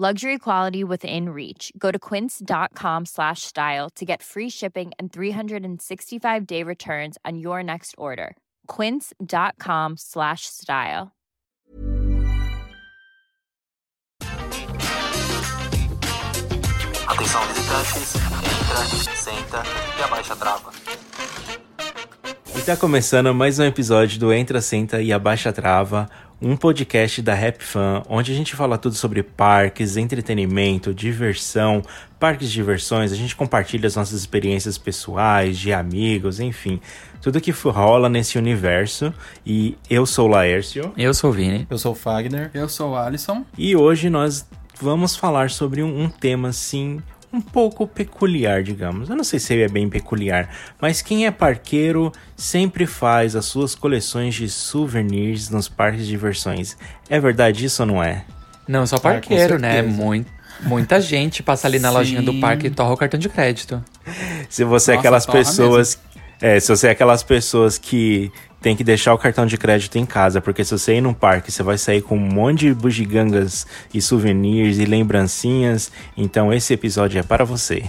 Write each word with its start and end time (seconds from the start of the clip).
Luxury 0.00 0.38
quality 0.38 0.84
within 0.84 1.30
reach. 1.30 1.72
Go 1.76 1.90
to 1.90 1.98
quince.com 1.98 3.04
slash 3.04 3.42
style 3.42 3.90
to 3.96 4.04
get 4.04 4.22
free 4.22 4.48
shipping 4.48 4.92
and 4.96 5.12
365 5.12 6.46
day 6.46 6.62
returns 6.62 7.18
on 7.24 7.36
your 7.38 7.64
next 7.64 7.96
order. 7.98 8.36
Quince.com 8.68 9.96
slash 9.96 10.42
style. 10.46 11.10
Atenção 17.08 17.42
visitantes, 17.48 18.14
entra, 18.14 19.16
senta 19.16 19.62
e 19.98 20.02
abaixa 20.04 20.32
a 20.34 20.36
trava. 20.36 20.70
E 22.56 22.62
tá 22.62 22.76
começando 22.76 23.32
mais 23.32 23.58
um 23.58 23.64
episódio 23.64 24.18
do 24.18 24.32
Entra, 24.32 24.60
Senta 24.60 25.00
e 25.00 25.12
Abaixa 25.12 25.50
a 25.50 25.52
Trava, 25.52 26.10
um 26.40 26.56
podcast 26.56 27.20
da 27.20 27.34
Rap 27.34 27.62
Fan, 27.62 28.02
onde 28.08 28.32
a 28.32 28.34
gente 28.34 28.54
fala 28.54 28.78
tudo 28.78 28.94
sobre 28.94 29.22
parques, 29.22 29.96
entretenimento, 29.96 30.94
diversão, 30.94 31.82
parques 32.18 32.48
de 32.48 32.54
diversões, 32.54 33.12
a 33.12 33.16
gente 33.16 33.34
compartilha 33.34 33.86
as 33.86 33.96
nossas 33.96 34.18
experiências 34.20 34.78
pessoais, 34.78 35.58
de 35.58 35.72
amigos, 35.72 36.38
enfim, 36.38 36.80
tudo 37.20 37.40
que 37.40 37.50
rola 37.50 38.08
nesse 38.08 38.38
universo. 38.38 39.12
E 39.44 39.76
eu 39.90 40.06
sou 40.06 40.28
o 40.28 40.30
Laércio. 40.30 40.92
Eu 40.96 41.12
sou 41.12 41.30
o 41.30 41.32
Vini. 41.32 41.66
Eu 41.68 41.78
sou 41.78 41.92
o 41.92 41.94
Fagner. 41.94 42.50
Eu 42.54 42.68
sou 42.68 42.92
o 42.92 42.96
Alisson. 42.96 43.44
E 43.56 43.74
hoje 43.74 44.08
nós 44.08 44.46
vamos 44.80 45.16
falar 45.16 45.50
sobre 45.50 45.82
um, 45.82 46.02
um 46.02 46.08
tema 46.08 46.48
assim 46.48 47.00
um 47.32 47.40
pouco 47.40 47.86
peculiar, 47.86 48.62
digamos. 48.62 49.08
Eu 49.10 49.16
não 49.16 49.24
sei 49.24 49.38
se 49.38 49.60
é 49.60 49.68
bem 49.68 49.88
peculiar, 49.88 50.48
mas 50.80 51.02
quem 51.02 51.26
é 51.26 51.30
parqueiro 51.30 52.12
sempre 52.36 52.86
faz 52.86 53.36
as 53.36 53.44
suas 53.44 53.74
coleções 53.74 54.34
de 54.34 54.48
souvenirs 54.48 55.50
nos 55.50 55.68
parques 55.68 56.04
de 56.04 56.08
diversões. 56.08 56.76
É 57.08 57.20
verdade 57.20 57.64
isso 57.64 57.82
ou 57.82 57.86
não 57.86 58.02
é? 58.02 58.24
Não 58.66 58.86
só 58.86 58.98
parqueiro, 58.98 59.56
ah, 59.56 59.58
né? 59.58 59.82
Muito, 59.82 60.30
muita 60.62 61.00
gente 61.00 61.42
passa 61.42 61.66
ali 61.66 61.78
na 61.78 61.90
lojinha 61.90 62.22
do 62.22 62.34
parque 62.34 62.66
e 62.66 62.70
torra 62.70 62.92
o 62.92 62.96
cartão 62.96 63.18
de 63.18 63.28
crédito. 63.28 63.82
Se 64.48 64.64
você 64.64 64.92
Nossa, 64.92 64.92
é 64.92 64.98
aquelas 64.98 65.26
pessoas. 65.26 65.98
É, 66.40 66.60
se 66.60 66.68
você 66.68 66.86
é 66.86 66.90
aquelas 66.90 67.22
pessoas 67.22 67.78
que 67.78 68.30
tem 68.60 68.76
que 68.76 68.82
deixar 68.82 69.14
o 69.14 69.18
cartão 69.18 69.46
de 69.46 69.56
crédito 69.56 69.96
em 69.96 70.06
casa, 70.06 70.40
porque 70.40 70.64
se 70.64 70.72
você 70.72 70.96
ir 70.96 71.00
num 71.00 71.14
parque, 71.14 71.50
você 71.52 71.62
vai 71.62 71.78
sair 71.78 72.02
com 72.02 72.16
um 72.16 72.20
monte 72.20 72.60
de 72.60 72.74
bugigangas 72.74 73.66
e 73.92 74.00
souvenirs 74.02 74.78
e 74.78 74.84
lembrancinhas. 74.84 75.90
Então 76.16 76.52
esse 76.52 76.72
episódio 76.74 77.18
é 77.18 77.22
para 77.22 77.44
você. 77.44 77.84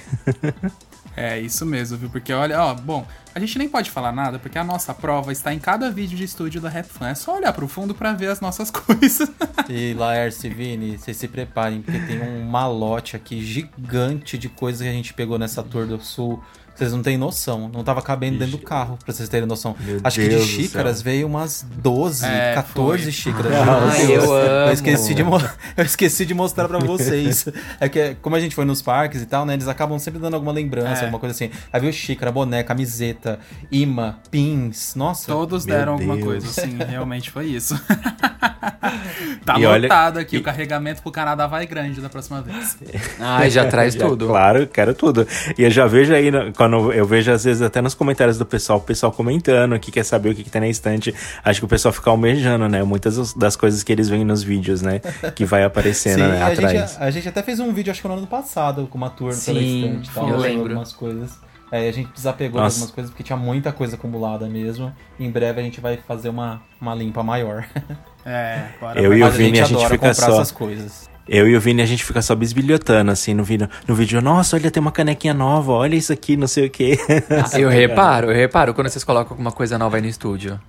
é, 1.16 1.40
isso 1.40 1.66
mesmo, 1.66 1.98
viu? 1.98 2.10
Porque 2.10 2.32
olha, 2.32 2.62
ó, 2.62 2.74
bom, 2.76 3.06
a 3.34 3.40
gente 3.40 3.58
nem 3.58 3.68
pode 3.68 3.90
falar 3.90 4.12
nada, 4.12 4.38
porque 4.38 4.58
a 4.58 4.64
nossa 4.64 4.94
prova 4.94 5.32
está 5.32 5.54
em 5.54 5.60
cada 5.60 5.90
vídeo 5.90 6.18
de 6.18 6.24
estúdio 6.24 6.62
da 6.62 6.70
RapFan. 6.70 7.10
É 7.10 7.16
só 7.16 7.38
olhar 7.38 7.54
pro 7.54 7.68
fundo 7.68 7.96
para 7.96 8.14
ver 8.14 8.28
as 8.28 8.40
nossas 8.40 8.70
coisas. 8.72 9.30
e 9.68 9.94
Laércio 9.94 10.52
e 10.52 10.54
Vini, 10.54 10.98
vocês 10.98 11.18
se 11.18 11.28
preparem, 11.28 11.82
porque 11.82 12.00
tem 12.00 12.22
um 12.22 12.44
malote 12.44 13.16
aqui 13.16 13.42
gigante 13.42 14.38
de 14.38 14.50
coisas 14.50 14.82
que 14.82 14.88
a 14.88 14.94
gente 14.94 15.14
pegou 15.14 15.40
nessa 15.40 15.64
Tour 15.64 15.88
do 15.88 16.00
Sul 16.00 16.44
vocês 16.80 16.94
não 16.94 17.04
têm 17.04 17.18
noção. 17.18 17.70
Não 17.74 17.84
tava 17.84 18.02
cabendo 18.02 18.36
Ixi. 18.36 18.46
dentro 18.46 18.58
do 18.58 18.64
carro, 18.64 18.98
pra 19.04 19.14
vocês 19.14 19.28
terem 19.28 19.48
noção. 19.48 19.76
Meu 19.80 20.00
Acho 20.04 20.20
Deus 20.22 20.46
que 20.46 20.58
de 20.58 20.64
xícaras 20.64 21.02
veio 21.02 21.28
umas 21.28 21.66
12, 21.78 22.26
é, 22.26 22.54
14 22.56 23.04
foi. 23.04 23.12
xícaras. 23.12 23.52
Ah, 23.54 24.02
eu, 24.02 24.34
eu, 24.34 24.74
esqueci, 24.74 25.14
de 25.14 25.22
eu 25.78 25.84
esqueci 25.84 26.26
de 26.26 26.34
mostrar 26.34 26.68
pra 26.68 26.80
vocês. 26.80 27.48
é 27.80 27.90
que, 27.90 28.16
como 28.22 28.36
a 28.36 28.40
gente 28.40 28.56
foi 28.56 28.66
nos 28.66 28.82
parques 28.82 29.22
e 29.22 29.26
tal, 29.26 29.46
né? 29.46 29.54
Eles 29.54 29.68
acabam 29.68 30.00
sempre 30.00 30.20
dando 30.20 30.36
alguma 30.36 30.52
lembrança, 30.52 31.02
é. 31.02 31.06
alguma 31.06 31.20
coisa 31.20 31.36
assim. 31.36 31.52
Aí 31.72 31.82
veio 31.82 31.92
xícara, 31.92 32.32
boné, 32.32 32.64
camiseta, 32.64 33.40
imã, 33.72 34.16
pins. 34.32 34.96
Nossa. 34.96 35.28
Todos 35.32 35.66
deram 35.66 35.98
Deus. 35.98 36.10
alguma 36.10 36.26
coisa, 36.26 36.48
sim. 36.48 36.78
Realmente 36.78 37.30
foi 37.30 37.48
isso. 37.48 37.80
tá 39.46 39.60
e 39.60 39.66
lotado 39.66 40.16
olha... 40.16 40.22
aqui. 40.22 40.38
E... 40.38 40.40
O 40.40 40.44
carregamento 40.44 41.02
pro 41.02 41.12
Canadá 41.12 41.48
vai 41.48 41.66
grande 41.66 42.00
da 42.02 42.10
próxima 42.10 42.42
vez. 42.42 42.78
Ai, 43.20 43.50
já 43.52 43.68
traz 43.68 43.94
já, 43.94 44.08
tudo. 44.08 44.28
Claro, 44.28 44.68
quero 44.68 44.94
tudo. 44.94 45.28
E 45.58 45.64
eu 45.64 45.70
já 45.70 45.86
vejo 45.86 46.14
aí, 46.14 46.32
quando 46.56 46.69
eu 46.92 47.06
vejo 47.06 47.32
às 47.32 47.44
vezes 47.44 47.62
até 47.62 47.82
nos 47.82 47.94
comentários 47.94 48.38
do 48.38 48.46
pessoal, 48.46 48.80
o 48.80 48.82
pessoal 48.82 49.12
comentando 49.12 49.80
que 49.80 49.92
quer 49.92 50.04
saber 50.04 50.30
o 50.30 50.36
que, 50.36 50.44
que 50.44 50.50
tá 50.50 50.60
na 50.60 50.68
estante. 50.68 51.14
Acho 51.44 51.62
que 51.62 51.66
o 51.66 51.68
pessoal 51.68 51.94
fica 51.94 52.10
almejando, 52.10 52.68
né? 52.68 52.84
Muitas 52.84 53.34
das 53.34 53.56
coisas 53.56 53.84
que 53.84 53.92
eles 53.92 54.10
veem 54.10 54.24
nos 54.24 54.44
vídeos, 54.44 54.82
né? 54.82 55.00
Que 55.36 55.46
vai 55.46 55.64
aparecendo 55.64 56.20
Sim, 56.24 56.28
né, 56.28 56.42
a 56.42 56.48
atrás. 56.48 56.92
Gente, 56.92 57.04
a 57.04 57.12
gente 57.12 57.30
até 57.30 57.44
fez 57.44 57.60
um 57.60 57.74
vídeo, 57.74 57.92
acho 57.92 58.02
que 58.02 58.08
no 58.08 58.14
ano 58.16 58.28
passado, 58.28 58.88
com 58.88 58.98
uma 58.98 59.10
tour 59.10 59.34
Sim, 59.34 59.54
pela 59.54 59.66
estante. 59.66 60.12
Tal, 60.12 60.30
eu 60.30 60.38
lembro. 60.38 60.64
Algumas 60.64 60.94
coisas. 60.94 61.32
É, 61.72 61.88
a 61.88 61.92
gente 61.92 62.12
desapegou 62.14 62.60
Nossa. 62.60 62.76
de 62.76 62.82
algumas 62.82 62.96
coisas 62.96 63.12
porque 63.12 63.24
tinha 63.24 63.38
muita 63.38 63.72
coisa 63.72 63.96
acumulada 63.96 64.48
mesmo. 64.48 64.92
Em 65.20 65.30
breve 65.30 65.62
a 65.62 65.64
gente 65.64 65.80
vai 65.80 65.98
fazer 65.98 66.30
uma, 66.30 66.62
uma 66.82 66.96
limpa 66.96 67.24
maior. 67.24 67.66
É, 68.26 68.66
agora 68.76 69.02
Eu 69.02 69.14
e 69.14 69.24
o 69.24 69.32
Vini 69.32 69.62
a 69.62 69.64
gente, 69.64 69.78
a 69.78 69.80
gente 69.80 69.92
fica 69.92 70.14
só. 70.14 70.34
essas 70.34 70.52
coisas. 70.52 71.09
Eu 71.32 71.48
e 71.48 71.56
o 71.56 71.62
Vini, 71.62 71.80
a 71.84 71.86
gente 71.86 72.04
fica 72.04 72.24
só 72.24 72.34
bisbilhotando, 72.34 73.12
assim, 73.12 73.36
no 73.36 73.44
vídeo. 73.44 73.70
No 73.88 73.94
vídeo, 73.94 74.20
nossa, 74.20 74.56
olha, 74.56 74.72
tem 74.72 74.82
uma 74.82 74.92
canequinha 74.92 75.34
nova, 75.34 75.74
olha 75.74 75.96
isso 75.96 76.12
aqui, 76.12 76.36
não 76.36 76.48
sei 76.48 76.66
o 76.66 76.70
quê. 76.72 76.98
Ah, 77.30 77.54
eu 77.60 77.70
reparo, 77.70 78.32
eu 78.32 78.36
reparo 78.36 78.74
quando 78.74 78.90
vocês 78.90 79.04
colocam 79.04 79.34
alguma 79.34 79.52
coisa 79.52 79.78
nova 79.78 79.98
aí 79.98 80.02
no 80.02 80.08
estúdio. 80.08 80.60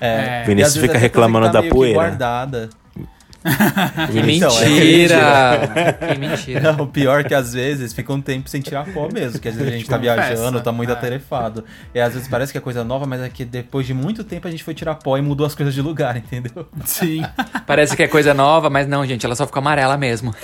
É, 0.00 0.44
Vinícius 0.44 0.78
fica 0.78 0.96
reclamando 0.96 1.46
tá 1.46 1.60
da 1.60 1.68
poeira. 1.68 1.98
guardada. 1.98 2.70
Que 4.10 4.18
então, 4.18 4.54
mentira! 4.54 5.16
É 5.74 5.92
que 5.92 6.18
mentira. 6.18 6.60
Não, 6.60 6.84
o 6.84 6.86
pior 6.86 7.20
é 7.20 7.24
que 7.24 7.34
às 7.34 7.52
vezes 7.52 7.92
fica 7.92 8.12
um 8.12 8.20
tempo 8.20 8.48
sem 8.48 8.60
tirar 8.60 8.84
pó 8.92 9.08
mesmo, 9.12 9.38
que 9.38 9.48
às 9.48 9.54
vezes 9.54 9.72
a 9.72 9.76
gente 9.76 9.88
tá 9.88 9.96
viajando, 9.96 10.60
tá 10.60 10.72
muito 10.72 10.90
é. 10.90 10.92
atarefado. 10.92 11.64
E 11.94 12.00
às 12.00 12.14
vezes 12.14 12.28
parece 12.28 12.52
que 12.52 12.58
é 12.58 12.60
coisa 12.60 12.84
nova, 12.84 13.06
mas 13.06 13.20
é 13.20 13.28
que 13.28 13.44
depois 13.44 13.86
de 13.86 13.94
muito 13.94 14.24
tempo 14.24 14.46
a 14.46 14.50
gente 14.50 14.62
foi 14.62 14.74
tirar 14.74 14.94
pó 14.96 15.16
e 15.16 15.22
mudou 15.22 15.46
as 15.46 15.54
coisas 15.54 15.74
de 15.74 15.82
lugar, 15.82 16.16
entendeu? 16.16 16.68
Sim. 16.84 17.22
Parece 17.66 17.96
que 17.96 18.02
é 18.02 18.08
coisa 18.08 18.32
nova, 18.32 18.70
mas 18.70 18.86
não, 18.86 19.04
gente, 19.06 19.24
ela 19.24 19.34
só 19.34 19.46
ficou 19.46 19.60
amarela 19.60 19.96
mesmo. 19.96 20.34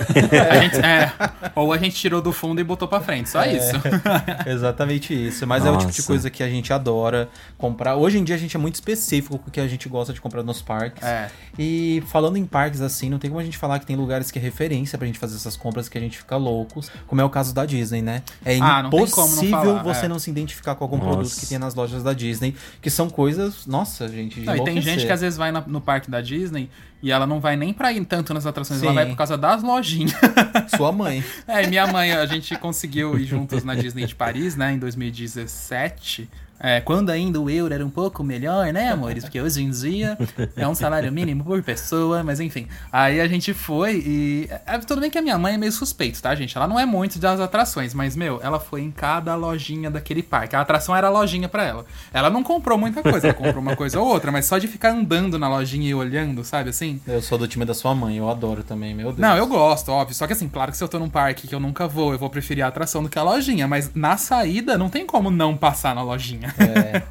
A 0.50 0.56
gente, 0.60 0.76
é, 0.76 1.12
ou 1.54 1.72
a 1.72 1.78
gente 1.78 1.96
tirou 1.96 2.20
do 2.20 2.32
fundo 2.32 2.60
e 2.60 2.64
botou 2.64 2.88
pra 2.88 3.00
frente, 3.00 3.30
só 3.30 3.42
é, 3.42 3.56
isso. 3.56 3.74
Exatamente 4.46 5.14
isso. 5.14 5.46
Mas 5.46 5.64
Nossa. 5.64 5.74
é 5.74 5.76
o 5.76 5.80
tipo 5.80 5.92
de 5.92 6.02
coisa 6.06 6.30
que 6.30 6.42
a 6.42 6.48
gente 6.48 6.72
adora 6.72 7.28
comprar. 7.56 7.96
Hoje 7.96 8.18
em 8.18 8.24
dia 8.24 8.34
a 8.34 8.38
gente 8.38 8.56
é 8.56 8.60
muito 8.60 8.74
específico 8.74 9.38
com 9.38 9.48
o 9.48 9.50
que 9.50 9.60
a 9.60 9.68
gente 9.68 9.88
gosta 9.88 10.12
de 10.12 10.20
comprar 10.20 10.42
nos 10.42 10.62
parques. 10.62 11.02
É. 11.02 11.30
E 11.58 12.02
falando 12.06 12.36
em 12.36 12.44
parques, 12.44 12.80
assim, 12.80 12.93
assim, 12.94 13.10
não 13.10 13.18
tem 13.18 13.30
como 13.30 13.40
a 13.40 13.44
gente 13.44 13.58
falar 13.58 13.78
que 13.78 13.86
tem 13.86 13.96
lugares 13.96 14.30
que 14.30 14.38
é 14.38 14.42
referência 14.42 14.96
pra 14.96 15.06
gente 15.06 15.18
fazer 15.18 15.36
essas 15.36 15.56
compras 15.56 15.88
que 15.88 15.98
a 15.98 16.00
gente 16.00 16.16
fica 16.18 16.36
loucos, 16.36 16.90
como 17.06 17.20
é 17.20 17.24
o 17.24 17.30
caso 17.30 17.54
da 17.54 17.66
Disney, 17.66 18.00
né? 18.02 18.22
É 18.44 18.56
Ah, 18.60 18.82
não 18.82 18.90
como 18.90 19.02
não 19.02 19.06
impossível 19.06 19.50
falar, 19.50 19.82
você 19.82 20.06
é. 20.06 20.08
não 20.08 20.18
se 20.18 20.30
identificar 20.30 20.74
com 20.74 20.84
algum 20.84 20.96
Nossa. 20.98 21.10
produto 21.10 21.36
que 21.40 21.46
tem 21.46 21.58
nas 21.58 21.74
lojas 21.74 22.02
da 22.02 22.12
Disney, 22.12 22.54
que 22.80 22.88
são 22.90 23.10
coisas, 23.10 23.66
nossa, 23.66 24.08
gente, 24.08 24.40
de 24.40 24.46
Não, 24.46 24.56
e 24.56 24.64
tem 24.64 24.80
gente 24.80 25.04
que 25.04 25.12
às 25.12 25.20
vezes 25.20 25.36
vai 25.36 25.50
na- 25.52 25.60
no 25.66 25.80
parque 25.80 26.10
da 26.10 26.20
Disney 26.20 26.70
e 27.02 27.10
ela 27.12 27.26
não 27.26 27.38
vai 27.40 27.56
nem 27.56 27.72
pra 27.74 27.92
ir 27.92 28.02
tanto 28.06 28.32
nas 28.32 28.46
atrações, 28.46 28.80
ela 28.82 28.90
Sim. 28.92 28.94
vai 28.94 29.06
por 29.06 29.16
causa 29.16 29.36
das 29.36 29.62
lojinhas. 29.62 30.12
Sua 30.76 30.90
mãe. 30.92 31.22
É, 31.46 31.62
e 31.62 31.66
minha 31.66 31.86
mãe, 31.86 32.12
a 32.12 32.24
gente 32.26 32.56
conseguiu 32.56 33.18
ir 33.18 33.24
juntos 33.26 33.62
na 33.64 33.74
Disney 33.74 34.06
de 34.06 34.14
Paris, 34.14 34.56
né, 34.56 34.72
em 34.72 34.78
2017. 34.78 36.28
É, 36.66 36.80
quando 36.80 37.10
ainda 37.10 37.38
o 37.38 37.50
euro 37.50 37.74
era 37.74 37.84
um 37.84 37.90
pouco 37.90 38.24
melhor, 38.24 38.72
né, 38.72 38.88
amores? 38.88 39.24
Porque 39.24 39.38
hoje 39.38 39.62
em 39.62 39.68
dia 39.68 40.16
é 40.56 40.66
um 40.66 40.74
salário 40.74 41.12
mínimo 41.12 41.44
por 41.44 41.62
pessoa, 41.62 42.24
mas 42.24 42.40
enfim. 42.40 42.66
Aí 42.90 43.20
a 43.20 43.28
gente 43.28 43.52
foi 43.52 43.96
e. 43.96 44.48
é, 44.66 44.78
tudo 44.78 45.02
bem 45.02 45.10
que 45.10 45.18
a 45.18 45.22
minha 45.22 45.36
mãe 45.36 45.52
é 45.52 45.58
meio 45.58 45.70
suspeita, 45.70 46.20
tá, 46.22 46.34
gente? 46.34 46.56
Ela 46.56 46.66
não 46.66 46.80
é 46.80 46.86
muito 46.86 47.18
das 47.18 47.38
atrações, 47.38 47.92
mas, 47.92 48.16
meu, 48.16 48.40
ela 48.42 48.58
foi 48.58 48.80
em 48.80 48.90
cada 48.90 49.34
lojinha 49.34 49.90
daquele 49.90 50.22
parque. 50.22 50.56
A 50.56 50.62
atração 50.62 50.96
era 50.96 51.08
a 51.08 51.10
lojinha 51.10 51.50
pra 51.50 51.64
ela. 51.64 51.84
Ela 52.10 52.30
não 52.30 52.42
comprou 52.42 52.78
muita 52.78 53.02
coisa, 53.02 53.26
ela 53.26 53.34
comprou 53.34 53.60
uma 53.60 53.76
coisa 53.76 54.00
ou 54.00 54.08
outra, 54.08 54.32
mas 54.32 54.46
só 54.46 54.56
de 54.56 54.66
ficar 54.66 54.92
andando 54.92 55.38
na 55.38 55.50
lojinha 55.50 55.90
e 55.90 55.94
olhando, 55.94 56.42
sabe 56.44 56.70
assim? 56.70 56.98
Eu 57.06 57.20
sou 57.20 57.36
do 57.36 57.46
time 57.46 57.66
da 57.66 57.74
sua 57.74 57.94
mãe, 57.94 58.16
eu 58.16 58.30
adoro 58.30 58.64
também, 58.64 58.94
meu 58.94 59.08
Deus. 59.08 59.18
Não, 59.18 59.36
eu 59.36 59.46
gosto, 59.46 59.90
óbvio. 59.92 60.14
Só 60.14 60.26
que 60.26 60.32
assim, 60.32 60.48
claro 60.48 60.70
que 60.72 60.78
se 60.78 60.84
eu 60.84 60.88
tô 60.88 60.98
num 60.98 61.10
parque 61.10 61.46
que 61.46 61.54
eu 61.54 61.60
nunca 61.60 61.86
vou, 61.86 62.14
eu 62.14 62.18
vou 62.18 62.30
preferir 62.30 62.64
a 62.64 62.68
atração 62.68 63.02
do 63.02 63.10
que 63.10 63.18
a 63.18 63.22
lojinha. 63.22 63.68
Mas 63.68 63.90
na 63.94 64.16
saída, 64.16 64.78
não 64.78 64.88
tem 64.88 65.04
como 65.04 65.30
não 65.30 65.54
passar 65.54 65.94
na 65.94 66.02
lojinha. 66.02 66.53
É, 66.58 67.02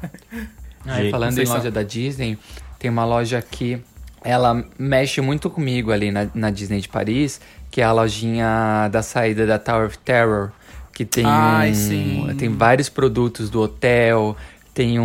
Aí, 0.86 1.10
falando 1.10 1.38
em 1.38 1.44
loja 1.46 1.62
são- 1.62 1.70
da 1.70 1.82
Disney, 1.82 2.38
tem 2.78 2.90
uma 2.90 3.04
loja 3.04 3.42
que 3.42 3.78
ela 4.22 4.64
mexe 4.78 5.20
muito 5.20 5.48
comigo 5.50 5.90
ali 5.92 6.10
na, 6.10 6.26
na 6.34 6.50
Disney 6.50 6.80
de 6.80 6.88
Paris, 6.88 7.40
que 7.70 7.80
é 7.80 7.84
a 7.84 7.92
lojinha 7.92 8.88
da 8.90 9.02
saída 9.02 9.46
da 9.46 9.58
Tower 9.58 9.86
of 9.86 9.98
Terror, 9.98 10.50
que 10.92 11.04
tem 11.04 11.24
Ai, 11.26 11.70
um- 11.70 11.74
sim. 11.74 12.34
tem 12.38 12.48
vários 12.50 12.88
produtos 12.88 13.50
do 13.50 13.60
hotel, 13.62 14.36
tem 14.72 14.98
um, 14.98 15.04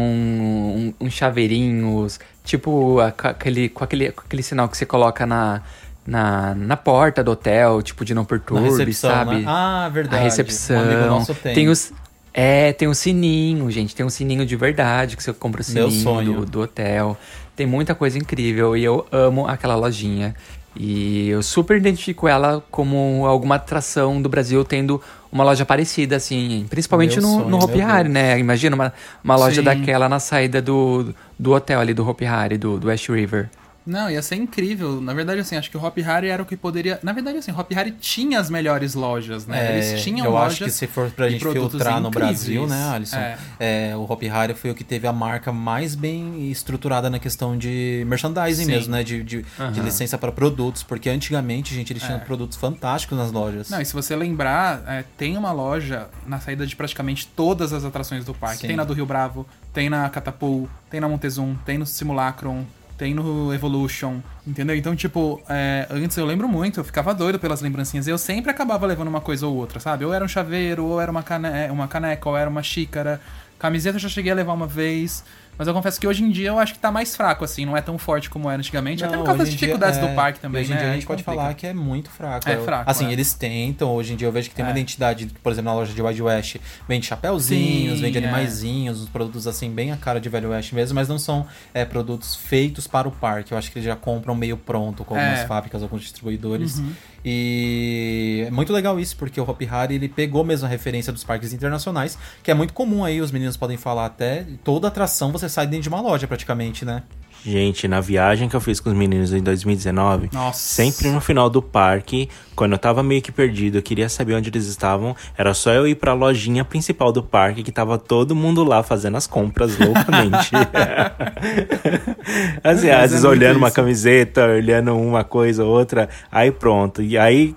um, 0.99 1.05
uns 1.05 1.13
chaveirinhos, 1.13 2.19
tipo 2.43 2.99
aquele, 2.99 3.69
com, 3.69 3.83
aquele, 3.83 4.11
com 4.11 4.21
aquele 4.21 4.43
sinal 4.43 4.67
que 4.69 4.77
você 4.77 4.85
coloca 4.85 5.25
na, 5.25 5.61
na, 6.05 6.53
na 6.55 6.77
porta 6.77 7.23
do 7.23 7.31
hotel, 7.31 7.81
tipo 7.81 8.03
de 8.05 8.13
não 8.13 8.25
perturbe, 8.25 8.65
recepção, 8.69 9.09
sabe? 9.11 9.35
né? 9.37 9.43
Ah, 9.47 9.89
verdade. 9.91 10.17
A 10.21 10.23
recepção. 10.23 10.77
Um 10.77 10.81
amigo 10.83 11.05
nosso 11.07 11.33
tem. 11.35 11.53
tem 11.55 11.69
os. 11.69 11.91
É, 12.33 12.73
tem 12.73 12.87
um 12.87 12.93
sininho, 12.93 13.69
gente. 13.71 13.95
Tem 13.95 14.05
um 14.05 14.09
sininho 14.09 14.45
de 14.45 14.55
verdade 14.55 15.17
que 15.17 15.23
você 15.23 15.33
compra 15.33 15.61
o 15.61 15.63
sininho 15.63 16.23
do, 16.23 16.45
do 16.45 16.61
hotel. 16.61 17.17
Tem 17.55 17.65
muita 17.65 17.93
coisa 17.93 18.17
incrível 18.17 18.77
e 18.77 18.83
eu 18.83 19.05
amo 19.11 19.47
aquela 19.47 19.75
lojinha. 19.75 20.35
E 20.75 21.29
eu 21.29 21.41
super 21.41 21.77
identifico 21.77 22.27
ela 22.27 22.63
como 22.69 23.25
alguma 23.25 23.55
atração 23.55 24.21
do 24.21 24.29
Brasil 24.29 24.63
tendo 24.63 25.01
uma 25.31 25.43
loja 25.43 25.65
parecida, 25.65 26.15
assim. 26.15 26.65
Principalmente 26.69 27.19
Meu 27.19 27.27
no, 27.27 27.37
sonho, 27.39 27.49
no 27.49 27.63
Hopi 27.63 27.81
Hari, 27.81 28.09
né? 28.09 28.39
Imagina 28.39 28.75
uma, 28.75 28.93
uma 29.23 29.35
loja 29.35 29.57
Sim. 29.57 29.63
daquela 29.63 30.07
na 30.07 30.19
saída 30.19 30.61
do, 30.61 31.13
do 31.37 31.51
hotel 31.51 31.79
ali, 31.79 31.93
do 31.93 32.07
Hopi 32.07 32.25
Hari, 32.25 32.57
do, 32.57 32.79
do 32.79 32.87
West 32.87 33.09
River. 33.09 33.49
Não, 33.85 34.09
ia 34.09 34.21
ser 34.21 34.35
incrível. 34.35 35.01
Na 35.01 35.13
verdade, 35.13 35.41
assim, 35.41 35.55
acho 35.55 35.69
que 35.69 35.77
o 35.77 35.83
Hop 35.83 35.97
Hari 35.97 36.27
era 36.27 36.43
o 36.43 36.45
que 36.45 36.55
poderia. 36.55 36.99
Na 37.01 37.13
verdade, 37.13 37.37
assim, 37.37 37.51
o 37.51 37.59
Hop 37.59 37.71
Hari 37.75 37.91
tinha 37.91 38.39
as 38.39 38.49
melhores 38.49 38.93
lojas, 38.93 39.47
né? 39.47 39.59
É, 39.59 39.77
Eles 39.77 40.03
tinham 40.03 40.25
eu 40.25 40.31
lojas. 40.31 40.53
acho 40.53 40.63
que 40.65 40.71
se 40.71 40.85
for 40.87 41.09
pra 41.11 41.29
gente 41.29 41.43
filtrar 41.49 41.99
no. 41.99 42.09
Brasil, 42.09 42.67
né, 42.67 42.89
Alisson? 42.89 43.17
É. 43.17 43.37
É, 43.59 43.95
o 43.95 44.01
Hop 44.03 44.21
Hari 44.23 44.53
foi 44.53 44.71
o 44.71 44.75
que 44.75 44.83
teve 44.83 45.07
a 45.07 45.13
marca 45.13 45.51
mais 45.51 45.95
bem 45.95 46.49
estruturada 46.51 47.09
na 47.09 47.19
questão 47.19 47.57
de 47.57 48.03
merchandising 48.07 48.65
Sim. 48.65 48.71
mesmo, 48.71 48.91
né? 48.91 49.03
De, 49.03 49.23
de, 49.23 49.45
de 49.73 49.79
licença 49.81 50.17
para 50.17 50.31
produtos, 50.31 50.83
porque 50.83 51.09
antigamente, 51.09 51.73
gente, 51.73 51.93
eles 51.93 52.03
tinham 52.03 52.19
produtos 52.19 52.57
fantásticos 52.57 53.17
nas 53.17 53.31
lojas. 53.31 53.71
É. 53.71 53.75
Não, 53.75 53.81
e 53.81 53.85
se 53.85 53.93
você 53.93 54.15
lembrar, 54.15 54.83
é, 54.87 55.03
tem 55.17 55.37
uma 55.37 55.51
loja 55.51 56.07
na 56.27 56.39
saída 56.39 56.65
de 56.65 56.75
praticamente 56.75 57.27
todas 57.27 57.73
as 57.73 57.85
atrações 57.85 58.25
do 58.25 58.33
parque. 58.33 58.61
Sim. 58.61 58.67
Tem 58.67 58.75
na 58.75 58.83
do 58.83 58.93
Rio 58.93 59.05
Bravo, 59.05 59.47
tem 59.73 59.89
na 59.89 60.09
Catapult, 60.09 60.69
tem 60.89 60.99
na 60.99 61.07
Montezum, 61.07 61.55
tem 61.65 61.77
no 61.77 61.85
Simulacron, 61.85 62.65
tem 62.99 63.13
no 63.13 63.53
Evolution, 63.53 64.19
entendeu? 64.45 64.75
Então, 64.75 64.93
tipo, 64.93 65.41
é, 65.47 65.87
antes 65.89 66.17
eu 66.17 66.25
lembro 66.25 66.49
muito, 66.49 66.81
eu 66.81 66.83
ficava 66.83 67.13
doido 67.15 67.39
pelas 67.39 67.61
lembrancinhas. 67.61 68.09
Eu 68.09 68.17
sempre 68.17 68.51
acabava 68.51 68.85
levando 68.85 69.07
uma 69.07 69.21
coisa 69.21 69.47
ou 69.47 69.55
outra, 69.55 69.79
sabe? 69.79 70.03
Ou 70.03 70.13
era 70.13 70.23
um 70.23 70.27
chaveiro, 70.27 70.83
ou 70.83 70.99
era 70.99 71.09
uma, 71.09 71.23
cane 71.23 71.47
uma 71.71 71.87
caneca, 71.87 72.27
ou 72.27 72.35
era 72.35 72.49
uma 72.49 72.61
xícara. 72.61 73.21
Camiseta 73.57 73.95
eu 73.95 74.01
já 74.01 74.09
cheguei 74.09 74.33
a 74.33 74.35
levar 74.35 74.51
uma 74.51 74.67
vez. 74.67 75.23
Mas 75.59 75.67
eu 75.67 75.73
confesso 75.73 75.99
que 75.99 76.07
hoje 76.07 76.23
em 76.23 76.31
dia 76.31 76.47
eu 76.47 76.57
acho 76.57 76.73
que 76.73 76.79
tá 76.79 76.89
mais 76.89 77.15
fraco, 77.17 77.43
assim, 77.43 77.65
não 77.65 77.75
é 77.75 77.81
tão 77.81 77.97
forte 77.97 78.29
como 78.29 78.49
era 78.49 78.57
antigamente. 78.57 79.03
Até 79.03 79.11
Não, 79.11 79.19
por 79.23 79.25
causa 79.25 79.39
das 79.39 79.47
hoje 79.49 79.57
em 79.57 79.59
dificuldades 79.59 79.99
é, 79.99 80.07
do 80.07 80.15
parque 80.15 80.39
também, 80.39 80.61
Hoje 80.61 80.71
em 80.71 80.73
né? 80.75 80.79
dia 80.79 80.87
a 80.87 80.91
Aí 80.91 80.97
gente 80.99 81.05
pode 81.07 81.21
complica. 81.23 81.41
falar 81.43 81.53
que 81.53 81.67
é 81.67 81.73
muito 81.73 82.09
fraco. 82.09 82.49
É 82.49 82.57
fraco, 82.57 82.89
Assim, 82.89 83.07
é. 83.07 83.11
eles 83.11 83.33
tentam. 83.33 83.91
Hoje 83.93 84.13
em 84.13 84.15
dia 84.15 84.25
eu 84.27 84.31
vejo 84.31 84.49
que 84.49 84.55
tem 84.55 84.63
uma 84.63 84.71
É. 84.71 84.73
identidade, 84.73 85.25
por 85.43 85.51
exemplo, 85.51 85.69
na 85.69 85.75
loja 85.75 85.93
de 85.93 86.01
Wild 86.01 86.21
West, 86.23 86.55
vende 86.87 87.05
chapéuzinhos, 87.05 87.97
Sim, 87.97 88.01
vende 88.01 88.17
é. 88.17 88.23
animaizinhos, 88.23 89.01
uns 89.01 89.09
produtos 89.09 89.47
assim, 89.47 89.69
bem 89.69 89.91
a 89.91 89.97
cara 89.97 90.21
de 90.21 90.29
Velho 90.29 90.51
West 90.51 90.71
mesmo, 90.71 90.95
mas 90.95 91.09
não 91.09 91.19
são 91.19 91.45
é, 91.73 91.83
produtos 91.83 92.35
feitos 92.37 92.87
para 92.87 93.07
o 93.07 93.11
parque. 93.11 93.51
Eu 93.51 93.57
acho 93.57 93.69
que 93.69 93.77
eles 93.79 93.85
já 93.85 93.97
compram 93.97 94.33
meio 94.35 94.55
pronto 94.55 95.03
com 95.03 95.13
algumas 95.13 95.41
fábricas, 95.43 95.83
alguns 95.83 96.01
distribuidores. 96.03 96.79
Uhum. 96.79 96.93
E 97.23 98.45
é 98.47 98.51
muito 98.51 98.71
legal 98.71 98.99
isso, 98.99 99.15
porque 99.17 99.39
o 99.39 99.49
Hop 99.49 99.61
Hari 99.69 99.95
ele 99.95 100.07
pegou 100.09 100.43
mesmo 100.43 100.65
a 100.65 100.69
referência 100.69 101.11
dos 101.11 101.23
parques 101.23 101.53
internacionais, 101.53 102.17
que 102.43 102.51
é 102.51 102.53
muito 102.53 102.73
comum 102.73 103.03
aí, 103.03 103.21
os 103.21 103.31
meninos 103.31 103.57
podem 103.57 103.77
falar 103.77 104.05
até. 104.05 104.45
Toda 104.63 104.87
atração 104.87 105.31
você 105.31 105.49
sai 105.49 105.67
dentro 105.67 105.83
de 105.83 105.89
uma 105.89 106.01
loja 106.01 106.27
praticamente, 106.27 106.85
né? 106.85 107.03
Gente, 107.45 107.87
na 107.87 108.01
viagem 108.01 108.49
que 108.49 108.55
eu 108.55 108.61
fiz 108.61 108.79
com 108.79 108.89
os 108.89 108.95
meninos 108.95 109.33
em 109.33 109.41
2019, 109.41 110.29
Nossa. 110.33 110.59
sempre 110.59 111.09
no 111.09 111.21
final 111.21 111.49
do 111.49 111.61
parque, 111.61 112.29
quando 112.55 112.73
eu 112.73 112.77
tava 112.77 113.01
meio 113.01 113.21
que 113.21 113.31
perdido, 113.31 113.77
eu 113.77 113.81
queria 113.81 114.09
saber 114.09 114.33
onde 114.33 114.49
eles 114.49 114.65
estavam, 114.65 115.15
era 115.37 115.53
só 115.53 115.71
eu 115.71 115.87
ir 115.87 115.95
pra 115.95 116.13
lojinha 116.13 116.65
principal 116.65 117.11
do 117.11 117.23
parque, 117.23 117.63
que 117.63 117.71
tava 117.71 117.97
todo 117.97 118.35
mundo 118.35 118.63
lá 118.65 118.83
fazendo 118.83 119.15
as 119.15 119.25
compras 119.25 119.77
loucamente. 119.79 120.51
assim, 122.61 122.89
às 122.89 123.11
vezes 123.11 123.23
muito 123.23 123.37
olhando 123.37 123.57
uma 123.57 123.67
isso. 123.67 123.75
camiseta, 123.75 124.45
olhando 124.45 124.97
uma 124.97 125.23
coisa 125.23 125.63
ou 125.63 125.71
outra, 125.71 126.09
aí 126.29 126.51
pronto. 126.51 127.01
E 127.01 127.17
aí 127.17 127.55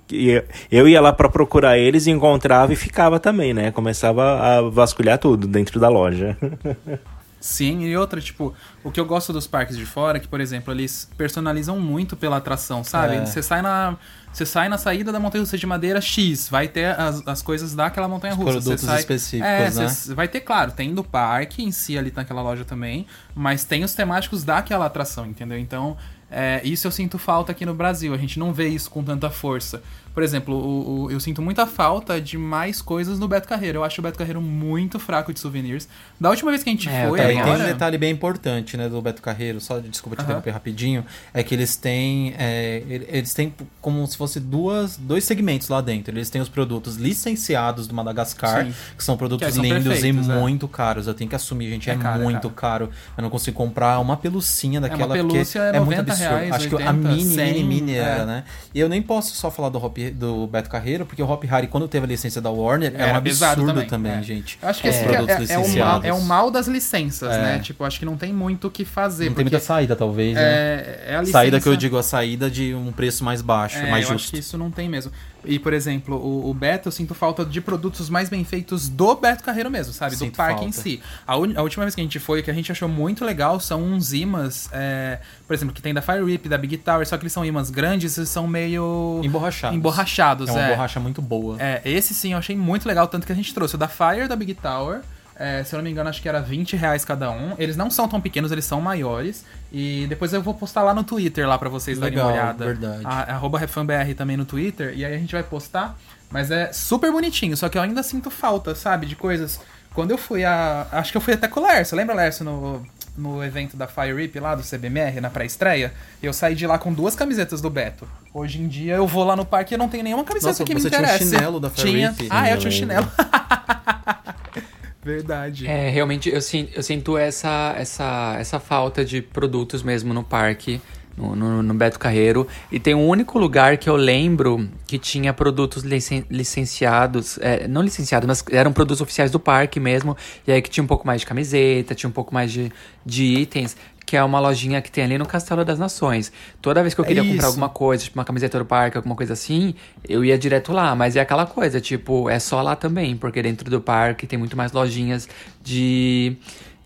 eu 0.71 0.89
ia 0.89 1.01
lá 1.01 1.13
pra 1.13 1.29
procurar 1.29 1.77
eles, 1.77 2.07
encontrava 2.07 2.73
e 2.73 2.77
ficava 2.77 3.19
também, 3.19 3.53
né? 3.53 3.73
Começava 3.73 4.39
a 4.39 4.63
vasculhar 4.63 5.19
tudo 5.19 5.49
dentro 5.49 5.81
da 5.81 5.89
loja. 5.89 6.37
Sim, 7.43 7.83
e 7.83 7.97
outra, 7.97 8.21
tipo, 8.21 8.55
o 8.85 8.91
que 8.93 9.01
eu 9.01 9.05
gosto 9.05 9.33
dos 9.33 9.49
parques 9.49 9.77
de 9.77 9.85
fora 9.85 10.19
é 10.19 10.21
que, 10.21 10.29
por 10.29 10.41
exemplo, 10.41 10.73
eles 10.73 11.11
personalizam 11.19 11.77
muito 11.81 12.17
pela 12.17 12.37
atração, 12.37 12.85
sabe? 12.85 13.17
É. 13.17 13.27
Você 13.27 13.43
sai 13.43 13.61
na. 13.61 13.97
Você 14.33 14.47
sai 14.47 14.69
na 14.69 14.79
saída 14.79 15.11
da 15.11 15.19
montanha 15.19 15.43
russa 15.43 15.59
de 15.59 15.67
madeira 15.67 16.01
X, 16.01 16.49
vai 16.49 16.69
ter 16.69 16.99
as, 16.99 17.27
as 17.27 17.43
coisas 17.43 17.75
daquela 17.75 18.07
montanha 18.07 18.33
russa. 18.33 18.53
produtos 18.53 18.87
sai, 18.87 19.01
específicos, 19.01 19.47
é, 19.47 19.71
né? 19.71 20.15
vai 20.15 20.27
ter, 20.27 20.41
claro, 20.41 20.71
tem 20.71 20.95
do 20.95 21.05
parque 21.05 21.63
em 21.63 21.71
si 21.71 21.99
ali 21.99 22.11
naquela 22.15 22.41
loja 22.41 22.65
também, 22.65 23.07
mas 23.35 23.65
tem 23.65 23.85
os 23.85 23.93
temáticos 23.93 24.43
daquela 24.43 24.87
atração, 24.87 25.27
entendeu? 25.27 25.59
Então, 25.59 25.99
é, 26.31 26.63
isso 26.65 26.87
eu 26.87 26.91
sinto 26.91 27.19
falta 27.19 27.53
aqui 27.53 27.67
no 27.67 27.75
Brasil. 27.75 28.15
A 28.15 28.17
gente 28.17 28.39
não 28.39 28.55
vê 28.55 28.69
isso 28.69 28.91
com 28.91 29.05
tanta 29.05 29.29
força. 29.29 29.83
Por 30.15 30.23
exemplo, 30.23 30.55
o- 30.55 31.05
o- 31.05 31.11
eu 31.11 31.19
sinto 31.21 31.41
muita 31.41 31.67
falta 31.67 32.21
de 32.21 32.37
mais 32.37 32.83
coisas 32.83 33.19
no 33.19 33.27
Beto 33.27 33.49
Carreiro. 33.49 33.79
Eu 33.79 33.85
acho 33.85 34.01
o 34.01 34.05
Beto 34.05 34.19
Carreiro 34.19 34.41
muito 34.43 34.99
fraco 34.99 35.33
de 35.33 35.41
souvenirs. 35.41 35.89
Da 36.21 36.29
última 36.31 36.51
vez 36.51 36.63
que 36.63 36.69
a 36.69 36.73
gente 36.73 36.89
É, 36.89 37.09
foi, 37.09 37.19
também 37.19 37.37
É, 37.37 37.41
e 37.41 37.43
tem 37.43 37.51
um 37.53 37.55
agora... 37.55 37.73
detalhe 37.73 37.97
bem 37.99 38.13
importante, 38.13 38.77
né, 38.77 38.89
do 38.89 39.01
Beto 39.01 39.23
Carreiro, 39.23 39.61
só 39.61 39.79
desculpa 39.79 40.17
te 40.17 40.21
Aham. 40.21 40.27
interromper 40.29 40.51
rapidinho, 40.51 41.05
é 41.33 41.43
que 41.43 41.55
eles 41.55 41.77
têm, 41.77 42.35
é, 42.39 42.83
ele- 42.89 43.07
eles 43.09 43.33
têm 43.35 43.55
como 43.81 44.07
se 44.07 44.17
fosse 44.17 44.39
duas, 44.39 44.97
dois 44.97 45.25
segmentos 45.25 45.69
lá 45.69 45.81
dentro. 45.81 46.15
Eles 46.15 46.29
têm 46.31 46.41
os 46.43 46.49
produtos 46.49 46.97
licenciados 46.97 47.87
do 47.87 47.95
Madagascar, 47.95 48.67
Sim. 48.67 48.75
que 48.97 49.05
são 49.05 49.17
produtos 49.17 49.47
Que 49.47 49.53
são 49.55 49.63
lindos 49.63 49.87
e 49.87 49.89
perfeitos, 49.89 50.29
é. 50.29 50.35
muito 50.39 50.69
caros. 50.69 51.07
Eu 51.07 51.15
tenho 51.15 51.29
que 51.31 51.37
assumir, 51.37 51.71
gente, 51.71 51.89
é, 51.89 51.95
É 51.95 51.97
caro, 51.97 52.21
é 52.21 52.25
muito 52.25 52.51
caro. 52.51 52.91
Eu 53.17 53.23
não 53.23 53.31
consigo 53.31 53.57
comprar 53.57 53.99
uma 54.01 54.17
pelucinha 54.17 54.81
daquela, 54.81 55.15
pelúcia 55.15 55.59
é 55.61 55.65
porque 55.73 55.77
é 55.77 55.81
muito 55.81 55.97
90 55.99 56.13
absurdo. 56.13 56.29
reais, 56.31 56.53
Acho 56.53 56.69
que 56.69 56.75
a 56.75 56.79
80, 56.79 56.93
mini, 56.93 57.15
mini, 57.25 57.35
100, 57.35 57.65
mini 57.65 57.95
era, 57.95 58.23
é. 58.23 58.27
né? 58.27 58.45
E 58.75 58.81
eu 58.81 58.89
nem 58.89 59.01
posso 59.03 59.35
só 59.37 59.51
falar 59.51 59.69
do, 59.69 59.79
Hop, 59.83 59.97
do 60.11 60.47
Beto 60.47 60.69
Carreiro, 60.69 61.07
porque 61.07 61.23
o 61.23 61.29
Hop 61.29 61.45
Harry, 61.45 61.67
quando 61.67 61.87
teve 61.89 62.05
a 62.05 62.09
licença 62.09 62.41
da 62.41 62.51
Warner, 62.51 62.93
era, 62.95 63.05
Era 63.05 63.13
um 63.15 63.17
absurdo 63.17 63.67
também, 63.67 63.87
também, 63.87 64.13
é. 64.13 64.23
gente. 64.23 64.59
Eu 64.63 64.69
acho 64.69 64.83
que 64.83 64.89
Os 64.89 64.95
esse 64.95 65.05
produtos 65.05 65.51
é, 65.51 65.55
é, 65.55 65.59
o 65.59 65.79
mal, 65.79 66.05
é 66.05 66.13
o 66.13 66.21
mal 66.23 66.51
das 66.51 66.67
licenças, 66.67 67.33
É. 67.33 67.43
né? 67.43 67.59
Tipo, 67.59 67.85
acho 67.85 67.99
que 67.99 68.05
não 68.05 68.17
tem 68.17 68.33
muito 68.33 68.69
o 68.69 68.71
que 68.71 68.85
fazer. 68.85 69.27
Não 69.27 69.35
tem 69.35 69.45
muita 69.45 69.61
saída, 69.61 69.95
talvez, 69.97 70.35
né? 70.35 70.43
é, 70.43 71.05
é 71.09 71.17
a 71.17 71.21
licença... 71.21 71.39
Saída 71.39 71.61
que 71.61 71.69
eu 71.69 71.77
digo, 71.77 71.97
a 71.97 72.03
saída 72.03 72.51
de 72.51 72.75
um 72.75 72.93
preço 72.93 73.25
mais 73.25 73.41
baixo, 73.43 73.79
É, 73.79 73.91
mais 73.91 74.07
eu 74.07 74.15
acho 74.15 74.19
justo. 74.25 74.33
que 74.35 74.41
isso 74.41 74.59
não 74.59 74.71
tem 74.71 74.89
mesmo. 74.89 75.13
E, 75.45 75.59
por 75.59 75.73
exemplo, 75.73 76.17
o, 76.17 76.51
o 76.51 76.55
Beto, 76.55 76.89
eu 76.89 76.93
sinto 76.93 77.15
falta 77.15 77.45
de 77.45 77.61
produtos 77.61 78.09
mais 78.09 78.29
bem 78.29 78.45
feitos 78.45 78.89
do 78.89 79.15
Beto 79.15 79.43
Carreiro 79.43 79.71
mesmo, 79.71 79.93
sabe? 79.93 80.17
Sinto 80.17 80.33
do 80.33 80.37
parque 80.37 80.65
em 80.65 80.73
falta. 80.73 80.83
si. 80.83 81.03
A, 81.27 81.33
a 81.33 81.63
última 81.63 81.85
vez 81.85 81.95
que 81.95 82.01
a 82.01 82.05
gente 82.05 82.19
foi, 82.19 82.41
o 82.41 82.43
que 82.43 82.51
a 82.51 82.55
gente 82.55 82.71
achou 82.71 82.89
muito 82.89 83.25
legal 83.25 83.59
são 83.61 83.83
uns 83.83 84.13
imãs, 84.13 84.69
é, 84.73 85.21
por 85.47 85.55
exemplo, 85.55 85.75
que 85.75 85.83
tem 85.83 85.93
da 85.93 86.03
Fire 86.03 86.23
Whip, 86.23 86.49
da 86.49 86.59
Big 86.59 86.77
Tower, 86.79 87.07
só 87.07 87.17
que 87.17 87.25
eles 87.25 87.33
são 87.33 87.45
imãs 87.45 87.71
grandes 87.71 88.17
e 88.17 88.27
são 88.27 88.47
meio... 88.47 89.21
Emborrachados. 89.23 89.77
Emborrachados, 89.77 90.49
É 90.49 90.53
uma 90.53 90.61
é. 90.61 90.69
borracha 90.71 91.01
muito 91.01 91.21
boa. 91.21 91.57
É, 91.59 91.81
esse 91.85 92.15
sim 92.15 92.33
eu 92.33 92.39
achei 92.39 92.57
muito 92.57 92.87
legal, 92.87 93.09
tanto 93.09 93.27
que 93.27 93.33
a 93.33 93.37
gente 93.37 93.53
trouxe 93.53 93.75
o 93.75 93.79
da 93.79 93.89
Fire, 93.89 94.29
da 94.29 94.37
Big 94.37 94.55
Tower, 94.55 95.01
É, 95.37 95.65
se 95.65 95.75
eu 95.75 95.79
não 95.79 95.85
me 95.85 95.91
engano, 95.91 96.09
acho 96.09 96.21
que 96.21 96.29
era 96.29 96.41
20 96.41 96.77
reais 96.77 97.05
cada 97.05 97.31
um. 97.31 97.55
Eles 97.59 97.77
não 97.77 97.91
são 97.91 98.07
tão 98.09 98.21
pequenos, 98.21 98.53
eles 98.53 98.65
são 98.65 98.81
maiores. 98.81 99.45
E 99.73 100.07
depois 100.09 100.33
eu 100.33 100.43
vou 100.43 100.55
postar 100.55 100.83
lá 100.83 100.93
no 100.95 101.03
Twitter 101.03 101.49
lá 101.49 101.59
pra 101.59 101.69
vocês 101.69 101.99
darem 101.99 102.15
Legal, 102.17 102.31
uma 102.31 102.35
olhada. 102.35 102.65
verdade. 102.65 103.03
A, 103.05 103.35
arroba 103.35 103.59
RefanBR 103.59 104.15
também 104.17 104.37
no 104.37 104.45
Twitter. 104.45 104.93
E 104.97 105.05
aí 105.05 105.15
a 105.15 105.19
gente 105.19 105.33
vai 105.33 105.43
postar. 105.43 105.99
Mas 106.31 106.51
é 106.51 106.73
super 106.73 107.13
bonitinho, 107.13 107.57
só 107.57 107.69
que 107.69 107.77
eu 107.77 107.83
ainda 107.83 108.03
sinto 108.03 108.31
falta, 108.31 108.75
sabe? 108.75 109.07
De 109.07 109.15
coisas. 109.17 109.61
Quando 109.95 110.11
eu 110.13 110.19
fui 110.19 110.45
a. 110.45 110.87
Acho 110.93 111.11
que 111.13 111.17
eu 111.19 111.21
fui 111.21 111.35
até 111.35 111.47
com 111.47 111.61
o 111.61 111.63
Lércio. 111.63 111.95
Lembra, 111.97 112.15
Lércio, 112.15 112.43
no, 112.45 112.83
no 113.17 113.45
evento 113.45 113.77
da 113.77 113.87
Fire 113.87 114.15
Rip 114.15 114.39
lá 114.41 114.55
do 114.55 114.63
CBMR, 114.63 115.21
na 115.21 115.29
pré-estreia? 115.29 115.93
Eu 116.23 116.33
saí 116.33 116.55
de 116.55 116.67
lá 116.67 116.79
com 116.79 116.91
duas 116.93 117.15
camisetas 117.15 117.61
do 117.61 117.69
Beto. 117.69 118.09
Hoje 118.33 118.63
em 118.63 118.67
dia 118.67 118.95
eu 118.95 119.07
vou 119.07 119.25
lá 119.25 119.37
no 119.37 119.45
parque 119.45 119.75
e 119.75 119.77
não 119.77 119.89
tenho 119.91 120.05
nenhuma 120.05 120.25
camiseta 120.25 120.49
Nossa, 120.53 120.65
que 120.65 120.75
me 120.75 120.81
você 120.81 120.89
tinha 120.89 121.01
um 121.01 121.05
interessa. 121.05 121.25
chinelo 121.25 121.61
da 121.61 121.69
Fire 121.69 121.91
Tinha. 121.91 122.11
Rip? 122.13 122.29
Ah, 122.31 122.51
eu 122.51 122.57
tinha 122.59 122.69
um 122.69 122.73
chinelo. 122.73 123.13
Verdade. 125.05 125.67
É, 125.67 125.89
realmente 125.91 126.31
eu 126.31 126.41
sinto, 126.41 126.73
eu 126.75 126.83
sinto 126.83 127.19
essa, 127.19 127.75
essa, 127.77 128.37
essa 128.39 128.61
falta 128.61 129.05
de 129.05 129.21
produtos 129.21 129.83
mesmo 129.83 130.15
no 130.15 130.23
parque, 130.23 130.81
no, 131.17 131.35
no, 131.35 131.63
no 131.63 131.75
Beto 131.75 131.99
Carreiro. 131.99 132.47
E 132.71 132.79
tem 132.79 132.95
um 132.95 133.07
único 133.07 133.39
lugar 133.39 133.77
que 133.77 133.91
eu 133.91 133.97
lembro 133.97 134.69
que 134.87 134.99
tinha 134.99 135.33
produtos 135.33 135.83
licen- 135.83 136.25
licenciados, 136.31 137.39
é, 137.41 137.67
não 137.67 137.83
licenciados, 137.83 138.27
mas 138.27 138.45
eram 138.51 138.73
produtos 138.73 139.01
oficiais 139.01 139.31
do 139.31 139.41
parque 139.41 139.81
mesmo. 139.81 140.17
E 140.47 140.53
aí 140.53 140.63
que 140.63 140.71
tinha 140.71 140.85
um 140.85 140.87
pouco 140.87 141.07
mais 141.07 141.21
de 141.21 141.27
camiseta, 141.27 141.95
tinha 141.95 142.09
um 142.09 142.13
pouco 142.13 142.33
mais 142.33 142.53
de, 142.53 142.73
de 143.05 143.25
itens. 143.25 143.77
Que 144.13 144.17
é 144.19 144.23
uma 144.23 144.39
lojinha 144.41 144.83
que 144.83 144.93
tem 144.93 145.05
ali 145.05 145.17
no 145.17 145.25
Castelo 145.25 145.65
das 145.65 145.79
Nações. 145.79 146.31
Toda 146.61 146.83
vez 146.83 146.93
que 146.93 147.01
eu 147.01 147.05
É 147.05 147.09
queria 147.09 147.25
comprar 147.25 147.47
isso. 147.47 147.47
alguma 147.47 147.71
coisa, 147.71 148.05
tipo 148.05 148.19
uma 148.19 148.27
camiseta 148.27 148.59
do 148.59 148.65
parque, 148.67 148.99
alguma 148.99 149.17
coisa 149.17 149.33
assim, 149.33 149.75
eu 150.07 150.23
ia 150.23 150.37
direto 150.37 150.71
lá. 150.71 150.95
Mas 150.95 151.17
é 151.17 151.21
aquela 151.21 151.47
coisa, 151.47 151.81
tipo, 151.81 152.29
é 152.29 152.39
só 152.39 152.61
lá 152.61 152.77
também, 152.77 153.17
porque 153.17 153.41
dentro 153.43 153.71
do 153.71 153.81
parque 153.81 154.27
tem 154.27 154.39
muito 154.39 154.55
mais 154.55 154.71
lojinhas 154.73 155.27
de, 155.63 156.37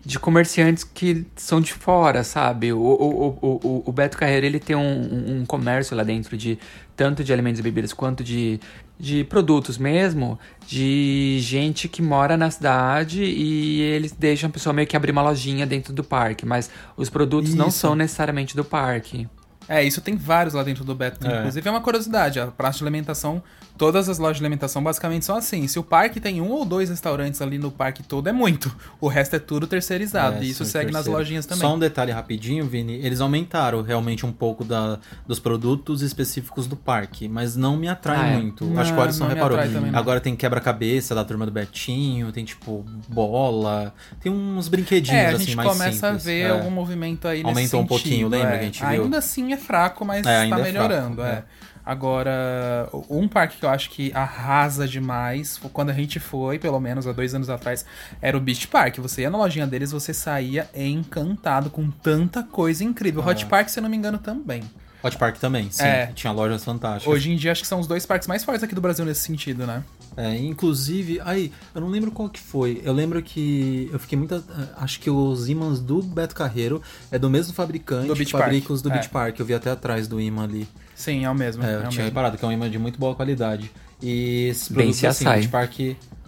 de 0.05 0.17
comerciantes 0.17 0.85
que 0.85 1.25
são 1.35 1.59
de 1.59 1.73
fora, 1.73 2.23
sabe? 2.23 2.71
O, 2.71 2.79
o, 2.79 3.37
o, 3.41 3.59
o, 3.67 3.83
o 3.87 3.91
Beto 3.91 4.17
Carreiro, 4.17 4.45
ele 4.45 4.59
tem 4.59 4.75
um, 4.77 4.79
um- 4.81 5.41
um 5.41 5.45
comércio 5.45 5.97
lá 5.97 6.03
dentro 6.03 6.37
de 6.37 6.57
tanto 6.95 7.25
de 7.25 7.33
alimentos 7.33 7.59
e 7.59 7.63
bebidas 7.63 7.91
quanto 7.91 8.23
de, 8.23 8.57
de 8.99 9.23
produtos 9.23 9.77
mesmo, 9.77 10.39
de 10.65 11.37
gente 11.41 11.87
que 11.87 12.01
mora 12.01 12.35
na 12.35 12.49
cidade 12.49 13.23
e 13.23 13.81
eles 13.81 14.11
deixam 14.11 14.49
a 14.49 14.51
pessoa 14.51 14.73
meio 14.73 14.87
que 14.87 14.97
abrir 14.97 15.11
uma 15.11 15.21
lojinha 15.21 15.65
dentro 15.65 15.93
do 15.93 16.03
parque, 16.03 16.45
mas 16.45 16.69
os 16.95 17.09
produtos 17.09 17.53
não 17.53 17.67
Isso. 17.67 17.77
são 17.79 17.95
necessariamente 17.95 18.55
do 18.55 18.65
parque. 18.65 19.27
É, 19.67 19.83
isso 19.83 20.01
tem 20.01 20.15
vários 20.15 20.53
lá 20.53 20.63
dentro 20.63 20.83
do 20.83 20.95
Beto. 20.95 21.25
É. 21.27 21.39
Inclusive 21.39 21.67
é 21.67 21.71
uma 21.71 21.81
curiosidade, 21.81 22.39
a 22.39 22.47
praça 22.47 22.77
de 22.79 22.83
alimentação, 22.85 23.41
todas 23.77 24.07
as 24.09 24.17
lojas 24.17 24.37
de 24.37 24.43
alimentação 24.43 24.81
basicamente 24.83 25.25
são 25.25 25.35
assim. 25.35 25.67
Se 25.67 25.77
o 25.77 25.83
parque 25.83 26.19
tem 26.19 26.39
um 26.41 26.49
ou 26.51 26.63
dois 26.65 26.89
restaurantes 26.89 27.41
ali 27.41 27.57
no 27.57 27.69
parque 27.69 28.01
todo, 28.01 28.27
é 28.27 28.31
muito. 28.31 28.73
O 29.01 29.07
resto 29.07 29.35
é 29.35 29.39
tudo 29.39 29.67
terceirizado. 29.67 30.37
É, 30.37 30.43
e 30.43 30.49
isso 30.49 30.63
sim, 30.65 30.71
segue 30.71 30.85
nas 30.91 31.03
terceiro. 31.03 31.17
lojinhas 31.19 31.45
também. 31.45 31.61
Só 31.67 31.75
um 31.75 31.79
detalhe 31.79 32.11
rapidinho, 32.11 32.65
Vini. 32.65 32.93
Eles 33.05 33.19
aumentaram 33.21 33.81
realmente 33.81 34.25
um 34.25 34.31
pouco 34.31 34.63
da, 34.63 34.99
dos 35.27 35.39
produtos 35.39 36.01
específicos 36.01 36.65
do 36.67 36.75
parque, 36.75 37.27
mas 37.27 37.55
não 37.55 37.75
me 37.77 37.87
atrai 37.87 38.17
Ah, 38.17 38.27
é. 38.27 38.37
muito. 38.37 38.65
Não, 38.65 38.81
Acho 38.81 38.93
que 38.93 38.99
o 38.99 39.01
Alisson 39.01 39.25
não 39.25 39.33
reparou. 39.35 39.57
também, 39.57 39.91
não. 39.91 39.99
Agora 39.99 40.19
tem 40.21 40.35
quebra-cabeça 40.35 41.13
da 41.13 41.23
turma 41.25 41.45
do 41.45 41.51
Betinho, 41.51 42.31
tem 42.31 42.45
tipo 42.45 42.85
bola, 43.07 43.93
tem 44.21 44.31
uns 44.31 44.67
brinquedinhos 44.67 45.19
É, 45.19 45.25
a 45.27 45.29
assim 45.31 45.45
gente 45.45 45.55
mais 45.55 45.69
começa 45.69 45.91
simples. 46.07 46.23
a 46.23 46.25
ver 46.25 46.39
É. 46.41 46.49
algum 46.51 46.69
movimento 46.71 47.27
aí 47.27 47.39
nesse 47.43 47.49
Aumentou 47.49 47.81
um 47.81 47.87
pouquinho, 47.87 48.27
lembra 48.27 48.49
é. 48.49 48.57
que 48.57 48.59
a 48.59 48.65
gente 48.65 48.79
viu? 48.85 49.03
Ainda 49.03 49.17
assim 49.17 49.53
é 49.53 49.56
fraco, 49.57 50.05
mas 50.05 50.25
É, 50.25 50.47
tá 50.49 50.59
é 50.59 50.63
melhorando, 50.63 51.21
fraco, 51.21 51.35
é. 51.35 51.39
é. 51.39 51.43
Agora, 51.87 52.89
um 53.09 53.29
parque 53.29 53.59
que 53.59 53.65
eu 53.65 53.69
acho 53.69 53.89
que 53.89 54.11
arrasa 54.13 54.85
demais, 54.85 55.57
quando 55.71 55.89
a 55.89 55.93
gente 55.93 56.19
foi, 56.19 56.59
pelo 56.59 56.81
menos 56.81 57.07
há 57.07 57.13
dois 57.13 57.33
anos 57.33 57.49
atrás, 57.49 57.85
era 58.21 58.35
o 58.35 58.41
Beach 58.41 58.67
Park. 58.67 58.97
Você 58.97 59.21
ia 59.21 59.29
na 59.29 59.37
lojinha 59.37 59.65
deles, 59.65 59.93
você 59.93 60.13
saía 60.13 60.69
encantado 60.75 61.69
com 61.69 61.89
tanta 61.89 62.43
coisa 62.43 62.83
incrível. 62.83 63.23
Ah. 63.25 63.29
Hot 63.29 63.45
Park, 63.45 63.69
se 63.69 63.79
eu 63.79 63.83
não 63.83 63.89
me 63.89 63.95
engano, 63.95 64.17
também. 64.17 64.63
Hot 65.01 65.17
Park 65.17 65.37
também, 65.37 65.71
sim. 65.71 65.83
É. 65.85 66.07
Tinha 66.07 66.33
lojas 66.33 66.65
fantásticas. 66.65 67.13
Hoje 67.13 67.31
em 67.31 67.37
dia, 67.37 67.53
acho 67.53 67.61
que 67.61 67.67
são 67.67 67.79
os 67.79 67.87
dois 67.87 68.05
parques 68.05 68.27
mais 68.27 68.43
fortes 68.43 68.63
aqui 68.63 68.75
do 68.75 68.81
Brasil 68.81 69.05
nesse 69.05 69.21
sentido, 69.21 69.65
né? 69.65 69.81
É, 70.17 70.35
inclusive, 70.35 71.21
aí, 71.23 71.51
eu 71.75 71.79
não 71.79 71.89
lembro 71.89 72.11
qual 72.11 72.27
que 72.27 72.39
foi. 72.39 72.81
Eu 72.83 72.91
lembro 72.91 73.21
que 73.21 73.87
eu 73.93 73.99
fiquei 73.99 74.17
muito. 74.17 74.33
eh, 74.33 74.41
Acho 74.77 74.99
que 74.99 75.11
os 75.11 75.47
ímãs 75.47 75.79
do 75.79 76.01
Beto 76.01 76.33
Carreiro 76.33 76.81
é 77.11 77.19
do 77.19 77.29
mesmo 77.29 77.53
fabricante 77.53 78.07
Do 78.07 78.15
que 78.15 78.25
fabrica 78.25 78.73
os 78.73 78.81
do 78.81 78.89
é. 78.89 78.93
Beach 78.93 79.09
Park. 79.09 79.39
Eu 79.39 79.45
vi 79.45 79.53
até 79.53 79.69
atrás 79.69 80.07
do 80.07 80.19
imã 80.19 80.43
ali. 80.45 80.67
Sim, 80.95 81.23
é 81.23 81.29
o 81.29 81.35
mesmo. 81.35 81.63
É, 81.63 81.67
é 81.67 81.75
eu 81.75 81.77
o 81.77 81.81
tinha 81.81 81.89
mesmo. 81.89 82.03
reparado 82.05 82.35
que 82.35 82.43
é 82.43 82.47
um 82.47 82.51
imã 82.51 82.67
de 82.67 82.79
muito 82.79 82.97
boa 82.99 83.13
qualidade. 83.13 83.71
E 84.01 84.47
esses 84.49 84.69
Bem 84.69 84.87
produtos 84.87 85.05
assim. 85.05 85.25
Beach 85.25 85.47
Park. 85.49 85.79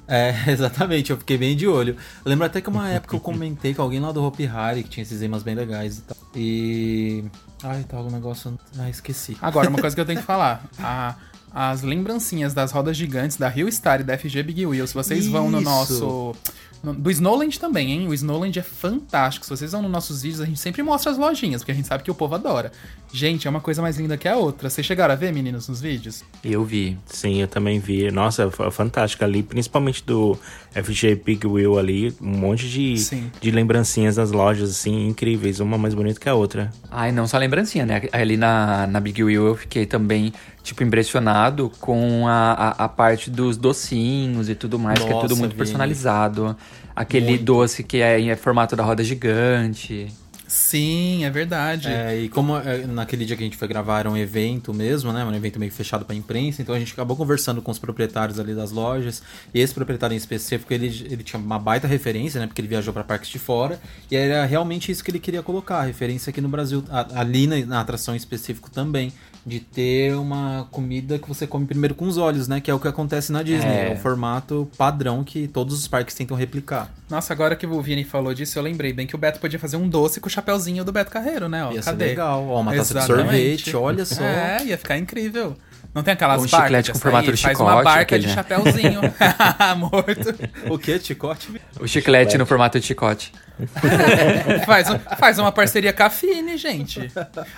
É, 0.08 0.36
exatamente, 0.52 1.10
eu 1.12 1.18
fiquei 1.18 1.38
bem 1.40 1.56
de 1.56 1.68
olho. 1.68 1.96
Eu 2.24 2.30
lembro 2.30 2.46
até 2.46 2.62
que 2.62 2.70
uma 2.70 2.88
época 2.94 3.16
eu 3.16 3.20
comentei 3.20 3.74
com 3.74 3.82
alguém 3.82 4.00
lá 4.00 4.12
do 4.12 4.24
Hopi 4.24 4.46
Hari 4.46 4.84
que 4.84 4.90
tinha 4.90 5.02
esses 5.02 5.20
imãs 5.24 5.42
bem 5.42 5.56
legais 5.56 5.98
e 5.98 6.02
tal. 6.02 6.18
E. 6.36 7.24
Ai, 7.64 7.84
tá 7.90 7.98
algum 7.98 8.12
negócio. 8.12 8.58
Ah, 8.78 8.88
esqueci. 8.90 9.36
Agora, 9.42 9.68
uma 9.68 9.80
coisa 9.80 9.96
que 9.96 10.02
eu 10.02 10.06
tenho 10.06 10.20
que 10.20 10.26
falar. 10.28 10.64
A- 10.78 11.16
as 11.54 11.82
lembrancinhas 11.82 12.54
das 12.54 12.72
rodas 12.72 12.96
gigantes 12.98 13.38
da 13.38 13.48
Rio 13.50 13.72
Star 13.72 14.02
e 14.02 14.04
da 14.04 14.18
FG 14.18 14.44
Big 14.44 14.66
Wheel, 14.66 14.86
se 14.88 14.94
vocês 14.94 15.28
vão 15.28 15.50
no 15.50 15.60
Isso. 15.60 15.70
nosso... 15.70 16.36
no- 16.84 16.94
do 16.94 17.12
Snowland 17.12 17.60
também, 17.60 17.92
hein? 17.92 18.08
O 18.08 18.14
Snowland 18.14 18.58
é 18.58 18.64
fantástico. 18.64 19.46
Se 19.46 19.50
vocês 19.50 19.72
vão 19.74 19.82
nos 19.82 19.92
nossos 19.92 20.22
vídeos, 20.22 20.40
a 20.42 20.46
gente 20.46 20.60
sempre 20.60 20.82
mostra 20.82 21.12
as 21.12 21.18
lojinhas, 21.18 21.62
porque 21.62 21.72
a 21.74 21.76
gente 21.76 21.88
sabe 21.88 22.04
que 22.04 22.12
o 22.12 22.16
povo 22.16 22.36
adora. 22.36 22.72
Gente, 23.12 23.48
é 23.48 23.50
uma 23.50 23.60
coisa 23.60 23.82
mais 23.82 23.98
linda 23.98 24.16
que 24.18 24.28
a 24.30 24.38
outra. 24.38 24.70
Vocês 24.70 24.86
chegaram 24.88 25.14
a 25.14 25.18
ver, 25.18 25.34
meninos, 25.34 25.68
nos 25.68 25.82
vídeos? 25.82 26.24
Eu 26.44 26.64
vi. 26.64 26.98
Sim, 27.08 27.42
eu 27.42 27.48
também 27.48 27.80
vi. 27.80 28.10
Nossa, 28.12 28.50
foi 28.52 28.70
fantástico 28.72 29.24
ali, 29.26 29.44
principalmente 29.44 30.04
do 30.06 30.38
FG 30.72 31.16
Big 31.26 31.46
Wheel 31.46 31.78
ali, 31.78 32.16
um 32.22 32.30
monte 32.38 32.70
de, 32.70 32.96
Sim. 32.98 33.30
de 33.42 33.52
lembrancinhas 33.52 34.16
das 34.16 34.32
lojas, 34.32 34.70
assim, 34.70 35.08
incríveis, 35.08 35.60
uma 35.60 35.78
mais 35.78 35.94
bonita 35.94 36.20
que 36.20 36.30
a 36.30 36.36
outra. 36.36 36.72
Ai, 36.92 37.12
não 37.12 37.28
só 37.28 37.38
lembrancinha, 37.38 37.86
né? 37.86 38.04
Ali 38.14 38.38
na, 38.38 38.88
na 38.88 39.00
Big 39.02 39.22
Wheel 39.24 39.48
eu 39.48 39.56
fiquei 39.56 39.86
também, 39.88 40.32
tipo, 40.70 40.84
impressionado 40.84 41.72
com 41.80 42.28
a, 42.28 42.52
a, 42.54 42.86
a 42.86 42.90
parte 42.90 43.30
dos 43.30 43.58
docinhos 43.58 44.50
e 44.50 44.56
tudo 44.56 44.78
mais, 44.80 45.00
que 45.00 45.06
é 45.06 45.14
tudo 45.14 45.22
Nossa, 45.30 45.36
muito 45.36 45.52
Vini. 45.52 45.58
personalizado. 45.58 46.56
Aquele 46.96 47.30
Muito. 47.30 47.44
doce 47.44 47.84
que 47.84 47.98
é 48.02 48.20
em 48.20 48.36
formato 48.36 48.76
da 48.76 48.84
roda 48.84 49.04
gigante. 49.04 50.08
Sim, 50.48 51.24
é 51.26 51.30
verdade. 51.30 51.88
É, 51.88 52.18
e 52.22 52.28
como 52.28 52.58
é, 52.58 52.80
naquele 52.88 53.24
dia 53.24 53.38
que 53.38 53.44
a 53.44 53.46
gente 53.46 53.56
foi 53.56 53.68
gravar 53.68 54.00
era 54.00 54.10
um 54.10 54.18
evento 54.18 54.74
mesmo, 54.74 55.14
né? 55.14 55.24
Um 55.24 55.34
evento 55.34 55.60
meio 55.60 55.72
fechado 55.72 56.04
pra 56.04 56.16
imprensa, 56.16 56.60
então 56.62 56.74
a 56.74 56.80
gente 56.80 56.92
acabou 56.92 57.16
conversando 57.16 57.62
com 57.62 57.70
os 57.70 57.78
proprietários 57.78 58.40
ali 58.40 58.56
das 58.56 58.72
lojas. 58.72 59.22
E 59.54 59.60
esse 59.62 59.74
proprietário 59.76 60.16
em 60.16 60.18
específico, 60.18 60.74
ele, 60.74 60.88
ele 61.10 61.24
tinha 61.24 61.40
uma 61.40 61.60
baita 61.60 61.88
referência, 61.88 62.40
né? 62.42 62.48
Porque 62.48 62.60
ele 62.62 62.68
viajou 62.68 62.92
pra 62.92 63.04
parques 63.04 63.30
de 63.30 63.38
fora. 63.38 63.80
E 64.10 64.16
era 64.16 64.44
realmente 64.46 64.92
isso 64.92 65.04
que 65.04 65.12
ele 65.12 65.20
queria 65.20 65.44
colocar, 65.44 65.78
a 65.82 65.84
referência 65.84 66.32
aqui 66.32 66.42
no 66.42 66.50
Brasil, 66.50 66.84
a- 66.90 67.08
ali 67.22 67.46
na, 67.46 67.58
na 67.66 67.80
atração 67.82 68.16
em 68.16 68.18
específico 68.18 68.72
também. 68.72 69.14
De 69.50 69.60
ter 69.60 70.14
uma 70.16 70.68
comida 70.72 71.18
que 71.18 71.28
você 71.28 71.48
come 71.48 71.66
primeiro 71.66 71.96
com 71.96 72.06
os 72.06 72.18
olhos, 72.18 72.48
né? 72.48 72.62
Que 72.62 72.70
é 72.70 72.74
o 72.74 72.80
que 72.80 72.88
acontece 72.88 73.32
na 73.32 73.42
Disney. 73.44 73.70
É. 73.72 73.90
É, 73.90 73.94
o 73.94 73.98
formato 73.98 74.70
padrão 74.78 75.24
que 75.24 75.48
todos 75.48 75.78
os 75.78 75.88
parques 75.88 76.14
tentam 76.16 76.38
replicar. 76.38 76.94
Nossa, 77.10 77.34
agora 77.34 77.56
que 77.56 77.66
o 77.66 77.82
Vini 77.82 78.04
falou 78.04 78.34
disso, 78.34 78.58
eu 78.60 78.64
lembrei 78.64 78.94
bem 78.94 79.08
que 79.08 79.16
o 79.16 79.18
Beto 79.18 79.40
podia 79.40 79.58
fazer 79.58 79.78
um 79.78 79.90
doce 79.90 80.20
com 80.20 80.28
o 80.28 80.30
chapeuzinho 80.30 80.84
do 80.86 80.92
Beto 80.92 81.10
Carreiro, 81.12 81.50
né? 81.50 81.66
Ó, 81.66 81.72
Ia 81.72 81.82
ser 81.82 81.90
cadê? 81.92 82.06
legal. 82.06 82.48
Ó, 82.48 82.62
uma 82.62 82.74
taça 82.74 82.94
de 82.94 83.00
Exatamente. 83.00 83.26
sorvete, 83.64 83.76
olha 83.76 84.06
só. 84.06 84.24
É, 84.24 84.64
ia 84.66 84.78
ficar 84.78 84.98
incrível. 84.98 85.58
Não 85.94 86.04
tem 86.04 86.14
aquelas 86.14 86.44
Um 86.44 86.48
barcas 86.48 86.62
chiclete 86.68 86.86
de 86.86 86.92
com 86.94 87.00
formato 87.00 87.32
de 87.34 87.42
Faz 87.42 87.60
uma 87.60 87.70
chicote, 87.72 87.84
barca 87.84 88.02
aquele, 88.02 88.22
de 88.22 88.28
né? 88.28 88.34
chapeuzinho. 88.36 89.02
Morto. 89.78 90.36
O 90.74 90.78
que? 90.78 91.00
Chicote? 91.00 91.62
O 91.80 91.88
chiclete 91.88 92.38
no 92.38 92.46
formato 92.46 92.80
de 92.80 92.86
chicote. 92.86 93.32
faz, 94.66 94.90
um- 94.90 95.00
faz 95.18 95.40
uma 95.40 95.52
parceria 95.52 95.92
com 95.94 96.04
a 96.04 96.10
Fini, 96.10 96.58
gente. 96.58 97.12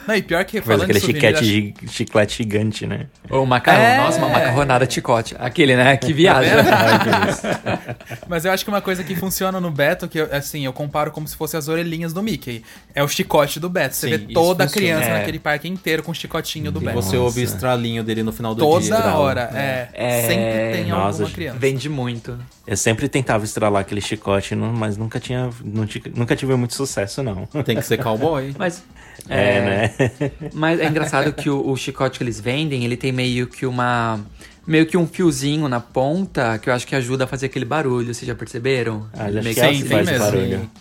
Não, 0.08 0.16
e 0.16 0.22
pior 0.22 0.44
que 0.46 0.58
Faz 0.62 0.66
falando 0.66 0.84
aquele 0.84 1.00
de 1.00 1.06
souvenir, 1.06 1.38
chiclete, 1.38 1.76
acho- 1.86 1.94
chiclete 1.94 2.38
gigante, 2.38 2.88
né? 2.88 3.08
Ou 3.30 3.46
macarrão. 3.46 3.82
É. 3.84 3.98
Nossa, 3.98 4.18
uma 4.18 4.30
macarronada 4.30 4.90
chicote. 4.90 5.36
Aquele, 5.40 5.76
né? 5.76 5.98
Que 5.98 6.12
viagem. 6.14 6.52
Mas 8.28 8.46
eu 8.46 8.52
acho 8.52 8.64
que 8.64 8.70
uma 8.72 8.82
coisa 8.82 9.04
que 9.04 9.16
funciona 9.16 9.60
no 9.60 9.72
Beto, 9.72 10.08
que 10.08 10.20
eu- 10.20 10.30
assim, 10.32 10.66
eu 10.66 10.74
comparo 10.74 11.12
como 11.12 11.28
se 11.28 11.36
fosse 11.36 11.56
as 11.58 11.68
orelhinhas 11.68 12.14
do 12.14 12.22
Mickey. 12.24 12.64
É 12.94 13.04
o 13.04 13.08
chicote 13.08 13.60
do 13.60 13.70
Beto. 13.70 13.96
Você 13.96 14.10
Sim, 14.18 14.26
vê 14.28 14.34
toda 14.34 14.64
a 14.64 14.68
criança 14.70 15.06
É. 15.10 15.20
naquele 15.20 15.40
parque 15.40 15.68
inteiro 15.68 16.04
com 16.04 16.12
o 16.12 16.16
chicotinho 16.16 16.72
do 16.72 16.80
Beto. 16.80 16.96
Você 17.02 17.18
ouve 17.18 17.42
o 17.42 17.44
estralinho 17.44 18.04
dele 18.04 18.24
no 18.24 18.32
final 18.32 18.54
do 18.56 18.60
Toda 18.60 18.84
dia. 18.86 19.16
hora, 19.18 19.50
é. 19.54 19.90
É, 19.94 20.22
Sempre 20.28 20.72
tem 20.84 20.86
nossa, 20.92 21.06
alguma 21.20 21.30
criança. 21.30 21.58
Vende 21.60 21.90
muito. 21.90 22.38
Eu 22.66 22.78
sempre 22.78 23.10
tentava 23.10 23.44
estralar 23.44 23.82
aquele 23.82 24.02
chicote, 24.02 24.56
mas 24.56 24.96
nunca 24.96 25.20
tinha, 25.20 25.50
nunca 26.16 26.36
tive 26.36 26.56
muito 26.56 26.76
sucesso, 26.76 27.24
não. 27.24 27.46
Tem 27.66 27.76
que 27.76 27.82
ser 27.82 27.98
cowboy. 27.98 28.54
Mas. 28.58 28.84
É, 29.28 29.62
né? 29.62 30.12
Mas 30.54 30.80
é 30.80 30.86
engraçado 30.88 31.34
que 31.34 31.50
o, 31.50 31.70
o 31.70 31.76
chicote 31.76 32.18
que 32.20 32.24
eles 32.24 32.40
vendem, 32.40 32.86
ele 32.86 32.96
tem 32.96 33.12
meio 33.12 33.48
que 33.48 33.66
uma. 33.66 34.20
Meio 34.66 34.86
que 34.86 34.96
um 34.96 35.08
fiozinho 35.08 35.68
na 35.68 35.80
ponta 35.80 36.60
que 36.60 36.70
eu 36.70 36.74
acho 36.74 36.86
que 36.86 36.96
ajuda 36.96 37.24
a 37.24 37.28
fazer 37.28 37.48
aquele 37.48 37.66
barulho, 37.66 38.14
vocês 38.14 38.28
já 38.28 38.36
perceberam? 38.36 39.08
Ah, 39.12 39.32
já 39.32 39.42
meio 39.42 39.56
sei 39.56 39.74
Sim, 39.76 39.82
que 39.82 39.90
tem 39.90 39.98
faz 39.98 40.10
mesmo. 40.10 40.26
barulho. 40.26 40.72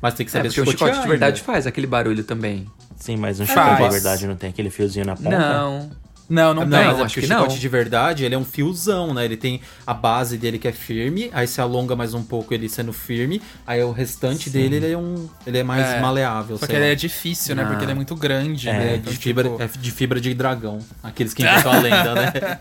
Mas 0.00 0.14
tem 0.14 0.24
que 0.24 0.30
É, 0.30 0.32
saber 0.32 0.48
porque 0.48 0.60
o 0.60 0.66
chicote 0.70 1.00
de 1.02 1.08
verdade 1.08 1.42
faz 1.42 1.66
aquele 1.66 1.88
barulho 1.88 2.22
também. 2.22 2.66
Sim, 2.96 3.16
mas 3.16 3.40
um 3.40 3.46
Faz. 3.46 3.70
chicote 3.70 3.82
de 3.88 3.94
verdade 3.94 4.26
não 4.28 4.36
tem 4.36 4.50
aquele 4.50 4.70
fiozinho 4.70 5.04
na 5.06 5.16
ponta. 5.16 5.30
Não. 5.38 5.90
Não, 6.28 6.52
não, 6.52 6.64
Não, 6.66 6.76
tem. 6.78 6.86
mas 6.88 6.98
é 6.98 7.02
acho 7.02 7.14
porque 7.14 7.20
que 7.20 7.26
o 7.32 7.36
não. 7.36 7.42
chicote 7.44 7.60
de 7.60 7.68
verdade, 7.68 8.24
ele 8.24 8.34
é 8.34 8.38
um 8.38 8.44
fiozão, 8.44 9.14
né? 9.14 9.24
Ele 9.24 9.36
tem 9.36 9.60
a 9.86 9.94
base 9.94 10.36
dele 10.36 10.58
que 10.58 10.66
é 10.66 10.72
firme, 10.72 11.30
aí 11.32 11.46
se 11.46 11.60
alonga 11.60 11.94
mais 11.94 12.14
um 12.14 12.22
pouco 12.22 12.52
ele 12.52 12.68
sendo 12.68 12.92
firme, 12.92 13.40
aí 13.66 13.80
o 13.82 13.92
restante 13.92 14.50
dele 14.50 14.76
ele 14.76 14.90
é 14.92 14.98
um, 14.98 15.28
ele 15.46 15.58
é 15.58 15.62
mais 15.62 15.86
É. 15.86 16.00
maleável, 16.00 16.56
Só 16.58 16.66
sei 16.66 16.74
que 16.74 16.82
ele 16.82 16.92
é 16.92 16.94
difícil, 16.96 17.54
né? 17.54 17.62
Ah. 17.62 17.66
Porque 17.66 17.84
ele 17.84 17.92
é 17.92 17.94
muito 17.94 18.14
grande, 18.16 18.68
É, 18.68 18.72
né? 18.72 18.88
de 18.94 18.98
Então, 19.00 19.12
fibra, 19.12 19.44
tipo, 19.50 19.62
é 19.62 19.68
de 19.78 19.90
fibra 19.92 20.20
de 20.20 20.34
dragão. 20.34 20.80
Aqueles 21.02 21.32
que 21.32 21.42
inventam 21.44 21.72
a 21.72 21.78
lenda, 21.78 22.14
né? 22.14 22.32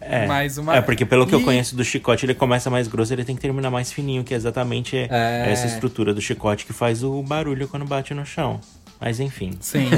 É. 0.00 0.26
Mais 0.26 0.58
uma- 0.58 0.76
É, 0.76 0.80
porque 0.80 1.04
pelo 1.06 1.26
que 1.26 1.34
eu 1.34 1.40
E- 1.40 1.44
conheço 1.44 1.74
do 1.76 1.84
chicote, 1.84 2.26
ele 2.26 2.34
começa 2.34 2.68
mais 2.68 2.86
grosso, 2.88 3.12
ele 3.12 3.24
tem 3.24 3.34
que 3.36 3.40
terminar 3.40 3.70
mais 3.70 3.92
fininho, 3.92 4.24
que 4.24 4.34
é 4.34 4.36
exatamente 4.36 4.96
É. 5.10 5.46
essa 5.50 5.66
estrutura 5.66 6.12
do 6.12 6.20
chicote 6.20 6.66
que 6.66 6.72
faz 6.72 7.02
o 7.02 7.22
barulho 7.22 7.66
quando 7.68 7.84
bate 7.86 8.12
no 8.12 8.24
chão. 8.26 8.60
Mas 9.04 9.18
enfim, 9.18 9.50
Sim. 9.60 9.88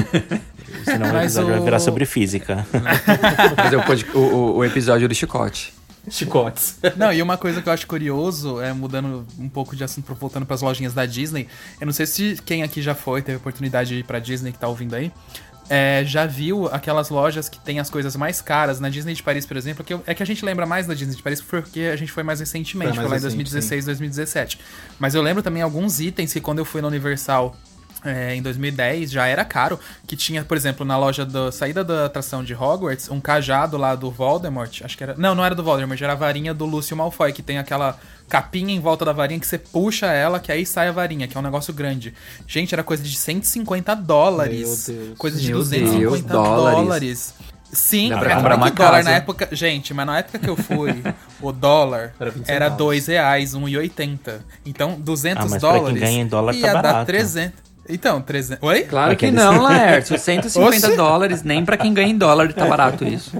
senão 0.83 1.13
o 1.13 1.17
episódio 1.21 1.49
vai 1.51 1.59
o- 1.59 1.63
virar 1.63 1.79
sobre 1.79 2.05
física. 2.05 2.65
Fazer 3.55 3.75
o, 3.75 3.83
pod- 3.83 4.05
o, 4.15 4.19
o- 4.19 4.55
o 4.57 4.65
episódio 4.65 5.07
do 5.07 5.13
chicote. 5.13 5.71
Chicotes. 6.09 6.77
Não, 6.97 7.11
e 7.13 7.21
uma 7.21 7.35
coisa 7.37 7.61
que 7.61 7.69
eu 7.69 7.73
acho 7.73 7.85
curioso, 7.87 8.59
é 8.61 8.71
mudando 8.73 9.25
um 9.39 9.47
pouco 9.49 9.75
de 9.75 9.83
assunto, 9.83 10.13
voltando 10.15 10.45
pras 10.45 10.61
lojinhas 10.61 10.93
da 10.93 11.05
Disney. 11.05 11.47
Eu 11.79 11.85
não 11.85 11.93
sei 11.93 12.05
se 12.05 12.37
quem 12.45 12.61
aqui 12.63 12.81
já 12.81 12.93
foi, 12.95 13.21
teve 13.21 13.37
oportunidade 13.37 13.89
de 13.89 13.95
ir 13.99 14.03
pra 14.03 14.19
Disney 14.19 14.51
que 14.51 14.59
tá 14.59 14.67
ouvindo 14.67 14.93
aí. 14.95 15.11
é, 15.67 16.03
já 16.05 16.27
viu 16.27 16.67
aquelas 16.71 17.09
lojas 17.09 17.49
que 17.49 17.59
tem 17.59 17.79
as 17.79 17.89
coisas 17.89 18.15
mais 18.15 18.39
caras. 18.39 18.79
Na 18.79 18.87
Disney 18.89 19.13
de 19.15 19.23
Paris, 19.23 19.47
por 19.47 19.57
exemplo, 19.57 19.83
que 19.83 19.95
eu- 19.95 20.03
é 20.05 20.13
que 20.13 20.21
a 20.21 20.25
gente 20.25 20.45
lembra 20.45 20.63
mais 20.67 20.85
da 20.85 20.93
Disney 20.93 21.15
de 21.15 21.23
Paris 21.23 21.41
porque 21.41 21.81
a 21.91 21.95
gente 21.95 22.11
foi 22.11 22.21
mais 22.21 22.39
recentemente, 22.39 22.93
Foi 22.93 23.01
foi, 23.03 23.09
mais 23.09 23.23
lá 23.23 23.29
em 23.29 23.31
recente, 23.31 23.51
2016, 23.51 23.85
2017. 23.85 24.59
Mas 24.99 25.15
eu 25.15 25.23
lembro 25.23 25.41
também 25.41 25.63
alguns 25.63 25.99
itens 25.99 26.31
que 26.33 26.39
quando 26.41 26.59
eu 26.59 26.65
fui 26.65 26.81
na 26.81 26.87
Universal 26.87 27.55
é, 28.05 28.35
em 28.35 28.41
2010 28.41 29.11
já 29.11 29.25
era 29.27 29.43
caro, 29.43 29.79
que 30.07 30.15
tinha, 30.15 30.43
por 30.43 30.55
exemplo, 30.55 30.85
na 30.85 30.97
loja 30.97 31.25
da 31.25 31.51
saída 31.51 31.83
da 31.83 32.05
atração 32.05 32.43
de 32.43 32.53
Hogwarts, 32.53 33.09
um 33.09 33.19
cajado 33.19 33.77
lá 33.77 33.95
do 33.95 34.11
Voldemort, 34.11 34.81
acho 34.83 34.95
que 34.97 35.03
era, 35.03 35.15
não, 35.17 35.33
não 35.35 35.43
era 35.43 35.55
do 35.55 35.63
Voldemort, 35.63 35.99
era 36.01 36.13
a 36.13 36.15
varinha 36.15 36.53
do 36.53 36.65
Lúcio 36.65 36.95
Malfoy, 36.95 37.33
que 37.33 37.41
tem 37.41 37.57
aquela 37.57 37.97
capinha 38.29 38.73
em 38.73 38.79
volta 38.79 39.03
da 39.05 39.11
varinha 39.13 39.39
que 39.39 39.45
você 39.47 39.57
puxa 39.57 40.07
ela, 40.07 40.39
que 40.39 40.51
aí 40.51 40.65
sai 40.65 40.87
a 40.87 40.91
varinha, 40.91 41.27
que 41.27 41.35
é 41.35 41.39
um 41.39 41.43
negócio 41.43 41.73
grande. 41.73 42.13
Gente, 42.47 42.73
era 42.73 42.83
coisa 42.83 43.03
de 43.03 43.15
150 43.15 43.95
dólares. 43.95 44.87
Meu 44.87 44.97
Deus. 44.99 45.17
Coisa 45.17 45.39
de 45.39 45.47
Meu 45.49 45.57
250 45.59 45.99
Deus, 45.99 46.21
dólares. 46.23 46.79
dólares. 46.83 47.33
Sim, 47.71 48.09
Dá 48.09 48.15
é 48.17 48.19
pra 48.19 48.35
comprar 48.37 48.55
uma 48.55 48.69
dólar 48.71 48.91
casa. 48.91 49.09
na 49.09 49.15
época. 49.17 49.49
Gente, 49.51 49.93
mas 49.93 50.05
na 50.05 50.19
época 50.19 50.39
que 50.39 50.47
eu 50.49 50.55
fui, 50.55 51.03
o 51.41 51.51
dólar 51.51 52.13
Era 52.19 52.31
20 52.31 52.47
era 52.47 52.65
centavos. 52.65 52.77
2 52.77 53.07
reais, 53.07 53.53
1,80. 53.53 54.39
Então, 54.65 54.95
200 54.99 55.45
Ah, 55.45 55.47
mas 55.49 55.59
pra 55.61 55.71
quem 55.71 55.79
dólares. 55.79 55.99
ganha 55.99 56.21
em 56.21 56.27
dólar 56.27 56.53
tá 56.53 56.57
ia 56.59 56.73
dar 56.73 56.81
barato. 56.81 57.05
300. 57.07 57.59
Então, 57.87 58.19
300. 58.21 58.67
Oi? 58.67 58.81
Claro 58.83 59.15
que 59.15 59.25
Aqueles- 59.27 59.35
não, 59.35 59.61
Laércio. 59.61 60.17
150 60.17 60.87
Oxe. 60.87 60.97
dólares, 60.97 61.43
nem 61.43 61.63
pra 61.63 61.77
quem 61.77 61.93
ganha 61.93 62.09
em 62.09 62.17
dólar 62.17 62.51
tá 62.51 62.65
barato 62.65 63.03
isso. 63.05 63.31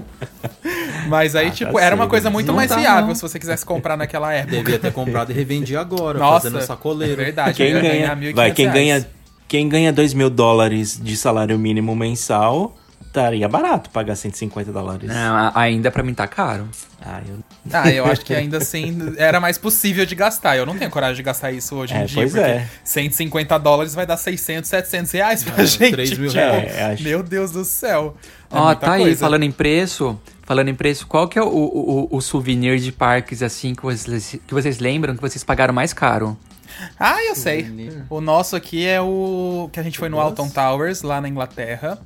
Mas 1.08 1.34
aí, 1.36 1.48
Ah, 1.48 1.50
tipo, 1.50 1.72
tá 1.74 1.80
era 1.82 1.94
uma 1.94 2.06
coisa 2.08 2.30
muito 2.30 2.48
Não 2.48 2.54
mais 2.54 2.68
tá, 2.68 2.76
viável 2.76 3.08
não. 3.08 3.14
se 3.14 3.22
você 3.22 3.38
quisesse 3.38 3.64
comprar 3.64 3.96
naquela 3.96 4.32
época. 4.34 4.56
Devia 4.56 4.78
ter 4.78 4.92
comprado 4.92 5.30
e 5.30 5.34
revendia 5.34 5.80
agora, 5.80 6.18
Nossa, 6.18 6.50
fazendo 6.50 6.64
sacoleiro. 6.66 7.20
é 7.20 7.24
verdade. 7.24 7.54
Quem 7.54 7.72
ganha, 7.72 7.90
ganhar 7.90 8.16
1.500 8.16 8.34
vai, 8.34 8.50
quem 8.52 8.64
reais. 8.66 8.78
ganha, 8.80 9.06
quem 9.48 9.68
ganha 9.68 9.92
2 9.92 10.14
mil 10.14 10.30
dólares 10.30 11.00
de 11.02 11.16
salário 11.16 11.58
mínimo 11.58 11.94
mensal, 11.96 12.76
estaria 13.20 13.48
barato 13.48 13.88
pagar 13.90 14.14
150 14.14 14.70
dólares. 14.72 15.08
Não, 15.08 15.50
ainda 15.54 15.90
pra 15.90 16.02
mim 16.02 16.12
tá 16.14 16.26
caro. 16.26 16.68
Ah, 17.04 17.20
eu... 17.26 17.38
Ah, 17.72 17.90
eu 17.90 18.04
acho 18.04 18.24
que 18.24 18.34
ainda 18.34 18.58
assim 18.58 19.14
era 19.16 19.40
mais 19.40 19.56
possível 19.58 20.04
de 20.04 20.14
gastar. 20.14 20.56
Eu 20.56 20.66
não 20.66 20.76
tenho 20.76 20.90
coragem 20.90 21.16
de 21.16 21.22
gastar 21.22 21.52
isso 21.52 21.74
hoje 21.76 21.94
em 21.94 21.98
É, 21.98 22.04
dia. 22.04 22.14
pois 22.16 22.32
porque 22.32 22.44
é. 22.46 22.68
150 22.84 23.58
dólares 23.58 23.94
vai 23.94 24.06
dar 24.06 24.16
600, 24.16 24.68
700 24.68 25.12
reais 25.12 25.44
pra 25.44 25.64
gente. 25.64 25.92
3 25.92 26.18
mil 26.18 26.28
tipo, 26.28 26.40
reais. 26.40 26.74
É, 26.76 26.84
acho- 26.92 27.02
Meu 27.02 27.22
Deus 27.22 27.50
do 27.52 27.64
céu. 27.64 28.16
É 28.50 28.56
Ó, 28.56 28.66
muita 28.66 28.86
tá 28.86 28.92
aí, 28.92 29.02
coisa. 29.02 29.20
falando 29.20 29.42
em 29.44 29.52
preço. 29.52 30.18
Falando 30.42 30.68
em 30.68 30.74
preço, 30.74 31.06
qual 31.08 31.26
que 31.26 31.38
é 31.38 31.42
o, 31.42 31.46
o, 31.48 32.08
o 32.10 32.20
souvenir 32.20 32.78
de 32.78 32.92
parques, 32.92 33.42
assim, 33.42 33.74
que 33.74 33.82
vocês, 33.82 34.38
que 34.46 34.54
vocês 34.54 34.78
lembram 34.78 35.16
que 35.16 35.20
vocês 35.20 35.42
pagaram 35.42 35.74
mais 35.74 35.92
caro? 35.92 36.36
Ah, 37.00 37.16
eu 37.24 37.34
sei. 37.34 37.90
O 38.10 38.20
nosso 38.20 38.54
aqui 38.54 38.86
é 38.86 39.00
o 39.00 39.68
que 39.72 39.80
a 39.80 39.82
gente 39.82 39.98
foi 39.98 40.08
no 40.08 40.20
Alton 40.20 40.48
Towers, 40.48 41.02
lá 41.02 41.20
na 41.20 41.28
Inglaterra. 41.28 41.98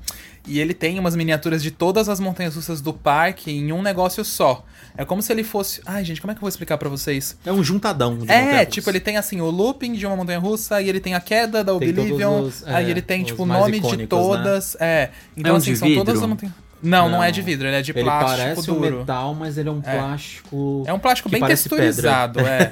E 0.46 0.58
ele 0.58 0.74
tem 0.74 0.98
umas 0.98 1.14
miniaturas 1.14 1.62
de 1.62 1.70
todas 1.70 2.08
as 2.08 2.18
montanhas 2.18 2.56
russas 2.56 2.80
do 2.80 2.92
parque 2.92 3.50
em 3.50 3.72
um 3.72 3.82
negócio 3.82 4.24
só. 4.24 4.64
É 4.96 5.04
como 5.04 5.22
se 5.22 5.32
ele 5.32 5.44
fosse. 5.44 5.80
Ai, 5.86 6.04
gente, 6.04 6.20
como 6.20 6.30
é 6.32 6.34
que 6.34 6.38
eu 6.38 6.42
vou 6.42 6.48
explicar 6.48 6.76
pra 6.76 6.88
vocês? 6.88 7.36
É 7.44 7.52
um 7.52 7.62
juntadão 7.62 8.18
de 8.18 8.30
É, 8.30 8.64
tipo, 8.64 8.90
ele 8.90 9.00
tem 9.00 9.16
assim 9.16 9.40
o 9.40 9.48
looping 9.50 9.92
de 9.92 10.06
uma 10.06 10.16
montanha 10.16 10.38
russa, 10.38 10.76
aí 10.76 10.88
ele 10.88 11.00
tem 11.00 11.14
a 11.14 11.20
queda 11.20 11.62
da 11.62 11.72
Oblivion, 11.72 12.42
os, 12.42 12.66
é, 12.66 12.74
aí 12.74 12.90
ele 12.90 13.02
tem, 13.02 13.22
tipo, 13.22 13.42
o 13.42 13.46
nome 13.46 13.72
de 13.72 13.86
icônicos, 13.86 14.08
todas. 14.08 14.76
É. 14.80 15.10
Então, 15.36 15.54
um 15.54 15.56
assim, 15.56 15.72
de 15.72 15.78
são 15.78 15.88
todas 15.94 16.14
vidro? 16.14 16.22
as 16.24 16.28
montanhas. 16.28 16.54
Não, 16.82 17.10
não, 17.10 17.18
Não. 17.18 17.24
é 17.24 17.30
de 17.30 17.42
vidro, 17.42 17.68
ele 17.68 17.76
é 17.76 17.82
de 17.82 17.90
Ele 17.90 18.02
plástico 18.02 18.38
parece 18.38 18.70
um 18.70 18.80
duro. 18.80 18.98
metal, 19.00 19.34
mas 19.34 19.58
ele 19.58 19.68
é 19.68 19.72
um 19.72 19.82
plástico. 19.82 20.82
É 20.86 20.92
um 20.94 20.98
plástico 20.98 21.28
que 21.28 21.38
bem 21.38 21.46
texturizado, 21.46 22.40
é. 22.40 22.70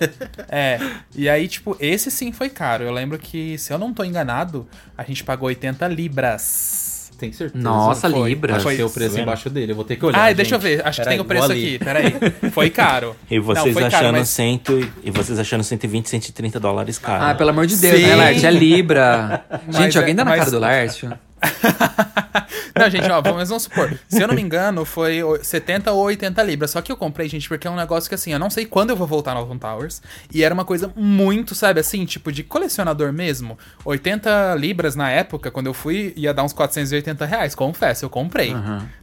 É. 0.48 0.80
E 1.14 1.28
aí, 1.28 1.46
tipo, 1.46 1.76
esse 1.78 2.10
sim 2.10 2.32
foi 2.32 2.48
caro. 2.48 2.84
Eu 2.84 2.92
lembro 2.92 3.18
que, 3.18 3.58
se 3.58 3.70
eu 3.72 3.78
não 3.78 3.92
tô 3.92 4.02
enganado, 4.04 4.66
a 4.96 5.02
gente 5.04 5.22
pagou 5.22 5.48
80 5.48 5.86
libras. 5.88 6.87
Tem 7.18 7.32
certeza? 7.32 7.62
Nossa, 7.62 8.08
Foi. 8.08 8.28
Libras. 8.30 8.56
Acho 8.58 8.68
que 8.68 8.76
tem 8.76 8.84
o 8.84 8.90
preço 8.90 9.18
embaixo 9.18 9.50
dele. 9.50 9.72
Eu 9.72 9.76
vou 9.76 9.84
ter 9.84 9.96
que 9.96 10.06
olhar. 10.06 10.24
Ah, 10.28 10.32
deixa 10.32 10.54
eu 10.54 10.58
ver. 10.60 10.86
Acho 10.86 11.00
que 11.00 11.04
Peraí, 11.04 11.16
tem 11.16 11.20
o 11.20 11.24
preço 11.28 11.50
ali. 11.50 11.74
aqui. 11.74 11.84
Peraí. 11.84 12.50
Foi 12.52 12.70
caro. 12.70 13.16
E 13.28 13.38
vocês 13.40 13.66
não, 13.66 13.72
foi 13.72 13.82
achando 13.84 14.00
caro, 14.02 14.12
mas... 14.12 14.28
cento, 14.28 14.90
e 15.02 15.10
vocês 15.10 15.38
achando 15.38 15.64
120, 15.64 16.08
130 16.08 16.60
dólares 16.60 16.96
caro. 16.98 17.24
Ah, 17.24 17.34
pelo 17.34 17.50
amor 17.50 17.66
de 17.66 17.76
Deus, 17.76 17.96
Sim. 17.96 18.06
né, 18.06 18.14
Laércio? 18.16 18.46
É 18.46 18.50
Libra. 18.50 19.44
Mas 19.66 19.76
Gente, 19.76 19.96
é- 19.96 20.00
alguém 20.00 20.14
dá 20.14 20.24
na 20.24 20.30
mas- 20.30 20.38
cara 20.40 20.50
do 20.50 20.58
Laércio? 20.60 21.12
Não, 22.78 22.88
gente, 22.88 23.10
ó, 23.10 23.20
vamos, 23.20 23.48
vamos 23.48 23.64
supor. 23.64 23.98
Se 24.08 24.22
eu 24.22 24.28
não 24.28 24.34
me 24.34 24.40
engano, 24.42 24.84
foi 24.84 25.20
o- 25.22 25.42
70 25.42 25.90
ou 25.92 26.04
80 26.04 26.40
libras. 26.44 26.70
Só 26.70 26.80
que 26.80 26.92
eu 26.92 26.96
comprei, 26.96 27.28
gente, 27.28 27.48
porque 27.48 27.66
é 27.66 27.70
um 27.70 27.74
negócio 27.76 28.08
que, 28.08 28.14
assim, 28.14 28.32
eu 28.32 28.38
não 28.38 28.48
sei 28.50 28.66
quando 28.66 28.90
eu 28.90 28.96
vou 28.96 29.06
voltar 29.06 29.34
no 29.34 29.40
Alton 29.40 29.58
Towers. 29.58 30.00
E 30.32 30.44
era 30.44 30.54
uma 30.54 30.64
coisa 30.64 30.92
muito, 30.94 31.54
sabe, 31.56 31.80
assim, 31.80 32.04
tipo, 32.04 32.30
de 32.30 32.44
colecionador 32.44 33.12
mesmo. 33.12 33.58
80 33.84 34.54
libras 34.54 34.94
na 34.94 35.10
época, 35.10 35.50
quando 35.50 35.66
eu 35.66 35.74
fui, 35.74 36.12
ia 36.16 36.32
dar 36.32 36.44
uns 36.44 36.52
480 36.52 37.24
reais. 37.26 37.54
Confesso, 37.54 38.04
eu 38.04 38.10
comprei. 38.10 38.54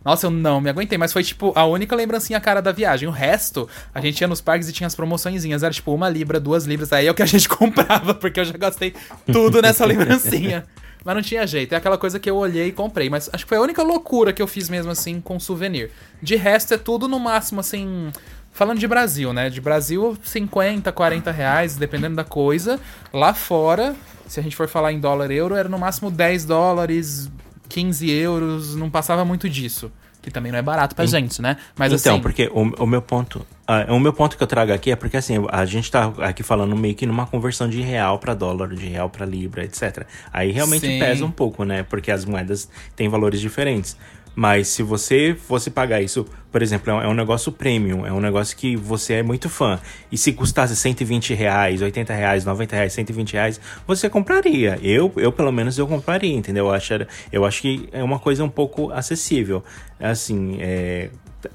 Nossa, 0.06 0.28
eu 0.28 0.32
não 0.32 0.62
me 0.62 0.70
aguentei. 0.70 0.98
Mas 0.98 1.12
foi, 1.12 1.24
tipo, 1.24 1.52
a 1.56 1.66
única 1.66 1.96
lembrancinha 1.96 2.40
cara 2.40 2.62
da 2.62 2.72
viagem. 2.72 3.10
O 3.10 3.12
resto, 3.12 3.68
a 3.94 4.00
gente 4.00 4.22
ia 4.22 4.28
nos 4.28 4.40
parques 4.40 4.70
e 4.70 4.72
tinha 4.72 4.88
as 4.88 4.96
promoçõezinhas. 4.96 5.64
Era, 5.64 5.74
tipo, 5.74 5.94
uma 5.94 6.08
libra, 6.08 6.40
duas 6.40 6.66
libras. 6.66 6.94
Aí 6.94 7.08
é 7.08 7.12
o 7.12 7.14
que 7.14 7.24
a 7.24 7.26
gente 7.26 7.50
comprava, 7.50 8.14
porque 8.14 8.40
eu 8.40 8.46
já 8.46 8.58
gastei 8.58 8.94
tudo 9.32 9.62
nessa 9.62 9.86
lembrancinha. 9.86 10.66
Mas 11.06 11.16
não 11.16 11.22
tinha 11.22 11.46
jeito. 11.46 11.72
É 11.74 11.78
aquela 11.78 12.00
coisa 12.00 12.20
que 12.20 12.28
eu 12.28 12.36
olhei 12.36 12.70
e 12.70 12.72
comprei. 12.72 13.12
Mas 13.12 13.30
acho 13.32 13.46
que 13.46 13.50
foi 13.50 13.60
a 13.60 13.62
única 13.62 13.84
loucura 13.84 14.34
que 14.34 14.42
eu 14.42 14.48
fiz 14.48 14.68
mesmo 14.68 14.92
assim 14.92 15.22
com 15.22 15.40
souvenir. 15.40 15.92
De 16.20 16.36
resto, 16.36 16.74
é 16.74 16.78
tudo 16.78 17.08
no 17.08 17.20
máximo 17.20 17.60
assim. 17.60 18.12
Falando 18.52 18.80
de 18.80 18.88
Brasil, 18.88 19.32
né? 19.32 19.50
De 19.50 19.62
Brasil, 19.62 20.18
50, 20.24 20.92
40 20.92 21.32
reais, 21.32 21.76
dependendo 21.76 22.16
da 22.16 22.24
coisa. 22.24 22.80
Lá 23.14 23.36
fora, 23.36 23.96
se 24.28 24.40
a 24.40 24.44
gente 24.44 24.56
for 24.56 24.68
falar 24.68 24.94
em 24.94 25.00
dólar 25.00 25.30
euro, 25.30 25.54
era 25.54 25.70
no 25.70 25.78
máximo 25.78 26.10
10 26.10 26.46
dólares, 26.46 27.30
15 27.70 28.10
euros. 28.10 28.76
Não 28.76 28.90
passava 28.90 29.24
muito 29.24 29.48
disso. 29.48 29.92
Que 30.24 30.32
também 30.32 30.52
não 30.52 30.58
é 30.58 30.64
barato 30.64 30.96
pra 30.96 31.06
gente, 31.06 31.40
né? 31.40 31.58
Mas 31.78 31.94
então, 31.94 32.16
assim. 32.16 32.22
porque 32.24 32.50
o, 32.52 32.84
o 32.84 32.88
meu 32.88 33.02
ponto. 33.02 33.46
Ah, 33.68 33.86
o 33.90 34.00
meu 34.00 34.14
ponto 34.14 34.38
que 34.38 34.44
eu 34.44 34.48
trago 34.48 34.72
aqui 34.72 34.92
é 34.92 34.96
porque 34.96 35.18
assim, 35.18 35.36
a 35.50 35.66
gente 35.66 35.90
tá 35.90 36.14
aqui 36.20 36.44
falando 36.44 36.76
meio 36.76 36.94
que 36.94 37.06
numa 37.06 37.26
conversão 37.26 37.68
de 37.68 37.82
real 37.82 38.20
pra 38.20 38.36
dólar, 38.36 38.70
de 38.70 38.86
real 38.86 39.10
pra 39.10 39.26
libra, 39.26 39.64
etc. 39.64 40.06
Aí 40.32 40.52
realmente 40.52 40.86
Sim. 40.86 41.00
pesa 41.00 41.26
um 41.26 41.32
pouco, 41.32 41.64
né? 41.64 41.84
Porque 41.84 42.12
as 42.12 42.26
moedas 42.26 42.70
têm 42.96 43.10
valores 43.10 43.42
diferentes. 43.42 43.98
Mas 44.36 44.68
se 44.68 44.84
você 44.84 45.34
fosse 45.34 45.72
pagar 45.72 46.02
isso, 46.02 46.26
por 46.52 46.62
exemplo, 46.62 46.92
é 46.92 46.94
um, 46.94 47.02
é 47.02 47.08
um 47.08 47.14
negócio 47.14 47.54
premium, 47.54 48.06
é 48.06 48.12
um 48.12 48.20
negócio 48.20 48.56
que 48.58 48.76
você 48.76 49.14
é 49.14 49.24
muito 49.24 49.50
fã. 49.50 49.80
E 50.12 50.18
se 50.18 50.34
custasse 50.34 50.76
120 50.76 51.34
reais, 51.34 51.82
80 51.82 52.14
reais, 52.14 52.44
90 52.44 52.76
reais, 52.76 52.94
120 52.94 53.34
reais, 53.34 53.62
você 53.88 54.10
compraria. 54.10 54.78
Eu, 54.84 55.12
eu 55.16 55.32
pelo 55.32 55.54
menos, 55.54 55.78
eu 55.78 55.88
compraria, 55.88 56.36
entendeu? 56.36 56.66
Eu 56.66 56.74
acho, 56.74 56.94
eu 57.32 57.46
acho 57.46 57.62
que 57.62 57.88
é 57.94 58.04
uma 58.04 58.20
coisa 58.20 58.44
um 58.44 58.50
pouco 58.50 58.92
acessível. 58.92 59.64
Assim, 59.98 60.58
é, 60.60 61.10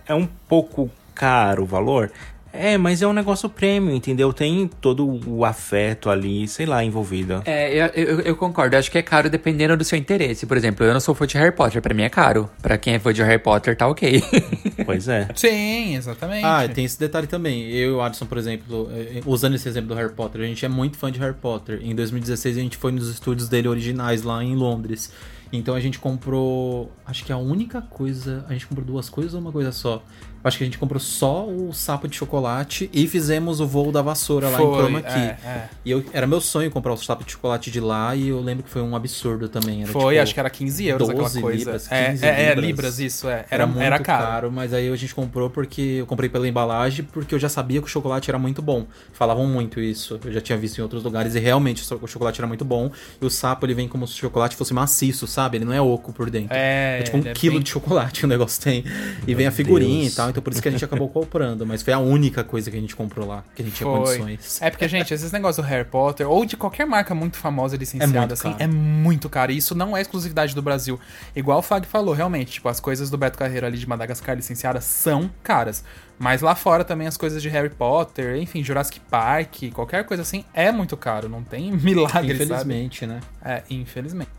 é 0.07 0.15
um 0.15 0.27
pouco 0.49 0.91
caro 1.21 1.65
o 1.65 1.67
valor. 1.67 2.11
É, 2.53 2.77
mas 2.77 3.01
é 3.01 3.07
um 3.07 3.13
negócio 3.13 3.49
premium, 3.49 3.95
entendeu? 3.95 4.33
Tem 4.33 4.69
todo 4.81 5.21
o 5.29 5.45
afeto 5.45 6.11
ali, 6.11 6.49
sei 6.49 6.67
lá, 6.67 6.83
envolvido. 6.83 7.43
É, 7.45 7.73
eu, 7.73 7.87
eu, 7.95 8.21
eu 8.23 8.37
concordo. 8.37 8.75
Eu 8.75 8.81
acho 8.81 8.91
que 8.91 8.99
é 8.99 9.03
caro 9.03 9.31
dependendo 9.31 9.77
do 9.77 9.85
seu 9.85 9.97
interesse. 9.97 10.47
Por 10.47 10.57
exemplo, 10.57 10.85
eu 10.85 10.93
não 10.93 10.99
sou 10.99 11.15
fã 11.15 11.29
de 11.29 11.39
Harry 11.39 11.55
Potter. 11.55 11.81
Pra 11.81 11.95
mim 11.95 12.03
é 12.03 12.09
caro. 12.09 12.51
Pra 12.61 12.77
quem 12.77 12.95
é 12.95 12.99
fã 12.99 13.13
de 13.13 13.23
Harry 13.23 13.39
Potter, 13.39 13.77
tá 13.77 13.87
ok. 13.87 14.23
Pois 14.85 15.07
é. 15.07 15.29
Sim, 15.37 15.95
exatamente. 15.95 16.45
Ah, 16.45 16.67
tem 16.67 16.85
esse 16.85 16.99
detalhe 16.99 17.27
também. 17.27 17.71
Eu 17.71 17.91
e 17.91 17.93
o 17.93 18.01
Adson, 18.01 18.27
por 18.27 18.39
exemplo, 18.39 18.89
eh, 18.91 19.21
usando 19.27 19.55
esse 19.55 19.69
exemplo 19.69 19.91
do 19.91 19.95
Harry 19.95 20.13
Potter, 20.13 20.41
a 20.41 20.47
gente 20.47 20.65
é 20.65 20.69
muito 20.69 20.97
fã 20.97 21.13
de 21.13 21.21
Harry 21.21 21.35
Potter. 21.35 21.79
Em 21.83 21.95
2016 21.95 22.57
a 22.57 22.61
gente 22.61 22.77
foi 22.77 22.91
nos 22.91 23.09
estúdios 23.09 23.49
dele 23.49 23.69
originais 23.69 24.23
lá 24.23 24.43
em 24.43 24.57
Londres. 24.57 25.13
Então 25.53 25.75
a 25.75 25.81
gente 25.81 25.99
comprou, 25.99 26.91
acho 27.07 27.25
que 27.25 27.33
a 27.33 27.37
única 27.37 27.83
coisa, 27.83 28.45
a 28.49 28.53
gente 28.53 28.67
comprou 28.67 28.87
duas 28.87 29.09
coisas 29.09 29.35
ou 29.35 29.41
uma 29.41 29.53
coisa 29.53 29.71
só? 29.73 30.03
Acho 30.43 30.57
que 30.59 30.65
a 30.65 30.67
gente 30.67 30.79
comprou 30.79 30.99
só 30.99 31.47
o 31.47 31.73
sapo 31.75 32.09
de 32.09 32.17
chocolate 32.17 32.89
e 32.95 33.07
fizemos 33.07 33.61
o 33.61 33.67
voo 33.67 33.93
da 33.93 34.01
vassoura 34.01 34.49
lá 34.49 34.55
em 34.55 34.63
Foi, 34.65 34.79
Chroma 34.83 35.03
Key. 35.03 35.11
é, 35.19 35.37
é. 35.45 35.69
E 35.85 35.91
eu, 35.91 36.03
era 36.15 36.27
meu 36.27 36.41
sonho 36.41 36.71
comprar 36.71 36.93
o 36.93 36.97
sapo 36.97 37.25
de 37.25 37.33
chocolate 37.33 37.71
de 37.71 37.79
lá 37.81 38.17
e 38.17 38.29
eu 38.29 38.41
lembro 38.41 38.65
que 38.65 38.71
foi 38.71 38.81
um 38.81 38.97
absurdo 38.97 39.49
também. 39.51 39.83
Era, 39.83 39.93
Foi, 39.93 40.15
tipo, 40.15 40.23
acho 40.23 40.35
que 40.35 40.41
era 40.41 40.49
15 40.49 40.87
euros 40.87 41.09
aquela 41.11 41.25
12 41.25 41.41
coisa. 41.43 41.59
libras, 41.59 41.93
é, 41.93 42.11
15 42.13 42.25
é, 42.25 42.29
é, 42.29 42.49
libras. 42.49 42.65
libras, 42.65 42.99
isso, 43.01 43.29
é. 43.29 43.33
Era, 43.33 43.47
Era, 43.51 43.67
muito 43.67 43.81
era 43.83 43.99
caro. 43.99 44.25
caro. 44.27 44.53
mas 44.53 44.73
aí 44.73 44.89
a 44.91 44.97
gente 44.97 45.15
comprou 45.15 45.51
porque 45.51 45.81
eu 46.01 46.07
comprei 46.07 46.31
pela 46.31 46.49
embalagem, 46.49 47.05
porque 47.13 47.35
eu 47.35 47.39
já 47.39 47.49
sabia 47.51 47.81
que 47.81 47.87
o 47.87 47.91
chocolate 47.91 48.31
era 48.31 48.39
muito 48.39 48.63
bom. 48.63 48.87
Falavam 49.13 49.47
muito 49.47 49.79
isso. 49.79 50.19
Eu 50.25 50.33
já 50.33 50.41
tinha 50.41 50.57
visto 50.57 50.79
em 50.79 50.83
outros 50.83 51.03
lugares 51.05 51.35
e 51.35 51.39
realmente 51.39 51.83
o 52.03 52.07
chocolate 52.07 52.41
era 52.41 52.47
muito 52.47 52.65
bom. 52.65 52.91
E 53.21 53.27
o 53.27 53.31
sapo 53.31 53.67
ele 53.67 53.75
vem 53.75 53.87
como 53.87 54.07
se 54.07 54.15
o 54.15 54.17
chocolate 54.17 54.57
fosse 54.57 54.73
maciço, 54.73 55.27
sabe? 55.27 55.59
Ele 55.59 55.67
não 55.67 55.73
é 55.75 55.81
oco 55.83 56.13
por 56.15 56.31
dentro. 56.31 56.55
É, 56.57 57.01
É 57.01 57.03
tipo 57.03 57.19
um 57.19 57.21
é 57.29 57.33
quilo 57.35 57.57
bem- 57.57 57.63
de 57.63 57.69
chocolate 57.71 58.25
o 58.25 58.29
negócio 58.29 58.63
tem. 58.63 58.85
E 59.27 59.35
vem 59.35 59.47
a 59.47 59.51
figurinha 59.53 60.01
Deus. 60.03 60.13
e 60.13 60.17
tal. 60.17 60.30
Então 60.31 60.43
por 60.43 60.53
isso 60.53 60.63
que 60.63 60.69
a 60.69 60.71
gente 60.71 60.85
acabou 60.85 61.09
comprando. 61.11 61.67
Mas 61.67 61.83
foi 61.83 61.93
a 61.93 61.99
única 61.99 62.43
coisa 62.43 62.71
que 62.71 62.77
a 62.77 62.81
gente 62.81 62.97
comprou 62.97 63.27
lá. 63.27 63.45
Que 63.55 63.63
a 63.63 63.65
gente 63.65 63.75
tinha 63.77 63.89
Foi. 63.91 63.99
condições. 64.19 64.63
É 64.63 64.71
porque, 64.71 64.89
gente, 64.89 65.13
esses 65.13 65.31
negócios 65.33 65.65
do 65.65 65.69
Harry 65.69 65.85
Potter, 65.89 66.29
ou 66.31 66.45
de 66.45 66.57
qualquer 66.57 66.87
marca 66.87 67.15
muito 67.15 67.37
famosa 67.37 67.77
licenciada, 67.77 68.17
É 68.17 68.19
muito 68.21 68.33
assim, 68.35 68.51
caro. 68.53 68.63
é 68.63 68.67
muito 68.67 69.29
caro. 69.29 69.53
E 69.53 69.57
isso 69.57 69.75
não 69.75 69.97
é 69.97 70.01
exclusividade 70.01 70.55
do 70.55 70.63
Brasil. 70.63 70.99
Igual 71.37 71.59
o 71.59 71.63
Fag 71.63 71.87
falou, 71.87 72.15
realmente, 72.15 72.53
tipo, 72.53 72.69
as 72.69 72.81
coisas 72.81 73.11
do 73.11 73.19
Beto 73.19 73.37
Carreiro 73.39 73.67
ali 73.67 73.77
de 73.79 73.89
Madagascar 73.89 74.35
licenciadas 74.37 74.85
são 74.85 75.31
caras. 75.43 75.85
Mas 76.19 76.43
lá 76.43 76.55
fora 76.55 76.85
também 76.85 77.07
as 77.07 77.17
coisas 77.17 77.41
de 77.43 77.49
Harry 77.49 77.71
Potter, 77.71 78.37
enfim, 78.37 78.63
Jurassic 78.63 79.01
Park, 79.01 79.71
qualquer 79.73 80.05
coisa 80.05 80.23
assim, 80.23 80.45
é 80.53 80.71
muito 80.71 80.95
caro. 80.97 81.29
Não 81.31 81.43
tem 81.43 81.71
milagre, 81.77 82.35
Infelizmente, 82.35 83.07
né? 83.07 83.21
sabe? 83.43 83.55
É, 83.55 83.63
infelizmente. 83.75 84.31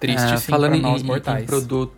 Triste, 0.00 0.32
Ah, 0.32 0.36
sim, 0.36 0.50
falando 0.50 0.70
pra 0.70 0.78
em, 0.78 0.82
nós 0.82 1.00
em- 1.00 1.04
mortais. 1.04 1.44
em 1.44 1.46
produto, 1.46 1.92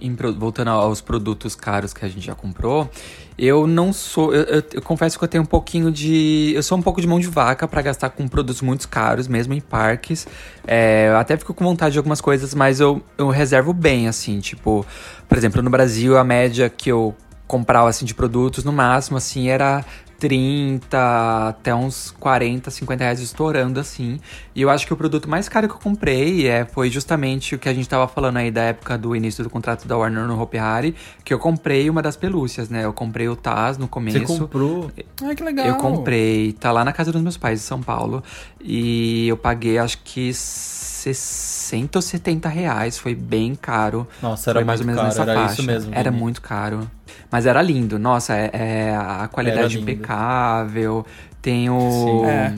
em- 0.00 0.14
voltando 0.38 0.68
aos 0.70 1.00
produtos 1.00 1.54
caros 1.54 1.92
que 1.94 2.04
a 2.04 2.08
gente 2.08 2.24
já 2.26 2.34
comprou, 2.34 2.90
eu 3.38 3.66
não 3.66 3.92
sou, 3.92 4.34
eu, 4.34 4.42
eu- 4.44 4.62
eu 4.74 4.82
confesso 4.82 5.18
que 5.18 5.24
eu 5.24 5.28
tenho 5.28 5.42
um 5.42 5.46
pouquinho 5.46 5.90
de, 5.90 6.52
eu 6.54 6.62
sou 6.62 6.76
um 6.76 6.82
pouco 6.82 7.00
de 7.00 7.06
mão 7.06 7.18
de 7.18 7.26
vaca 7.26 7.66
pra 7.66 7.80
gastar 7.82 8.10
com 8.10 8.28
produtos 8.28 8.60
muito 8.62 8.86
caros, 8.88 9.26
mesmo 9.28 9.54
em 9.54 9.60
parques. 9.60 10.26
É, 10.66 11.08
eu 11.10 11.16
até 11.16 11.36
fico 11.36 11.54
com 11.54 11.64
vontade 11.64 11.92
de 11.92 11.98
algumas 11.98 12.20
coisas, 12.20 12.54
mas 12.54 12.80
eu, 12.80 13.02
eu 13.16 13.28
reservo 13.30 13.72
bem, 13.72 14.08
assim, 14.08 14.40
tipo, 14.40 14.84
por 15.28 15.38
exemplo, 15.38 15.62
no 15.62 15.70
Brasil 15.70 16.18
a 16.18 16.24
média 16.24 16.68
que 16.68 16.90
eu 16.90 17.14
comprava 17.46 17.88
assim 17.88 18.04
de 18.04 18.14
produtos 18.14 18.62
no 18.62 18.72
máximo 18.72 19.16
assim 19.16 19.48
era 19.48 19.84
30 20.20 21.48
até 21.48 21.74
uns 21.74 22.14
40, 22.20 22.70
50 22.70 23.02
reais 23.02 23.20
estourando 23.20 23.80
assim. 23.80 24.20
E 24.54 24.60
eu 24.62 24.68
acho 24.70 24.86
que 24.86 24.92
o 24.92 24.96
produto 24.96 25.28
mais 25.28 25.48
caro 25.48 25.66
que 25.66 25.74
eu 25.74 25.78
comprei 25.78 26.46
é, 26.46 26.66
foi 26.66 26.90
justamente 26.90 27.54
o 27.54 27.58
que 27.58 27.68
a 27.68 27.74
gente 27.74 27.88
tava 27.88 28.06
falando 28.06 28.36
aí 28.36 28.50
da 28.50 28.62
época 28.62 28.98
do 28.98 29.16
início 29.16 29.42
do 29.42 29.48
contrato 29.48 29.88
da 29.88 29.96
Warner 29.96 30.26
no 30.26 30.40
Hopi 30.40 30.58
Hari, 30.58 30.94
que 31.24 31.32
eu 31.32 31.38
comprei 31.38 31.88
uma 31.88 32.02
das 32.02 32.16
pelúcias, 32.16 32.68
né? 32.68 32.84
Eu 32.84 32.92
comprei 32.92 33.28
o 33.28 33.34
Taz 33.34 33.78
no 33.78 33.88
começo. 33.88 34.18
Você 34.18 34.26
comprou. 34.26 34.92
Ai, 35.24 35.34
que 35.34 35.42
legal. 35.42 35.66
Eu 35.66 35.76
comprei, 35.76 36.52
tá 36.52 36.70
lá 36.70 36.84
na 36.84 36.92
casa 36.92 37.10
dos 37.10 37.22
meus 37.22 37.38
pais 37.38 37.60
em 37.60 37.64
São 37.64 37.80
Paulo. 37.80 38.22
E 38.60 39.26
eu 39.26 39.36
paguei 39.38 39.78
acho 39.78 39.98
que 40.04 40.32
60 40.34 41.98
ou 41.98 42.02
70 42.02 42.48
reais. 42.48 42.98
Foi 42.98 43.14
bem 43.14 43.54
caro. 43.54 44.06
Nossa, 44.20 44.50
era 44.50 44.58
Foi 44.58 44.64
mais 44.64 44.80
ou 44.80 44.86
muito 44.86 44.98
menos 44.98 45.14
caro, 45.16 45.26
nessa 45.26 45.32
era 45.32 45.48
faixa. 45.48 45.60
isso 45.60 45.70
mesmo, 45.70 45.94
Era 45.94 46.10
muito 46.12 46.42
caro. 46.42 46.90
Mas 47.30 47.46
era 47.46 47.62
lindo. 47.62 47.98
Nossa, 47.98 48.34
é, 48.34 48.50
é 48.52 48.96
a 48.96 49.28
qualidade 49.28 49.78
impecável. 49.78 51.04
Tem 51.40 51.70
o. 51.70 51.90
Sim. 51.90 52.26
É. 52.26 52.54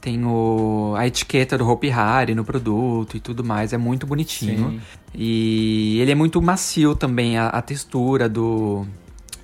Tem 0.00 0.24
o, 0.24 0.94
a 0.96 1.04
etiqueta 1.04 1.58
do 1.58 1.68
Hopi 1.68 1.90
Hari 1.90 2.32
no 2.32 2.44
produto 2.44 3.16
e 3.16 3.20
tudo 3.20 3.42
mais. 3.42 3.72
É 3.72 3.76
muito 3.76 4.06
bonitinho. 4.06 4.70
Sim. 4.70 4.80
E 5.12 5.98
ele 6.00 6.12
é 6.12 6.14
muito 6.14 6.40
macio 6.40 6.94
também, 6.94 7.36
a, 7.36 7.48
a 7.48 7.60
textura 7.60 8.28
do, 8.28 8.86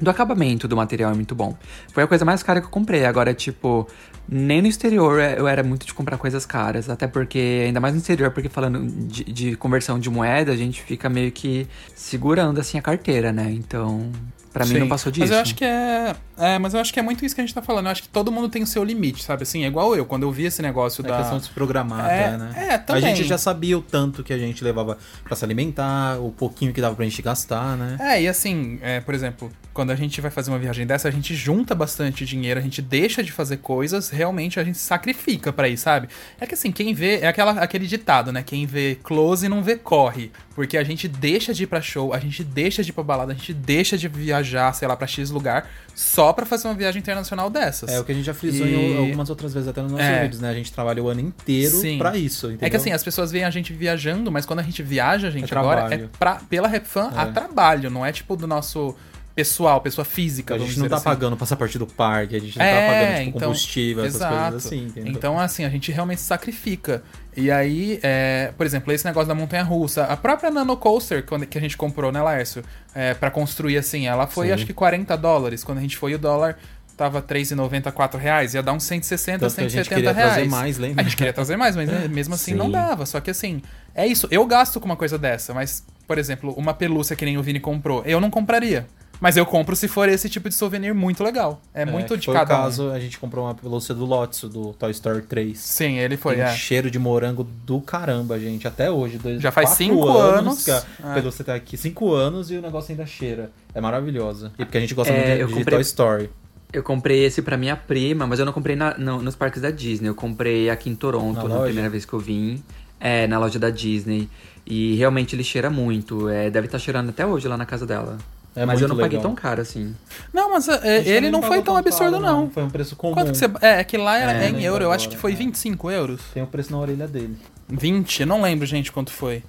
do 0.03 0.11
acabamento 0.11 0.67
do 0.67 0.77
material 0.77 1.13
é 1.13 1.15
muito 1.15 1.35
bom. 1.35 1.57
Foi 1.93 2.03
a 2.03 2.07
coisa 2.07 2.25
mais 2.25 2.43
cara 2.43 2.61
que 2.61 2.67
eu 2.67 2.71
comprei. 2.71 3.05
Agora, 3.05 3.33
tipo, 3.33 3.89
nem 4.29 4.61
no 4.61 4.69
exterior 4.69 5.21
eu 5.21 5.47
era 5.47 5.63
muito 5.63 5.87
de 5.87 5.95
comprar 5.95 6.19
coisas 6.19 6.45
caras. 6.45 6.91
Até 6.91 7.07
porque, 7.07 7.63
ainda 7.67 7.81
mais 7.81 7.95
no 7.95 8.01
exterior, 8.01 8.31
porque 8.33 8.49
falando 8.49 8.85
de, 9.07 9.25
de 9.25 9.57
conversão 9.57 9.99
de 9.99 10.11
moeda, 10.11 10.53
a 10.53 10.57
gente 10.57 10.83
fica 10.83 11.09
meio 11.09 11.31
que 11.31 11.67
segurando 11.95 12.61
assim 12.61 12.79
a 12.79 12.83
carteira, 12.83 13.33
né? 13.33 13.51
Então, 13.51 14.11
pra 14.53 14.65
mim 14.67 14.73
Sim. 14.75 14.79
não 14.81 14.89
passou 14.89 15.11
disso. 15.13 15.27
Mas 15.27 15.31
eu 15.31 15.39
acho 15.39 15.55
que 15.55 15.65
é, 15.65 16.15
é. 16.37 16.59
Mas 16.59 16.75
eu 16.75 16.81
acho 16.81 16.93
que 16.93 16.99
é 16.99 17.03
muito 17.03 17.25
isso 17.25 17.35
que 17.35 17.41
a 17.41 17.45
gente 17.45 17.55
tá 17.55 17.63
falando. 17.63 17.87
Eu 17.87 17.93
acho 17.93 18.03
que 18.03 18.09
todo 18.09 18.31
mundo 18.33 18.49
tem 18.49 18.63
o 18.63 18.67
seu 18.67 18.83
limite, 18.83 19.23
sabe? 19.23 19.45
Assim, 19.45 19.65
é 19.65 19.69
igual 19.69 19.95
eu. 19.97 20.05
Quando 20.05 20.25
eu 20.25 20.33
vi 20.33 20.45
esse 20.45 20.61
negócio 20.63 21.05
É 21.05 21.09
da. 21.09 21.19
questão 21.19 21.39
de 21.39 21.45
se 21.45 21.51
programar, 21.51 22.11
É, 22.11 22.37
né? 22.37 22.53
é, 22.71 22.79
também. 22.79 23.05
A 23.05 23.07
gente 23.15 23.25
já 23.27 23.39
sabia 23.39 23.79
o 23.79 23.83
tanto 23.83 24.23
que 24.25 24.33
a 24.33 24.39
gente 24.39 24.63
levava 24.65 24.99
pra 25.25 25.37
se 25.37 25.45
alimentar, 25.45 26.19
o 26.21 26.31
pouquinho 26.33 26.73
que 26.73 26.81
dava 26.81 26.95
pra 26.95 27.05
gente 27.05 27.21
gastar, 27.23 27.77
né? 27.77 27.97
É, 28.01 28.23
e 28.23 28.29
assim, 28.29 28.79
é, 28.83 29.01
por 29.01 29.15
exemplo, 29.15 29.51
quando 29.73 29.91
a 29.91 29.95
gente 29.97 30.21
vai 30.21 30.31
fazer 30.31 30.51
uma 30.51 30.59
viagem 30.59 30.87
dessa, 30.87 31.09
a 31.09 31.11
gente 31.11 31.35
junta 31.35 31.75
bastante 31.75 32.25
dinheiro, 32.27 32.61
a 32.61 32.63
gente 32.63 32.83
deixa 32.83 33.23
de 33.23 33.33
fazer 33.33 33.57
coisas, 33.59 34.11
realmente 34.11 34.61
a 34.61 34.65
gente 34.65 34.79
sacrifica 34.79 35.53
pra 35.53 35.69
ir, 35.69 35.77
sabe? 35.79 36.09
É 36.41 36.47
que 36.47 36.55
assim, 36.55 36.71
quem 36.71 36.93
vê, 36.93 37.21
é 37.21 37.27
aquela, 37.27 37.53
aquele 37.53 37.87
ditado, 37.87 38.31
né? 38.33 38.43
Quem 38.43 38.67
vê 38.67 38.99
close 39.03 39.49
não 39.49 39.63
vê 39.63 39.77
corre. 39.77 40.31
Porque 40.55 40.77
a 40.77 40.85
gente 40.85 41.09
deixa 41.09 41.55
de 41.55 41.63
ir 41.63 41.67
pra 41.67 41.81
show, 41.81 42.13
a 42.13 42.19
gente 42.19 42.45
deixa 42.45 42.83
de 42.85 42.91
ir 42.91 42.93
pra 42.93 43.03
balada, 43.03 43.33
a 43.33 43.35
gente 43.35 43.55
deixa 43.55 43.97
de 43.97 44.07
viajar, 44.09 44.71
sei 44.75 44.87
lá, 44.87 44.95
pra 44.95 45.07
X 45.07 45.31
lugar, 45.31 45.67
só 45.95 46.31
pra 46.35 46.45
fazer 46.45 46.69
uma 46.69 46.75
viagem 46.75 47.01
internacional 47.01 47.49
dessas. 47.49 47.91
É 47.91 47.99
o 47.99 48.05
que 48.05 48.13
a 48.13 48.15
gente 48.15 48.25
já 48.27 48.35
frisou 48.35 48.67
E- 48.67 48.75
em 48.75 48.99
algumas 48.99 49.31
outras 49.31 49.55
vezes 49.55 49.67
até 49.69 49.81
nos 49.81 49.93
nossos 49.93 50.07
É. 50.07 50.23
vídeos, 50.25 50.41
né? 50.43 50.51
A 50.51 50.55
gente 50.55 50.71
trabalha 50.71 51.03
o 51.03 51.09
ano 51.09 51.21
inteiro 51.23 51.77
Sim. 51.79 51.97
pra 51.97 52.15
isso, 52.19 52.49
entendeu? 52.49 52.67
É 52.67 52.71
que 52.71 52.77
assim, 52.77 52.93
as 52.93 53.03
pessoas 53.03 53.33
veem 53.33 53.45
a 53.45 53.51
gente 53.51 53.73
viajando, 53.73 54.31
mas 54.31 54.45
quando 54.45 54.59
a 54.59 54.63
gente 54.63 54.83
viaja, 54.83 55.31
gente, 55.31 55.53
É 55.55 55.59
agora 55.59 55.81
é 55.81 55.87
trabalho. 55.89 56.11
pra, 56.19 56.35
pela 56.51 56.69
Repfan 56.69 57.11
a 57.17 57.23
É. 57.23 57.33
trabalho, 57.33 57.89
não 57.91 58.05
é 58.05 58.13
tipo 58.13 58.37
do 58.37 58.47
nosso 58.47 58.95
pessoal, 59.35 59.81
pessoa 59.81 60.05
física, 60.05 60.55
a 60.55 60.59
gente 60.59 60.79
não 60.79 60.89
tá 60.89 60.97
assim. 60.97 61.05
pagando 61.05 61.37
passaporte 61.37 61.79
do 61.79 61.87
parque, 61.87 62.37
a 62.37 62.41
gente 62.41 62.59
não 62.59 62.65
É, 62.65 62.75
tá 62.87 62.93
pagando 62.93 63.17
tipo, 63.25 63.29
então, 63.37 63.49
combustível, 63.49 64.05
essas 64.05 64.17
exato. 64.17 64.43
coisas 64.51 64.67
assim, 64.67 64.85
entendeu? 64.87 65.13
Então, 65.13 65.39
assim, 65.39 65.65
a 65.65 65.69
gente 65.71 65.91
realmente 65.91 66.21
sacrifica. 66.21 67.03
E 67.37 67.51
aí, 67.51 67.99
é, 68.03 68.53
por 68.57 68.67
exemplo, 68.67 68.93
esse 68.93 69.05
negócio 69.05 69.29
da 69.29 69.35
montanha 69.35 69.63
russa, 69.63 70.05
a 70.05 70.17
própria 70.17 70.51
Nano 70.51 70.77
Coaster 70.77 71.25
que 71.49 71.57
a 71.57 71.61
gente 71.61 71.77
comprou, 71.77 72.13
né, 72.13 72.21
Laércio? 72.21 72.63
É, 72.95 73.15
pra 73.15 73.31
construir 73.31 73.79
assim, 73.79 74.07
ela 74.07 74.27
foi 74.27 74.49
Sim. 74.49 74.53
acho 74.53 74.67
que 74.67 74.75
40 74.75 75.17
dólares. 75.17 75.65
Quando 75.65 75.79
a 75.79 75.81
gente 75.81 75.97
foi, 75.97 76.15
o 76.15 76.19
dólar 76.19 76.59
tava 76.95 77.23
3,90, 77.23 77.91
4 77.91 78.21
reais. 78.21 78.53
Ia 78.53 78.63
dar 78.63 78.75
uns 78.75 78.85
160, 78.85 79.39
Tanto 79.39 79.55
que 79.55 79.61
a 79.61 79.65
gente 79.65 79.73
170 79.73 79.95
queria 79.97 80.13
reais. 80.13 80.33
trazer 80.35 80.49
mais, 80.51 80.77
lembra? 80.79 81.01
A 81.01 81.05
gente 81.05 81.17
queria 81.17 81.33
trazer 81.33 81.57
mais, 81.57 81.75
mas 81.75 81.89
né, 81.89 82.07
mesmo 82.13 82.35
assim 82.35 82.53
não 82.55 82.67
Sim. 82.67 82.73
dava. 82.73 83.07
Só 83.07 83.19
que 83.19 83.31
assim, 83.31 83.63
é 83.95 84.07
isso. 84.07 84.29
Eu 84.31 84.45
gasto 84.47 84.79
com 84.79 84.85
uma 84.85 84.97
coisa 84.97 85.17
dessa, 85.17 85.55
mas, 85.55 85.83
por 86.07 86.19
exemplo, 86.19 86.53
uma 86.53 86.75
pelúcia 86.75 87.17
que 87.17 87.25
nem 87.25 87.39
o 87.39 87.43
Vini 87.43 87.59
comprou, 87.61 88.03
eu 88.05 88.21
não 88.21 88.29
compraria. 88.31 88.87
Mas 89.23 89.37
eu 89.37 89.47
compro 89.47 89.77
se 89.77 89.87
for 89.87 90.09
esse 90.09 90.29
tipo 90.29 90.49
de 90.49 90.55
souvenir 90.57 90.93
muito 90.93 91.23
legal. 91.23 91.63
É, 91.73 91.85
muito 91.85 92.15
que 92.15 92.21
de 92.21 92.27
foi 92.27 92.35
cada 92.35 92.55
o 92.57 92.59
um. 92.59 92.63
caso, 92.65 92.91
a 92.91 92.99
gente 92.99 93.21
comprou 93.21 93.45
uma 93.45 93.55
pelúcia 93.55 93.95
do 93.95 94.05
Lotso, 94.05 94.49
do 94.49 94.73
Toy 94.73 94.91
Story 94.91 95.23
3. 95.23 95.57
Sim, 95.57 95.99
ele 95.99 96.17
foi. 96.17 96.35
Tem 96.35 96.43
um 96.45 96.49
é. 96.49 96.57
cheiro 96.57 96.91
de 96.91 96.99
morango 96.99 97.45
do 97.65 97.81
caramba, 97.81 98.37
gente. 98.41 98.67
Até 98.67 98.91
hoje. 98.91 99.19
Dois, 99.19 99.41
Já 99.41 99.53
faz 99.53 99.71
cinco 99.71 100.09
anos. 100.19 100.65
que 100.65 100.73
a 100.73 100.83
É. 101.05 101.15
pelúcia 101.15 101.45
tá 101.45 101.55
aqui. 101.55 101.77
Cinco 101.77 102.13
anos 102.13 102.51
e 102.51 102.57
o 102.57 102.61
negócio 102.61 102.91
ainda 102.91 103.07
cheira. 103.07 103.53
É 103.73 103.81
maravilhosa. 103.81 104.51
E 104.59 104.65
porque 104.65 104.79
a 104.79 104.81
gente 104.81 104.93
gosta 104.93 105.13
É, 105.13 105.17
muito 105.17 105.41
eu 105.41 105.47
de, 105.47 105.53
de 105.53 105.59
comprei- 105.61 105.77
Toy 105.77 105.83
Story. 105.83 106.31
Eu 106.73 106.83
comprei 106.83 107.25
esse 107.25 107.41
pra 107.43 107.57
minha 107.57 107.77
prima, 107.77 108.27
mas 108.27 108.41
eu 108.41 108.45
não 108.47 108.53
comprei 108.53 108.75
na- 108.75 108.99
no- 108.99 109.23
nos 109.23 109.37
parques 109.37 109.63
da 109.63 109.71
Disney. 109.71 110.09
Eu 110.09 110.17
comprei 110.17 110.69
aqui 110.69 110.91
em 110.91 110.97
Toronto, 110.97 111.47
Na 111.47 111.55
na, 111.59 111.63
primeira 111.63 111.89
vez 111.89 112.05
que 112.05 112.13
eu 112.13 112.19
vim. 112.19 112.61
É, 112.99 113.29
na 113.29 113.39
loja 113.39 113.59
da 113.59 113.71
Disney. 113.71 114.29
E 114.67 114.97
realmente 114.97 115.37
ele 115.37 115.45
cheira 115.45 115.71
muito. 115.71 116.29
É, 116.29 116.51
deve 116.51 116.67
estar 116.67 116.79
cheirando 116.81 117.11
até 117.11 117.25
hoje 117.25 117.47
lá 117.47 117.57
na 117.57 117.67
casa 117.67 117.87
dela. 117.87 118.19
É 118.55 118.67
mas 118.67 118.81
eu 118.83 118.89
não 118.89 118.97
paguei 118.97 119.17
legal. 119.19 119.23
tão 119.23 119.35
caro 119.35 119.63
assim. 119.63 119.95
Não, 120.33 120.51
mas 120.51 120.69
é, 120.69 121.09
ele 121.09 121.31
não 121.31 121.43
foi 121.43 121.63
tão 121.63 121.75
absurdo, 121.77 122.21
caro, 122.21 122.23
não. 122.23 122.51
Foi 122.51 122.63
um 122.63 122.69
preço 122.71 122.95
comum. 122.97 123.15
Quanto 123.15 123.33
que 123.33 123.39
você. 123.39 123.47
É, 123.63 123.81
é 123.81 123.85
que 123.85 123.97
lá 123.97 124.19
era 124.19 124.33
É, 124.33 124.49
em 124.49 124.53
lembro 124.53 124.61
euro, 124.63 124.85
eu 124.85 124.93
acho 124.93 125.09
que 125.09 125.17
foi 125.17 125.33
é. 125.33 125.37
25 125.37 125.91
euros. 125.91 126.21
Tem 126.35 126.43
o 126.43 126.47
preço 126.47 126.71
na 126.71 126.79
orelha 126.79 127.09
dele. 127.09 127.37
20, 127.69 128.21
eu 128.21 128.27
não 128.27 128.43
lembro, 128.43 128.67
gente, 128.67 128.93
quanto 128.93 129.11
foi. 129.11 129.43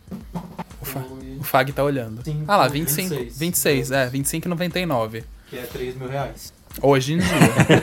O, 0.81 0.85
Fa- 0.85 1.01
Foi 1.01 1.37
o 1.39 1.43
Fag 1.43 1.71
tá 1.73 1.83
olhando. 1.83 2.23
Cinco, 2.23 2.45
ah 2.47 2.55
lá, 2.57 2.67
25. 2.69 3.09
26, 3.09 3.37
26, 3.37 3.91
é, 3.91 4.09
25,99. 4.09 5.23
Que 5.49 5.57
é 5.57 5.63
3 5.63 5.95
mil 5.97 6.07
reais. 6.07 6.53
Hoje 6.81 7.13
em 7.13 7.17
dia. 7.17 7.27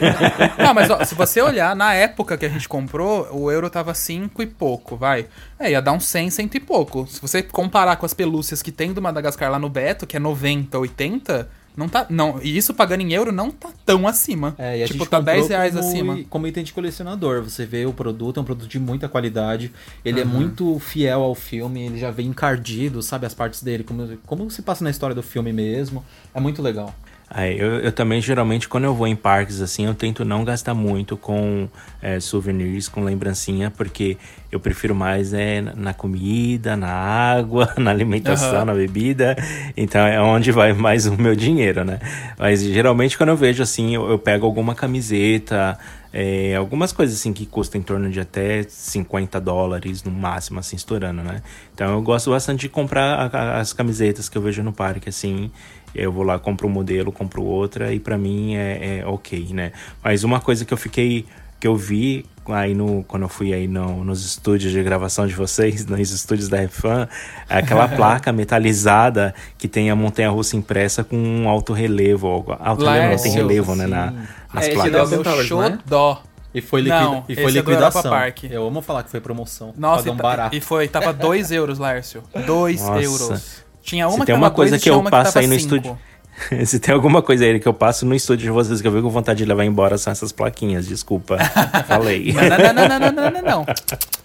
não, 0.59 0.75
mas 0.75 0.91
ó, 0.91 1.05
se 1.05 1.15
você 1.15 1.41
olhar, 1.41 1.77
na 1.77 1.95
época 1.95 2.37
que 2.37 2.45
a 2.45 2.49
gente 2.49 2.69
comprou, 2.69 3.29
o 3.33 3.51
euro 3.51 3.71
tava 3.71 3.95
5 3.95 4.43
e 4.43 4.47
pouco, 4.47 4.97
vai. 4.97 5.27
É, 5.59 5.71
ia 5.71 5.81
dar 5.81 5.93
uns 5.93 6.05
100, 6.07 6.31
100 6.31 6.51
e 6.55 6.61
pouco. 6.61 7.07
Se 7.07 7.21
você 7.21 7.43
comparar 7.43 7.97
com 7.97 8.07
as 8.07 8.15
pelúcias 8.15 8.63
que 8.63 8.73
tem 8.73 8.93
do 8.93 9.01
Madagascar 9.01 9.51
lá 9.51 9.59
no 9.59 9.69
Beto, 9.69 10.07
que 10.07 10.17
é 10.17 10.21
90, 10.21 10.79
80, 10.79 11.49
não 11.77 11.89
tá. 11.89 12.07
Não, 12.11 12.41
e 12.43 12.57
isso 12.57 12.75
pagando 12.75 13.03
em 13.03 13.13
euro 13.13 13.31
não 13.31 13.51
tá 13.51 13.71
tão 13.87 14.07
acima. 14.07 14.55
É, 14.59 14.79
e 14.79 14.83
a 14.83 14.87
tipo, 14.87 14.99
gente 14.99 15.09
tá 15.09 15.19
comprou 15.19 15.35
10 15.37 15.49
reais 15.49 15.75
como, 15.75 15.87
acima. 15.89 16.19
Como 16.29 16.47
item 16.47 16.65
de 16.65 16.73
colecionador. 16.73 17.43
Você 17.43 17.65
vê 17.65 17.87
o 17.87 17.93
produto, 17.93 18.39
é 18.39 18.41
um 18.41 18.45
produto 18.45 18.69
de 18.69 18.79
muita 18.79 19.09
qualidade. 19.09 19.73
Ele 20.05 20.21
é 20.21 20.25
muito 20.25 20.79
fiel 20.81 21.23
ao 21.23 21.35
filme, 21.35 21.87
ele 21.87 21.99
já 21.99 22.11
vem 22.11 22.27
encardido, 22.27 23.01
sabe? 23.03 23.25
As 23.25 23.35
partes 23.35 23.63
dele, 23.63 23.85
como, 23.85 24.19
como 24.27 24.51
se 24.51 24.63
passa 24.63 24.83
na 24.83 24.91
história 24.91 25.15
do 25.15 25.23
filme 25.23 25.53
mesmo. 25.53 26.05
É 26.35 26.41
muito 26.41 26.61
legal. 26.61 26.95
Aí, 27.33 27.57
eu, 27.61 27.79
eu 27.79 27.93
também, 27.93 28.21
geralmente, 28.21 28.69
quando 28.69 28.85
eu 28.85 28.95
vou 28.95 29.07
em 29.07 29.15
parques, 29.15 29.61
assim, 29.61 29.87
eu 29.87 29.95
tento 29.95 30.25
não 30.25 30.45
gastar 30.45 30.75
muito 30.75 31.17
com 31.17 31.69
é, 32.03 32.19
souvenirs, 32.19 32.89
com 32.89 33.05
lembrancinha, 33.05 33.71
porque 33.71 34.17
eu 34.51 34.59
prefiro 34.59 34.97
mais 34.97 35.33
é, 35.33 35.61
na 35.61 35.95
comida, 35.95 36.77
na 36.77 36.89
água, 36.91 37.73
na 37.79 37.93
alimentação, 37.93 38.57
Aham. 38.57 38.65
na 38.65 38.75
bebida. 38.75 39.37
Então 39.77 40.05
é 40.05 40.21
onde 40.21 40.51
vai 40.51 40.73
mais 40.73 41.07
o 41.07 41.17
meu 41.17 41.37
dinheiro, 41.37 41.85
né? 41.85 42.01
Mas 42.37 42.63
geralmente 42.65 43.17
quando 43.17 43.29
eu 43.29 43.37
vejo 43.37 43.63
assim, 43.63 43.95
eu, 43.95 44.11
eu 44.11 44.19
pego 44.19 44.45
alguma 44.45 44.75
camiseta, 44.75 45.79
é, 46.13 46.57
algumas 46.57 46.91
coisas 46.91 47.17
assim 47.17 47.33
que 47.33 47.47
custam 47.47 47.81
em 47.81 47.85
torno 47.85 48.11
de 48.11 48.19
até 48.19 48.65
50 48.69 49.41
dólares 49.41 50.03
no 50.03 50.11
máximo, 50.11 50.59
assim, 50.59 50.75
estourando, 50.75 51.23
né? 51.23 51.43
Então 51.73 51.93
eu 51.93 52.03
gosto 52.03 52.31
bastante 52.31 52.63
de 52.63 52.69
comprar 52.69 53.31
a- 53.33 53.39
a- 53.39 53.61
as 53.61 53.73
camisetas 53.73 54.29
que 54.29 54.37
eu 54.37 54.43
vejo 54.43 54.65
no 54.65 54.73
parque, 54.73 55.09
assim. 55.09 55.49
Eu 55.95 56.13
vou 56.13 56.23
lá, 56.23 56.39
compro 56.39 56.67
um 56.67 56.71
modelo, 56.71 57.11
compro 57.13 57.43
outra 57.43 57.93
e 57.93 57.99
pra 58.01 58.17
mim 58.17 58.55
é, 58.57 58.99
é 59.01 59.07
ok, 59.07 59.49
né? 59.53 59.73
Mas 60.03 60.23
uma 60.25 60.41
coisa 60.41 60.65
que 60.65 60.73
eu 60.73 60.79
fiquei 60.79 61.27
que 61.59 61.67
eu 61.67 61.77
vi 61.77 62.25
aí 62.47 62.73
no 62.75 63.05
quando 63.05 63.23
eu 63.25 63.29
fui 63.29 63.53
aí 63.53 63.69
no- 63.69 64.03
nos 64.03 64.25
estúdios 64.25 64.73
de 64.73 64.83
gravação 64.83 65.27
de 65.27 65.35
vocês, 65.35 65.85
nos 65.87 66.11
estúdios 66.11 66.49
da 66.49 66.57
Refan, 66.59 67.07
é 67.49 67.59
aquela 67.59 67.87
placa 67.97 68.33
metalizada 68.33 69.35
que 69.59 69.69
tem 69.69 69.91
a 69.91 69.95
montanha 69.97 70.31
russa 70.31 70.57
impressa 70.57 71.05
com 71.05 71.17
um 71.17 71.49
alto 71.49 71.73
relevo, 71.75 72.27
algo- 72.29 72.57
alto 72.59 72.85
relevo, 72.85 73.11
não, 73.15 73.23
tem 73.23 73.33
relevo, 73.33 73.75
né, 73.77 73.87
na, 73.87 74.09
sim. 74.11 74.17
nas 74.55 74.65
É, 74.65 74.67
esse 74.69 74.75
placas. 74.75 74.93
da 74.93 75.07
Meu 75.07 75.23
Towers, 75.23 75.51
não 75.51 75.63
é? 75.65 75.71
xodó. 75.71 76.23
E 76.53 76.61
foi, 76.61 76.81
liquida 76.81 77.01
Não, 77.05 77.25
e 77.29 77.35
foi 77.37 77.45
esse 77.45 77.59
é 77.59 77.61
liquidação. 77.61 78.13
Eu 78.51 78.67
amo 78.67 78.83
falar 78.83 79.05
que 79.05 79.11
foi 79.11 79.21
promoção. 79.21 79.73
Nossa, 79.79 80.03
Pagam 80.03 80.15
e, 80.15 80.23
barato. 80.23 80.57
e 80.57 80.61
foi, 80.61 80.89
tava 80.89 81.13
2 81.13 81.53
euros, 81.53 81.79
Lárcio. 81.79 82.25
2 82.45 82.81
Nossa. 82.81 83.01
euros. 83.03 83.65
Tinha 83.83 84.09
Se 84.09 84.15
uma 84.17 84.25
tem 84.27 84.35
que 84.35 84.39
uma 84.39 84.51
coisa 84.51 84.71
dois, 84.73 84.83
que 84.83 84.91
tinha 84.91 84.95
eu 84.95 85.03
passo 85.11 85.39
aí 85.39 85.47
no 85.47 85.55
cinco. 85.59 85.75
estúdio. 85.77 85.99
Se 86.65 86.79
tem 86.79 86.95
alguma 86.95 87.21
coisa 87.21 87.45
aí 87.45 87.61
que 87.61 87.69
eu 87.69 87.75
passo 87.75 88.07
no 88.07 88.15
estúdio 88.15 88.45
de 88.45 88.51
vocês 88.51 88.81
que 88.81 88.87
eu 88.89 88.93
fico 88.93 89.03
com 89.05 89.11
vontade 89.11 89.39
de 89.39 89.45
levar 89.45 89.65
embora 89.65 89.99
são 89.99 90.11
essas 90.11 90.33
plaquinhas, 90.33 90.87
desculpa. 90.87 91.37
Falei. 91.87 92.33
Não, 92.33 92.43
não, 92.43 92.73
não, 92.89 92.99
não, 92.99 93.13
não, 93.13 93.31
não, 93.31 93.43
não. 93.43 93.67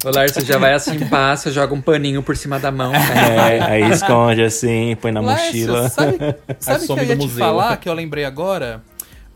O 0.06 0.16
Lárcio 0.16 0.46
já 0.46 0.58
vai 0.58 0.74
assim, 0.74 0.98
passa, 1.08 1.52
joga 1.52 1.74
um 1.74 1.82
paninho 1.82 2.24
por 2.24 2.38
cima 2.38 2.58
da 2.60 2.72
mão. 2.72 2.94
É, 2.96 3.60
aí 3.62 3.92
esconde 3.92 4.44
assim, 4.44 4.96
põe 5.02 5.12
na 5.12 5.22
mochila. 5.22 5.82
Lárcio, 5.82 5.96
sabe, 5.96 6.18
sabe 6.60 6.84
o 6.86 6.88
que 6.88 6.92
eu 7.02 7.04
ia 7.04 7.18
te 7.18 7.24
museu. 7.24 7.46
falar, 7.46 7.78
que 7.78 7.90
eu 7.90 7.94
lembrei 7.94 8.24
agora? 8.24 8.82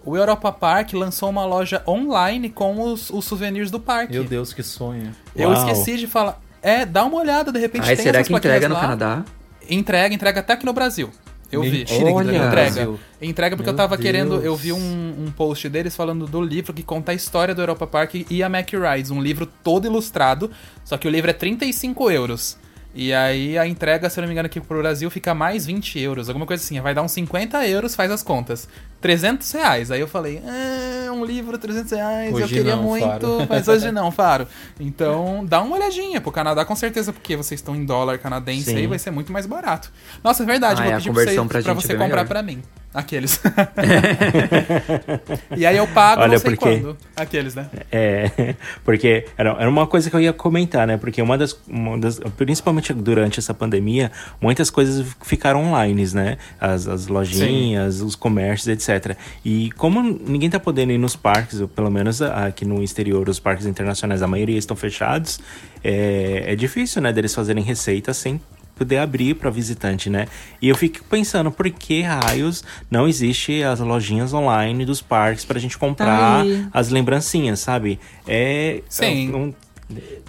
O 0.05 0.15
Europa 0.15 0.51
Park 0.51 0.93
lançou 0.93 1.29
uma 1.29 1.45
loja 1.45 1.81
online 1.85 2.49
com 2.49 2.79
os, 2.81 3.09
os 3.09 3.25
souvenirs 3.25 3.69
do 3.69 3.79
parque. 3.79 4.13
Meu 4.13 4.23
Deus, 4.23 4.53
que 4.53 4.63
sonho. 4.63 5.11
Eu 5.35 5.49
Uau. 5.49 5.57
esqueci 5.57 5.97
de 5.97 6.07
falar. 6.07 6.39
É, 6.61 6.85
dá 6.85 7.03
uma 7.03 7.17
olhada, 7.17 7.51
de 7.51 7.59
repente 7.59 7.89
Aí 7.89 7.95
tem 7.95 8.05
será 8.05 8.19
essas 8.19 8.27
que 8.29 8.33
entrega 8.33 8.67
plaquinhas 8.67 8.69
no 8.69 8.75
lá. 8.75 8.97
Canadá? 8.97 9.25
Entrega, 9.69 10.13
entrega 10.13 10.39
até 10.39 10.53
aqui 10.53 10.65
no 10.65 10.73
Brasil. 10.73 11.09
Eu 11.51 11.61
vi. 11.63 11.79
Mentira 11.79 12.05
que 12.05 12.11
Olha. 12.11 12.21
entrega 12.21 12.39
no 12.39 12.47
Entrega. 12.47 12.71
Brasil. 12.71 12.99
Entrega 13.21 13.55
porque 13.55 13.69
Meu 13.69 13.73
eu 13.73 13.77
tava 13.77 13.97
Deus. 13.97 14.05
querendo. 14.05 14.35
Eu 14.41 14.55
vi 14.55 14.71
um, 14.71 15.25
um 15.25 15.31
post 15.31 15.67
deles 15.67 15.95
falando 15.95 16.27
do 16.27 16.41
livro 16.41 16.73
que 16.73 16.83
conta 16.83 17.11
a 17.11 17.15
história 17.15 17.55
do 17.55 17.61
Europa 17.61 17.87
Park 17.87 18.15
e 18.29 18.43
a 18.43 18.49
Mac 18.49 18.69
Rides. 18.71 19.09
Um 19.11 19.21
livro 19.21 19.45
todo 19.45 19.85
ilustrado, 19.85 20.51
só 20.85 20.97
que 20.97 21.07
o 21.07 21.11
livro 21.11 21.29
é 21.29 21.33
35 21.33 22.11
euros. 22.11 22.57
E 23.01 23.13
aí 23.13 23.57
a 23.57 23.65
entrega, 23.65 24.09
se 24.09 24.19
eu 24.19 24.23
não 24.23 24.27
me 24.27 24.33
engano, 24.33 24.47
aqui 24.47 24.59
pro 24.59 24.77
Brasil 24.79 25.09
fica 25.09 25.33
mais 25.33 25.65
20 25.65 25.97
euros, 26.01 26.27
alguma 26.27 26.45
coisa 26.45 26.61
assim. 26.61 26.81
Vai 26.81 26.93
dar 26.93 27.01
uns 27.01 27.13
50 27.13 27.65
euros, 27.65 27.95
faz 27.95 28.11
as 28.11 28.21
contas. 28.21 28.67
300 28.99 29.49
reais. 29.53 29.89
Aí 29.89 30.01
eu 30.01 30.07
falei, 30.07 30.41
ah, 30.45 31.09
um 31.13 31.23
livro 31.23 31.57
300 31.57 31.93
reais, 31.93 32.31
eu 32.31 32.43
Hoje 32.43 32.53
queria 32.53 32.75
não, 32.75 32.83
muito, 32.83 33.07
Faro. 33.07 33.47
mas 33.49 33.69
hoje 33.69 33.89
não, 33.89 34.11
Faro. 34.11 34.45
Então 34.77 35.45
dá 35.47 35.61
uma 35.61 35.77
olhadinha 35.77 36.19
pro 36.19 36.29
Canadá, 36.29 36.65
com 36.65 36.75
certeza, 36.75 37.13
porque 37.13 37.37
vocês 37.37 37.61
estão 37.61 37.73
em 37.73 37.85
dólar 37.85 38.19
canadense 38.19 38.65
Sim. 38.65 38.75
aí, 38.75 38.85
vai 38.87 38.99
ser 38.99 39.11
muito 39.11 39.31
mais 39.31 39.45
barato. 39.45 39.89
Nossa, 40.21 40.43
é 40.43 40.45
verdade, 40.45 40.81
Ah, 40.81 40.83
vou 40.83 40.91
é, 40.91 40.95
pedir 40.97 41.13
pra 41.13 41.23
você, 41.23 41.35
pra 41.35 41.61
pra 41.63 41.73
você 41.75 41.93
é 41.93 41.95
comprar 41.95 42.25
pra 42.25 42.43
mim. 42.43 42.61
Aqueles. 42.91 43.39
e 45.55 45.65
aí 45.65 45.77
eu 45.77 45.87
pago 45.87 46.21
Olha, 46.23 46.31
não 46.33 46.39
sei 46.39 46.55
porque- 46.55 46.79
quando. 46.79 46.97
Aqueles, 47.15 47.53
né? 47.53 47.69
É, 47.91 48.55
porque 48.83 49.25
era, 49.37 49.51
era 49.51 49.69
uma 49.69 49.85
coisa 49.85 50.09
que 50.09 50.15
eu 50.15 50.19
ia 50.19 50.33
comentar, 50.33 50.87
né? 50.87 50.97
Porque 50.97 51.21
uma 51.21 51.37
das, 51.37 51.55
uma 51.67 51.97
das- 51.99 52.19
Principalmente 52.35 52.91
durante 52.93 53.39
essa 53.39 53.53
pandemia, 53.53 54.11
muitas 54.41 54.69
coisas 54.71 55.05
ficaram 55.21 55.65
online, 55.65 56.07
né? 56.13 56.37
As, 56.59 56.87
as 56.87 57.07
lojinhas, 57.07 58.01
os 58.01 58.15
comércios, 58.15 58.67
etc. 58.67 59.15
E 59.45 59.71
como 59.73 60.01
ninguém 60.01 60.49
tá 60.49 60.59
podendo 60.59 60.91
ir 60.91 60.97
nos 60.97 61.15
parques, 61.15 61.61
ou 61.61 61.67
pelo 61.67 61.91
menos 61.91 62.21
aqui 62.21 62.65
no 62.65 62.81
exterior, 62.81 63.29
os 63.29 63.39
parques 63.39 63.65
internacionais, 63.67 64.21
a 64.23 64.27
maioria 64.27 64.57
estão 64.57 64.75
fechados, 64.75 65.39
é, 65.83 66.45
é 66.47 66.55
difícil, 66.55 67.01
né? 67.01 67.13
Deles 67.13 67.35
fazerem 67.35 67.63
receitas 67.63 68.17
sem 68.17 68.41
poder 68.79 68.97
abrir 68.97 69.35
para 69.35 69.49
visitante, 69.51 70.09
né? 70.09 70.25
E 70.61 70.67
eu 70.69 70.75
fico 70.75 71.03
pensando, 71.03 71.51
por 71.51 71.69
que 71.69 72.01
raios 72.01 72.63
não 72.89 73.07
existe 73.07 73.61
as 73.61 73.79
lojinhas 73.79 74.33
online 74.33 74.85
dos 74.85 75.01
parques 75.01 75.45
pra 75.45 75.59
gente 75.59 75.77
comprar 75.77 76.41
aí. 76.41 76.65
as 76.73 76.89
lembrancinhas, 76.89 77.59
sabe? 77.59 77.99
É. 78.27 78.81
Sim. 78.89 79.31
é 79.31 79.35
um- 79.35 79.53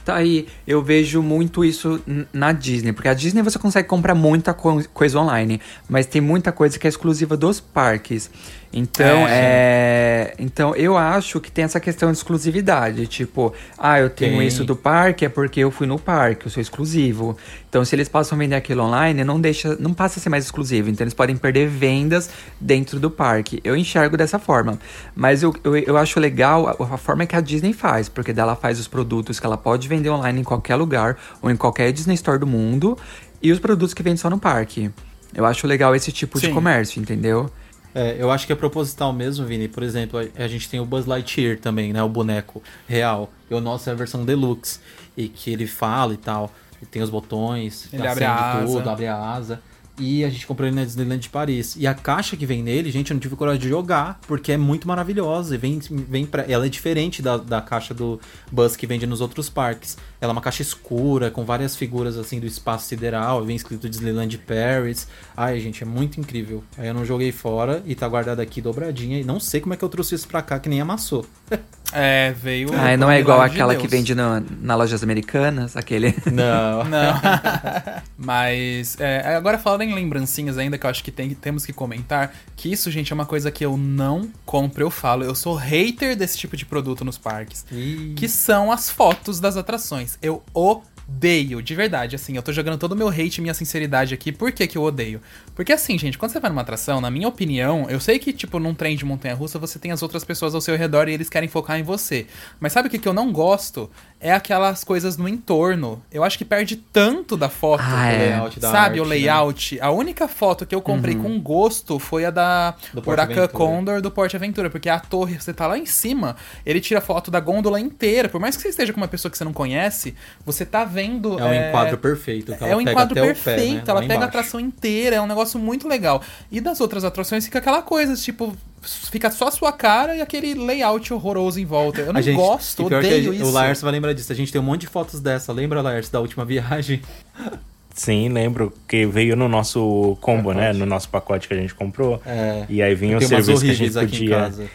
Tá 0.06 0.16
aí, 0.16 0.46
eu 0.66 0.82
vejo 0.82 1.22
muito 1.22 1.62
isso 1.62 2.00
na 2.32 2.50
Disney, 2.50 2.94
porque 2.94 3.08
a 3.08 3.12
Disney 3.14 3.42
você 3.42 3.58
consegue 3.58 3.86
comprar 3.86 4.14
muita 4.14 4.54
co- 4.54 4.82
coisa 4.94 5.18
online, 5.20 5.60
mas 5.86 6.06
tem 6.06 6.18
muita 6.22 6.50
coisa 6.50 6.78
que 6.78 6.86
é 6.86 6.88
exclusiva 6.88 7.36
dos 7.36 7.60
parques. 7.60 8.30
Então, 8.72 9.26
é, 9.28 10.32
então 10.38 10.76
eu 10.76 10.96
acho 10.96 11.40
que 11.40 11.50
tem 11.50 11.64
essa 11.64 11.80
questão 11.80 12.12
de 12.12 12.18
exclusividade, 12.18 13.04
tipo, 13.08 13.52
ah, 13.76 13.98
eu 13.98 14.08
tenho 14.08 14.38
Tem. 14.38 14.46
isso 14.46 14.64
do 14.64 14.76
parque 14.76 15.24
é 15.24 15.28
porque 15.28 15.58
eu 15.60 15.72
fui 15.72 15.88
no 15.88 15.98
parque, 15.98 16.46
eu 16.46 16.50
sou 16.50 16.60
exclusivo. 16.60 17.36
Então, 17.68 17.84
se 17.84 17.96
eles 17.96 18.08
passam 18.08 18.36
a 18.36 18.38
vender 18.38 18.54
aquilo 18.54 18.84
online, 18.84 19.24
não 19.24 19.40
deixa, 19.40 19.76
não 19.80 19.92
passa 19.92 20.20
a 20.20 20.22
ser 20.22 20.28
mais 20.28 20.44
exclusivo, 20.44 20.88
então 20.88 21.04
eles 21.04 21.14
podem 21.14 21.36
perder 21.36 21.68
vendas 21.68 22.30
dentro 22.60 23.00
do 23.00 23.10
parque. 23.10 23.60
Eu 23.64 23.76
enxergo 23.76 24.16
dessa 24.16 24.38
forma, 24.38 24.78
mas 25.16 25.42
eu, 25.42 25.52
eu, 25.64 25.76
eu 25.76 25.96
acho 25.96 26.20
legal 26.20 26.68
a, 26.68 26.94
a 26.94 26.96
forma 26.96 27.26
que 27.26 27.34
a 27.34 27.40
Disney 27.40 27.72
faz, 27.72 28.08
porque 28.08 28.32
dela 28.32 28.54
faz 28.54 28.78
os 28.78 28.86
produtos 28.86 29.40
que 29.40 29.46
ela 29.46 29.56
pode 29.56 29.88
vender 29.88 30.10
online 30.10 30.40
em 30.40 30.44
qualquer 30.44 30.76
lugar 30.76 31.16
ou 31.42 31.50
em 31.50 31.56
qualquer 31.56 31.90
Disney 31.92 32.14
Store 32.14 32.38
do 32.38 32.46
mundo 32.46 32.96
e 33.42 33.50
os 33.50 33.58
produtos 33.58 33.94
que 33.94 34.02
vende 34.02 34.20
só 34.20 34.30
no 34.30 34.38
parque. 34.38 34.90
Eu 35.34 35.44
acho 35.44 35.66
legal 35.66 35.94
esse 35.94 36.12
tipo 36.12 36.38
de 36.38 36.46
Sim. 36.46 36.54
comércio, 36.54 37.00
entendeu? 37.00 37.50
É, 37.94 38.16
eu 38.18 38.30
acho 38.30 38.46
que 38.46 38.52
é 38.52 38.56
proposital 38.56 39.12
mesmo, 39.12 39.44
Vini. 39.46 39.68
Por 39.68 39.82
exemplo, 39.82 40.18
a, 40.20 40.44
a 40.44 40.48
gente 40.48 40.68
tem 40.68 40.78
o 40.80 40.84
Buzz 40.84 41.06
Lightyear 41.06 41.58
também, 41.58 41.92
né? 41.92 42.02
O 42.02 42.08
boneco 42.08 42.62
real. 42.88 43.30
E 43.50 43.54
o 43.54 43.60
nosso 43.60 43.88
é 43.88 43.92
a 43.92 43.96
versão 43.96 44.24
deluxe. 44.24 44.78
E 45.16 45.28
que 45.28 45.52
ele 45.52 45.66
fala 45.66 46.14
e 46.14 46.16
tal. 46.16 46.52
E 46.80 46.86
tem 46.86 47.02
os 47.02 47.10
botões, 47.10 47.88
Ele 47.92 48.06
abre 48.06 48.24
a 48.24 48.52
acende 48.52 48.66
tudo, 48.66 48.80
asa. 48.80 48.92
abre 48.92 49.06
a 49.06 49.16
asa. 49.16 49.62
E 50.00 50.24
a 50.24 50.30
gente 50.30 50.46
comprou 50.46 50.66
ele 50.66 50.74
na 50.74 50.84
Disneyland 50.84 51.20
de 51.20 51.28
Paris. 51.28 51.76
E 51.76 51.86
a 51.86 51.94
caixa 51.94 52.36
que 52.36 52.46
vem 52.46 52.62
nele, 52.62 52.90
gente, 52.90 53.10
eu 53.10 53.14
não 53.14 53.20
tive 53.20 53.36
coragem 53.36 53.60
de 53.60 53.68
jogar, 53.68 54.18
porque 54.26 54.52
é 54.52 54.56
muito 54.56 54.88
maravilhosa. 54.88 55.54
E 55.54 55.58
vem, 55.58 55.78
vem 55.78 56.24
pra, 56.24 56.42
ela 56.48 56.64
é 56.64 56.68
diferente 56.68 57.20
da, 57.20 57.36
da 57.36 57.60
caixa 57.60 57.92
do 57.92 58.18
Buzz 58.50 58.76
que 58.76 58.86
vende 58.86 59.06
nos 59.06 59.20
outros 59.20 59.50
parques. 59.50 59.98
Ela 60.20 60.32
é 60.32 60.34
uma 60.34 60.40
caixa 60.40 60.62
escura, 60.62 61.30
com 61.30 61.44
várias 61.44 61.76
figuras 61.76 62.16
assim 62.16 62.40
do 62.40 62.46
espaço 62.46 62.88
sideral. 62.88 63.44
Vem 63.44 63.56
escrito 63.56 63.88
Disneyland 63.88 64.38
Paris. 64.38 65.06
Ai, 65.36 65.60
gente, 65.60 65.82
é 65.82 65.86
muito 65.86 66.18
incrível. 66.18 66.64
Aí 66.78 66.88
eu 66.88 66.94
não 66.94 67.04
joguei 67.04 67.30
fora 67.30 67.82
e 67.84 67.94
tá 67.94 68.08
guardado 68.08 68.40
aqui 68.40 68.62
dobradinha. 68.62 69.20
E 69.20 69.24
não 69.24 69.38
sei 69.38 69.60
como 69.60 69.74
é 69.74 69.76
que 69.76 69.84
eu 69.84 69.88
trouxe 69.88 70.14
isso 70.14 70.26
pra 70.26 70.40
cá, 70.40 70.58
que 70.58 70.68
nem 70.68 70.80
amassou. 70.80 71.26
É, 71.92 72.32
veio. 72.40 72.68
Ah, 72.72 72.96
não 72.96 73.10
é 73.10 73.20
igual 73.20 73.38
milagre 73.38 73.56
de 73.56 73.62
aquela 73.62 73.76
que 73.76 73.88
vende 73.88 74.14
na, 74.14 74.42
na 74.60 74.74
lojas 74.76 75.02
americanas, 75.02 75.76
aquele. 75.76 76.14
Não. 76.30 76.84
Não. 76.84 77.20
Mas, 78.16 78.96
é, 79.00 79.34
agora 79.36 79.58
falando 79.58 79.82
em 79.82 79.94
lembrancinhas 79.94 80.58
ainda, 80.58 80.76
que 80.78 80.86
eu 80.86 80.90
acho 80.90 81.02
que 81.02 81.10
tem- 81.10 81.34
temos 81.34 81.64
que 81.64 81.72
comentar, 81.72 82.34
que 82.56 82.70
isso, 82.70 82.90
gente, 82.90 83.12
é 83.12 83.14
uma 83.14 83.26
coisa 83.26 83.50
que 83.50 83.64
eu 83.64 83.76
não 83.76 84.28
compro, 84.44 84.82
eu 84.84 84.90
falo. 84.90 85.24
Eu 85.24 85.34
sou 85.34 85.54
hater 85.54 86.14
desse 86.16 86.36
tipo 86.38 86.56
de 86.56 86.64
produto 86.66 87.04
nos 87.04 87.16
parques. 87.18 87.64
Ih. 87.72 88.12
Que 88.16 88.28
são 88.28 88.70
as 88.70 88.90
fotos 88.90 89.40
das 89.40 89.56
atrações. 89.56 90.18
Eu 90.22 90.42
odeio, 90.52 90.89
de 91.18 91.74
verdade. 91.74 92.16
Assim, 92.16 92.36
eu 92.36 92.42
tô 92.42 92.52
jogando 92.52 92.78
todo 92.78 92.92
o 92.92 92.96
meu 92.96 93.08
hate 93.08 93.38
e 93.38 93.40
minha 93.40 93.52
sinceridade 93.54 94.14
aqui. 94.14 94.30
Por 94.32 94.52
que 94.52 94.66
que 94.66 94.78
eu 94.78 94.82
odeio? 94.82 95.20
Porque 95.54 95.72
assim, 95.72 95.98
gente, 95.98 96.16
quando 96.16 96.30
você 96.32 96.40
vai 96.40 96.48
numa 96.50 96.62
atração, 96.62 97.00
na 97.00 97.10
minha 97.10 97.28
opinião, 97.28 97.86
eu 97.90 98.00
sei 98.00 98.18
que, 98.18 98.32
tipo, 98.32 98.58
num 98.58 98.72
trem 98.74 98.96
de 98.96 99.04
montanha-russa 99.04 99.58
você 99.58 99.78
tem 99.78 99.90
as 99.92 100.02
outras 100.02 100.24
pessoas 100.24 100.54
ao 100.54 100.60
seu 100.60 100.76
redor 100.76 101.08
e 101.08 101.12
eles 101.12 101.28
querem 101.28 101.48
focar 101.48 101.78
em 101.78 101.82
você. 101.82 102.26
Mas 102.58 102.72
sabe 102.72 102.88
o 102.88 102.90
que, 102.90 102.98
que 102.98 103.08
eu 103.08 103.12
não 103.12 103.32
gosto? 103.32 103.90
É 104.20 104.32
aquelas 104.32 104.84
coisas 104.84 105.16
no 105.16 105.28
entorno. 105.28 106.02
Eu 106.12 106.22
acho 106.24 106.38
que 106.38 106.44
perde 106.44 106.76
tanto 106.76 107.36
da 107.36 107.48
foto. 107.48 107.82
Ah, 107.82 108.04
O 108.06 108.10
é. 108.10 108.18
layout 108.28 108.60
da 108.60 108.70
Sabe, 108.70 109.00
o 109.00 109.02
arte, 109.02 109.08
né? 109.10 109.16
layout. 109.16 109.80
A 109.80 109.90
única 109.90 110.28
foto 110.28 110.64
que 110.64 110.74
eu 110.74 110.80
comprei 110.80 111.16
Uhum. 111.16 111.22
com 111.22 111.40
gosto 111.40 111.98
foi 111.98 112.24
a 112.24 112.30
da 112.30 112.74
Huracan. 113.04 113.48
Condor 113.48 114.00
do 114.00 114.10
Porte 114.10 114.36
Aventura. 114.36 114.70
Porque 114.70 114.88
a 114.88 115.00
torre, 115.00 115.38
você 115.40 115.52
tá 115.52 115.66
lá 115.66 115.76
em 115.76 115.86
cima, 115.86 116.36
ele 116.64 116.80
tira 116.80 117.00
foto 117.00 117.30
da 117.30 117.40
gôndola 117.40 117.80
inteira. 117.80 118.28
Por 118.28 118.40
mais 118.40 118.56
que 118.56 118.62
você 118.62 118.68
esteja 118.68 118.92
com 118.92 119.00
uma 119.00 119.08
pessoa 119.08 119.30
que 119.30 119.36
você 119.36 119.44
não 119.44 119.52
conhece, 119.52 120.14
você 120.46 120.64
tá 120.64 120.84
vendo. 120.84 120.99
É 121.38 121.44
um 121.44 121.68
enquadro 121.68 121.98
perfeito. 121.98 122.54
que 122.56 122.64
É 122.64 122.74
um 122.76 122.78
pega 122.78 122.90
enquadro 122.92 123.12
até 123.18 123.22
o 123.22 123.34
pé, 123.34 123.34
perfeito, 123.34 123.74
né? 123.76 123.82
ela 123.86 124.00
pega 124.02 124.24
a 124.24 124.24
atração 124.28 124.60
inteira, 124.60 125.16
é 125.16 125.20
um 125.20 125.26
negócio 125.26 125.58
muito 125.58 125.86
legal. 125.88 126.22
E 126.50 126.60
das 126.60 126.80
outras 126.80 127.04
atrações 127.04 127.44
fica 127.44 127.58
aquela 127.58 127.82
coisa, 127.82 128.14
tipo, 128.16 128.56
fica 128.82 129.30
só 129.30 129.48
a 129.48 129.50
sua 129.50 129.72
cara 129.72 130.16
e 130.16 130.20
aquele 130.20 130.54
layout 130.54 131.12
horroroso 131.12 131.60
em 131.60 131.64
volta. 131.64 132.00
Eu 132.00 132.12
não 132.12 132.20
gente, 132.22 132.36
gosto, 132.36 132.86
odeio 132.86 133.02
gente- 133.24 133.36
isso. 133.36 133.46
O 133.46 133.50
Laércio 133.52 133.84
vai 133.84 133.92
lembrar 133.92 134.12
disso. 134.12 134.32
A 134.32 134.36
gente 134.36 134.50
tem 134.52 134.60
um 134.60 134.64
monte 134.64 134.82
de 134.82 134.86
fotos 134.88 135.20
dessa. 135.20 135.52
Lembra, 135.52 135.80
Laércio, 135.82 136.12
da 136.12 136.20
última 136.20 136.44
viagem? 136.44 137.00
Sim, 137.92 138.28
lembro 138.28 138.72
que 138.88 139.04
veio 139.04 139.36
no 139.36 139.48
nosso 139.48 140.16
combo, 140.20 140.52
né? 140.54 140.72
No 140.72 140.86
nosso 140.86 141.08
pacote 141.08 141.48
que 141.48 141.54
a 141.54 141.56
gente 141.56 141.74
comprou. 141.74 142.22
É. 142.24 142.64
E 142.68 142.80
aí 142.82 142.94
vinha 142.94 143.16
o 143.16 143.18
Tem 143.18 143.28
umas 143.28 143.44
serviço 143.44 143.64
que 143.64 143.70
a 143.70 143.74
gente 143.74 143.96
horríveis 143.96 143.96
aqui 143.96 144.16
em 144.16 144.18
podia. 144.20 144.36
casa. 144.36 144.70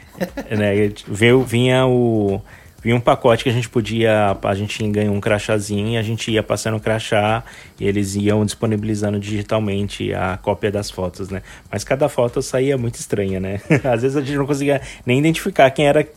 né, 0.55 0.91
veio, 1.07 1.41
vinha 1.41 1.85
o. 1.87 2.41
Vinha 2.85 2.95
um 2.95 2.99
pacote 2.99 3.43
que 3.43 3.49
a 3.49 3.51
gente 3.51 3.67
podia. 3.67 4.37
A 4.43 4.53
gente 4.53 4.87
ganhou 4.91 5.15
um 5.15 5.19
crachazinho 5.19 5.87
e 5.87 5.97
a 5.97 6.03
gente 6.03 6.29
ia 6.29 6.43
passando 6.43 6.77
o 6.77 6.79
crachá 6.79 7.43
e 7.79 7.87
eles 7.87 8.13
iam 8.15 8.45
disponibilizando 8.45 9.19
digitalmente 9.19 10.13
a 10.13 10.37
cópia 10.37 10.71
das 10.71 10.91
fotos, 10.91 11.29
né? 11.31 11.41
Mas 11.71 11.83
cada 11.83 12.07
foto 12.07 12.43
saía 12.43 12.77
muito 12.77 12.99
estranha, 12.99 13.39
né? 13.39 13.59
Às 13.83 14.03
vezes 14.03 14.15
a 14.15 14.21
gente 14.21 14.37
não 14.37 14.45
conseguia 14.45 14.79
nem 15.03 15.17
identificar 15.17 15.71
quem 15.71 15.87
era. 15.87 16.07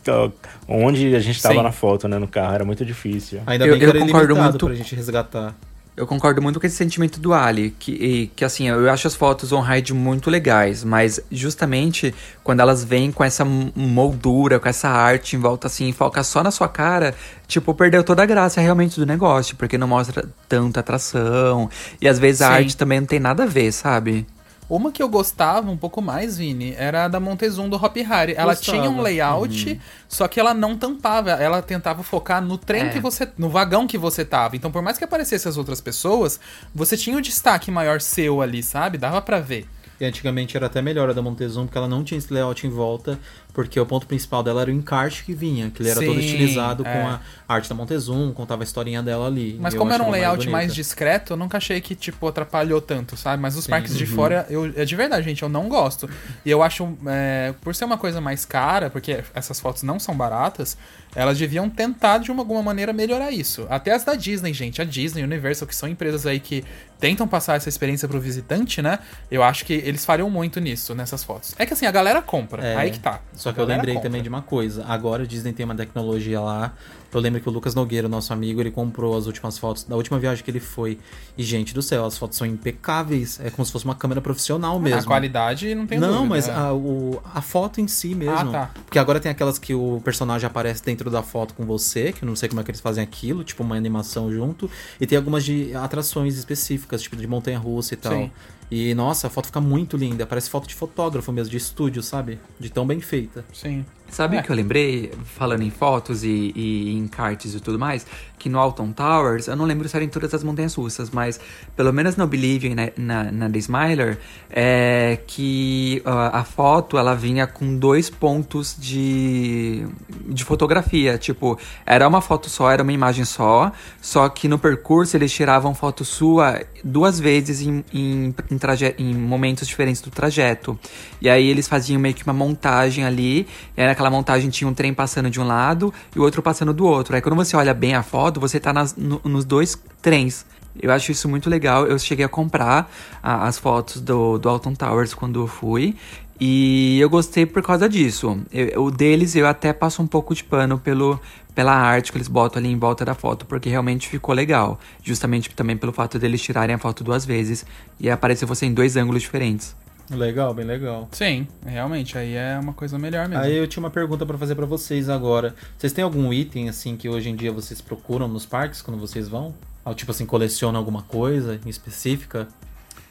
onde 0.67 1.15
a 1.15 1.19
gente 1.19 1.37
estava 1.37 1.63
na 1.63 1.71
foto, 1.71 2.07
né? 2.07 2.19
No 2.19 2.27
carro. 2.27 2.53
Era 2.53 2.63
muito 2.63 2.85
difícil. 2.85 3.41
Ainda 3.47 3.65
Eu- 3.65 3.71
bem 3.71 3.79
que 3.79 3.85
eu 3.85 3.89
era 3.89 3.99
concordo 4.01 4.35
muito- 4.35 4.65
pra 4.67 4.75
gente 4.75 4.93
resgatar. 4.93 5.55
Eu 5.99 6.07
concordo 6.07 6.41
muito 6.41 6.61
com 6.61 6.65
esse 6.65 6.77
sentimento 6.77 7.19
do 7.19 7.33
Ali, 7.33 7.71
que, 7.77 7.91
e- 7.91 8.27
que 8.33 8.45
assim, 8.45 8.69
eu 8.69 8.89
acho 8.89 9.05
as 9.05 9.15
fotos 9.15 9.51
on-ride 9.51 9.93
muito 9.93 10.29
legais, 10.29 10.81
mas 10.81 11.19
justamente 11.29 12.15
quando 12.41 12.61
elas 12.61 12.85
vêm 12.85 13.11
com 13.11 13.21
essa 13.21 13.43
moldura, 13.43 14.61
com 14.61 14.69
essa 14.69 14.87
arte 14.87 15.35
em 15.35 15.39
volta 15.39 15.67
assim, 15.67 15.91
foca 15.91 16.23
só 16.23 16.41
na 16.41 16.51
sua 16.51 16.69
cara, 16.69 17.13
tipo, 17.47 17.73
perdeu 17.73 18.01
toda 18.01 18.23
a 18.23 18.25
graça 18.25 18.61
realmente 18.61 18.97
do 18.97 19.05
negócio, 19.05 19.57
porque 19.57 19.77
não 19.77 19.89
mostra 19.89 20.23
tanta 20.47 20.79
atração, 20.79 21.69
e 21.99 22.07
às 22.07 22.17
vezes 22.17 22.41
a 22.41 22.47
Sim. 22.47 22.53
arte 22.53 22.77
também 22.77 23.01
não 23.01 23.07
tem 23.07 23.19
nada 23.19 23.43
a 23.43 23.45
ver, 23.45 23.69
sabe? 23.73 24.25
Uma 24.69 24.91
que 24.91 25.01
eu 25.01 25.09
gostava 25.09 25.71
um 25.71 25.75
pouco 25.77 25.99
mais, 25.99 26.37
Vini, 26.37 26.75
era 26.77 27.05
a 27.05 27.07
da 27.07 27.19
Montezum 27.19 27.67
do 27.67 27.75
Hop 27.75 27.97
Harry. 27.97 28.35
Ela 28.37 28.53
Gostava. 28.53 28.77
tinha 28.77 28.89
um 28.89 29.01
layout, 29.01 29.81
só 30.07 30.27
que 30.27 30.39
ela 30.39 30.53
não 30.53 30.77
tampava. 30.77 31.31
Ela 31.31 31.61
tentava 31.61 32.03
focar 32.03 32.39
no 32.39 32.55
trem 32.57 32.83
É. 32.83 32.89
que 32.89 32.99
você. 32.99 33.27
no 33.37 33.49
vagão 33.49 33.87
que 33.87 33.97
você 33.97 34.23
tava. 34.23 34.55
Então, 34.55 34.71
por 34.71 34.83
mais 34.83 34.97
que 34.97 35.03
aparecesse 35.03 35.47
as 35.47 35.57
outras 35.57 35.81
pessoas, 35.81 36.39
você 36.73 36.95
tinha 36.95 37.17
o 37.17 37.21
destaque 37.21 37.71
maior 37.71 37.99
seu 37.99 38.41
ali, 38.43 38.61
sabe? 38.61 38.97
Dava 38.99 39.19
pra 39.23 39.39
ver. 39.39 39.65
E 39.99 40.05
antigamente 40.05 40.55
era 40.55 40.67
até 40.67 40.81
melhor 40.81 41.09
a 41.09 41.13
da 41.13 41.21
Montezum, 41.21 41.65
porque 41.65 41.77
ela 41.77 41.87
não 41.87 42.03
tinha 42.05 42.17
esse 42.17 42.31
layout 42.33 42.65
em 42.65 42.69
volta, 42.69 43.19
porque 43.53 43.79
o 43.79 43.85
ponto 43.85 44.05
principal 44.05 44.43
dela 44.43 44.61
era 44.61 44.69
o 44.69 44.73
encarte 44.73 45.23
que 45.25 45.33
vinha, 45.33 45.69
que 45.71 45.81
ele 45.81 45.89
era 45.89 45.99
todo 45.99 46.13
Sim, 46.13 46.19
estilizado 46.19 46.85
é. 46.85 46.93
com 46.93 47.07
a 47.07 47.19
arte 47.47 47.67
da 47.67 47.75
Montezum, 47.75 48.31
contava 48.31 48.61
a 48.61 48.65
historinha 48.65 49.01
dela 49.01 49.25
ali. 49.27 49.57
Mas 49.59 49.73
como 49.73 49.91
era 49.91 50.03
um 50.03 50.11
layout 50.11 50.47
mais, 50.49 50.67
bonita. 50.67 50.75
discreto, 50.75 51.33
eu 51.33 51.37
nunca 51.37 51.57
achei 51.57 51.81
que, 51.81 51.95
tipo, 51.95 52.27
atrapalhou 52.27 52.79
tanto, 52.79 53.17
sabe? 53.17 53.41
Mas 53.41 53.57
os 53.57 53.65
Sim. 53.65 53.71
parques 53.71 53.97
de 53.97 54.03
Uhum. 54.05 54.15
fora, 54.15 54.45
eu, 54.49 54.71
é 54.75 54.85
de 54.85 54.95
verdade, 54.95 55.25
gente, 55.25 55.41
eu 55.41 55.49
não 55.49 55.67
gosto. 55.67 56.07
E 56.45 56.49
eu 56.51 56.61
acho, 56.61 56.95
é, 57.07 57.53
por 57.59 57.73
ser 57.73 57.85
uma 57.85 57.97
coisa 57.97 58.21
mais 58.21 58.45
cara, 58.45 58.89
porque 58.89 59.23
essas 59.33 59.59
fotos 59.59 59.81
não 59.83 59.99
são 59.99 60.15
baratas, 60.15 60.77
elas 61.15 61.37
deviam 61.37 61.67
tentar, 61.69 62.19
de 62.19 62.31
uma, 62.31 62.43
alguma 62.43 62.61
maneira, 62.61 62.93
melhorar 62.93 63.31
isso. 63.31 63.65
Até 63.69 63.93
as 63.93 64.03
da 64.03 64.13
Disney, 64.13 64.53
gente. 64.53 64.79
A 64.79 64.85
Disney, 64.85 65.23
Universal, 65.23 65.67
que 65.67 65.75
são 65.75 65.89
empresas 65.89 66.25
aí 66.27 66.39
que 66.39 66.63
tentam 66.99 67.27
passar 67.27 67.55
essa 67.55 67.67
experiência 67.69 68.07
pro 68.07 68.19
visitante, 68.19 68.81
né? 68.81 68.99
Eu 69.31 69.41
acho 69.41 69.65
que 69.65 69.73
eles 69.73 70.05
falham 70.05 70.29
muito 70.29 70.59
nisso, 70.59 70.93
nessas 70.93 71.23
fotos. 71.23 71.55
É 71.57 71.65
que 71.65 71.73
assim, 71.73 71.85
a 71.85 71.91
galera 71.91 72.21
compra. 72.21 72.63
É, 72.63 72.75
aí 72.75 72.91
que 72.91 72.99
tá. 72.99 73.21
Só 73.39 73.51
que 73.53 73.59
eu 73.59 73.65
lembrei 73.65 73.93
compra. 73.95 74.09
também 74.09 74.21
de 74.21 74.29
uma 74.29 74.41
coisa. 74.41 74.83
Agora 74.85 75.23
a 75.23 75.25
Disney 75.25 75.53
tem 75.53 75.63
uma 75.65 75.75
tecnologia 75.75 76.41
lá. 76.41 76.73
Eu 77.11 77.19
lembro 77.19 77.39
que 77.41 77.47
o 77.49 77.51
Lucas 77.51 77.73
Nogueira, 77.73 78.07
nosso 78.07 78.31
amigo, 78.33 78.61
ele 78.61 78.69
comprou 78.69 79.17
as 79.17 79.25
últimas 79.25 79.57
fotos 79.57 79.83
da 79.83 79.95
última 79.95 80.19
viagem 80.19 80.43
que 80.43 80.51
ele 80.51 80.59
foi. 80.59 80.99
E, 81.37 81.41
gente 81.43 81.73
do 81.73 81.81
céu, 81.81 82.05
as 82.05 82.17
fotos 82.17 82.37
são 82.37 82.45
impecáveis. 82.45 83.39
É 83.39 83.49
como 83.49 83.65
se 83.65 83.71
fosse 83.71 83.85
uma 83.85 83.95
câmera 83.95 84.21
profissional 84.21 84.79
mesmo. 84.79 84.99
A 84.99 85.03
qualidade 85.03 85.73
não 85.73 85.87
tem 85.87 85.97
Não, 85.99 86.09
dúvida. 86.09 86.27
mas 86.29 86.47
né? 86.47 86.53
a, 86.55 86.73
o- 86.73 87.21
a 87.33 87.41
foto 87.41 87.81
em 87.81 87.87
si 87.87 88.13
mesmo. 88.13 88.33
Ah, 88.35 88.45
tá. 88.67 88.71
Porque 88.85 88.99
agora 88.99 89.19
tem 89.19 89.31
aquelas 89.31 89.57
que 89.57 89.73
o 89.73 90.01
personagem 90.03 90.45
aparece 90.45 90.83
dentro 90.83 91.09
da 91.09 91.23
foto 91.23 91.53
com 91.53 91.65
você, 91.65 92.11
que 92.11 92.23
eu 92.23 92.27
não 92.27 92.35
sei 92.35 92.47
como 92.49 92.61
é 92.61 92.63
que 92.63 92.71
eles 92.71 92.81
fazem 92.81 93.03
aquilo, 93.03 93.43
tipo 93.43 93.63
uma 93.63 93.75
animação 93.75 94.31
junto. 94.31 94.69
E 94.99 95.07
tem 95.07 95.17
algumas 95.17 95.43
de 95.43 95.73
atrações 95.75 96.37
específicas, 96.37 97.01
tipo 97.01 97.15
de 97.15 97.25
montanha-russa 97.25 97.93
e 97.93 97.97
tal. 97.97 98.13
Sim. 98.13 98.31
E 98.71 98.93
nossa, 98.93 99.27
a 99.27 99.29
foto 99.29 99.47
fica 99.47 99.59
muito 99.61 99.97
linda. 99.97 100.25
Parece 100.25 100.49
foto 100.49 100.67
de 100.67 100.75
fotógrafo 100.75 101.31
mesmo, 101.31 101.49
de 101.49 101.57
estúdio, 101.57 102.03
sabe? 102.03 102.39
De 102.59 102.69
tão 102.69 102.85
bem 102.85 103.01
feita. 103.01 103.43
Sim. 103.53 103.85
Sabe 104.11 104.37
É. 104.37 104.39
o 104.39 104.43
que 104.43 104.51
eu 104.51 104.55
lembrei, 104.55 105.11
falando 105.37 105.61
em 105.63 105.69
fotos 105.69 106.23
e, 106.23 106.51
e 106.55 106.93
em 106.95 107.07
cartes 107.07 107.53
e 107.53 107.59
tudo 107.59 107.77
mais? 107.79 108.05
Que 108.37 108.47
no 108.49 108.57
Alton 108.57 108.91
Towers, 108.93 109.47
eu 109.47 109.55
não 109.55 109.65
lembro 109.65 109.87
se 109.89 109.95
era 109.95 110.03
em 110.05 110.07
todas 110.09 110.33
as 110.33 110.43
montanhas 110.43 110.73
russas, 110.73 111.09
mas 111.09 111.39
pelo 111.75 111.91
menos 111.91 112.15
no 112.15 112.25
Believe 112.25 112.73
na, 112.73 112.89
na, 112.95 113.31
na 113.31 113.49
The 113.49 113.59
Smiler, 113.59 114.17
é 114.49 115.19
que 115.27 116.01
ah, 116.05 116.39
a 116.39 116.43
foto 116.43 116.97
ela 116.97 117.13
vinha 117.15 117.45
com 117.45 117.75
dois 117.77 118.09
pontos 118.09 118.75
de, 118.79 119.85
de 120.27 120.43
fotografia. 120.45 121.17
Tipo, 121.17 121.59
era 121.85 122.07
uma 122.07 122.21
foto 122.21 122.49
só, 122.49 122.71
era 122.71 122.81
uma 122.81 122.93
imagem 122.93 123.25
só, 123.25 123.71
só 124.01 124.29
que 124.29 124.47
no 124.47 124.57
percurso 124.57 125.17
eles 125.17 125.31
tiravam 125.33 125.75
foto 125.75 126.05
sua 126.05 126.61
duas 126.83 127.19
vezes 127.19 127.61
em, 127.61 127.83
em, 127.93 128.33
em, 128.49 128.59
em 128.97 129.13
momentos 129.15 129.67
diferentes 129.67 130.01
do 130.01 130.09
trajeto. 130.09 130.79
E 131.21 131.29
aí 131.29 131.47
eles 131.47 131.67
faziam 131.67 131.99
meio 131.99 132.15
que 132.15 132.23
uma 132.23 132.33
montagem 132.33 133.03
ali, 133.03 133.45
e 133.75 133.81
aí 133.81 133.87
naquela 133.99 134.09
montagem 134.09 134.49
tinha 134.49 134.67
um 134.67 134.73
trem 134.73 134.93
passando 134.93 135.29
de 135.29 135.41
um 135.41 135.45
lado 135.45 135.93
e 136.15 136.19
o 136.19 136.23
outro 136.23 136.41
passando 136.41 136.73
do 136.73 136.85
outro. 136.85 137.13
Aí 137.15 137.21
quando 137.21 137.35
você 137.35 137.55
olha 137.57 137.73
bem 137.73 137.95
a 137.95 138.01
foto, 138.01 138.39
você 138.39 138.57
tá 138.59 138.71
nas- 138.71 138.95
no- 138.95 139.19
nos 139.25 139.43
dois 139.43 139.77
trens. 140.01 140.45
Eu 140.81 140.91
acho 140.93 141.11
isso 141.11 141.27
muito 141.27 141.49
legal. 141.49 141.85
Eu 141.85 141.99
cheguei 141.99 142.23
a 142.23 142.29
comprar 142.29 142.89
a- 143.21 143.45
as 143.45 143.57
fotos 143.57 143.99
do, 143.99 144.37
do 144.37 144.47
Alton 144.47 144.73
Towers 144.73 145.13
quando 145.13 145.41
eu 145.41 145.47
fui. 145.47 145.97
E 146.39 146.97
eu 147.01 147.09
gostei 147.09 147.45
por 147.45 147.61
causa 147.61 147.89
disso. 147.89 148.39
Eu- 148.53 148.83
o 148.85 148.91
deles 148.91 149.35
eu 149.35 149.45
até 149.45 149.73
passo 149.73 150.01
um 150.01 150.07
pouco 150.07 150.33
de 150.33 150.45
pano 150.45 150.77
pelo, 150.79 151.19
pela 151.53 151.73
arte 151.73 152.13
que 152.13 152.17
eles 152.17 152.29
botam 152.29 152.61
ali 152.61 152.71
em 152.71 152.79
volta 152.79 153.03
da 153.03 153.13
foto, 153.13 153.45
porque 153.45 153.67
realmente 153.69 154.07
ficou 154.07 154.33
legal. 154.33 154.79
Justamente 155.03 155.49
também 155.53 155.75
pelo 155.75 155.91
fato 155.91 156.17
deles 156.17 156.41
tirarem 156.41 156.73
a 156.73 156.79
foto 156.79 157.03
duas 157.03 157.25
vezes 157.25 157.65
e 157.99 158.09
aparecer 158.09 158.45
você 158.45 158.65
em 158.65 158.73
dois 158.73 158.95
ângulos 158.95 159.21
diferentes. 159.21 159.75
Legal, 160.09 160.53
bem 160.53 160.65
legal. 160.65 161.07
Sim, 161.11 161.47
realmente, 161.65 162.17
aí 162.17 162.33
é 162.35 162.57
uma 162.59 162.73
coisa 162.73 162.97
melhor 162.97 163.27
mesmo. 163.27 163.43
Aí 163.43 163.55
eu 163.55 163.67
tinha 163.67 163.83
uma 163.83 163.89
pergunta 163.91 164.25
pra 164.25 164.37
fazer 164.37 164.55
pra 164.55 164.65
vocês 164.65 165.07
agora. 165.09 165.53
Vocês 165.77 165.93
têm 165.93 166.03
algum 166.03 166.33
item 166.33 166.67
assim 166.69 166.97
que 166.97 167.07
hoje 167.07 167.29
em 167.29 167.35
dia 167.35 167.51
vocês 167.51 167.79
procuram 167.81 168.27
nos 168.27 168.45
parques 168.45 168.81
quando 168.81 168.99
vocês 168.99 169.27
vão? 169.27 169.53
Ah, 169.85 169.93
Tipo 169.93 170.11
assim, 170.11 170.25
colecionam 170.25 170.79
alguma 170.79 171.03
coisa 171.03 171.59
em 171.65 171.69
específica? 171.69 172.47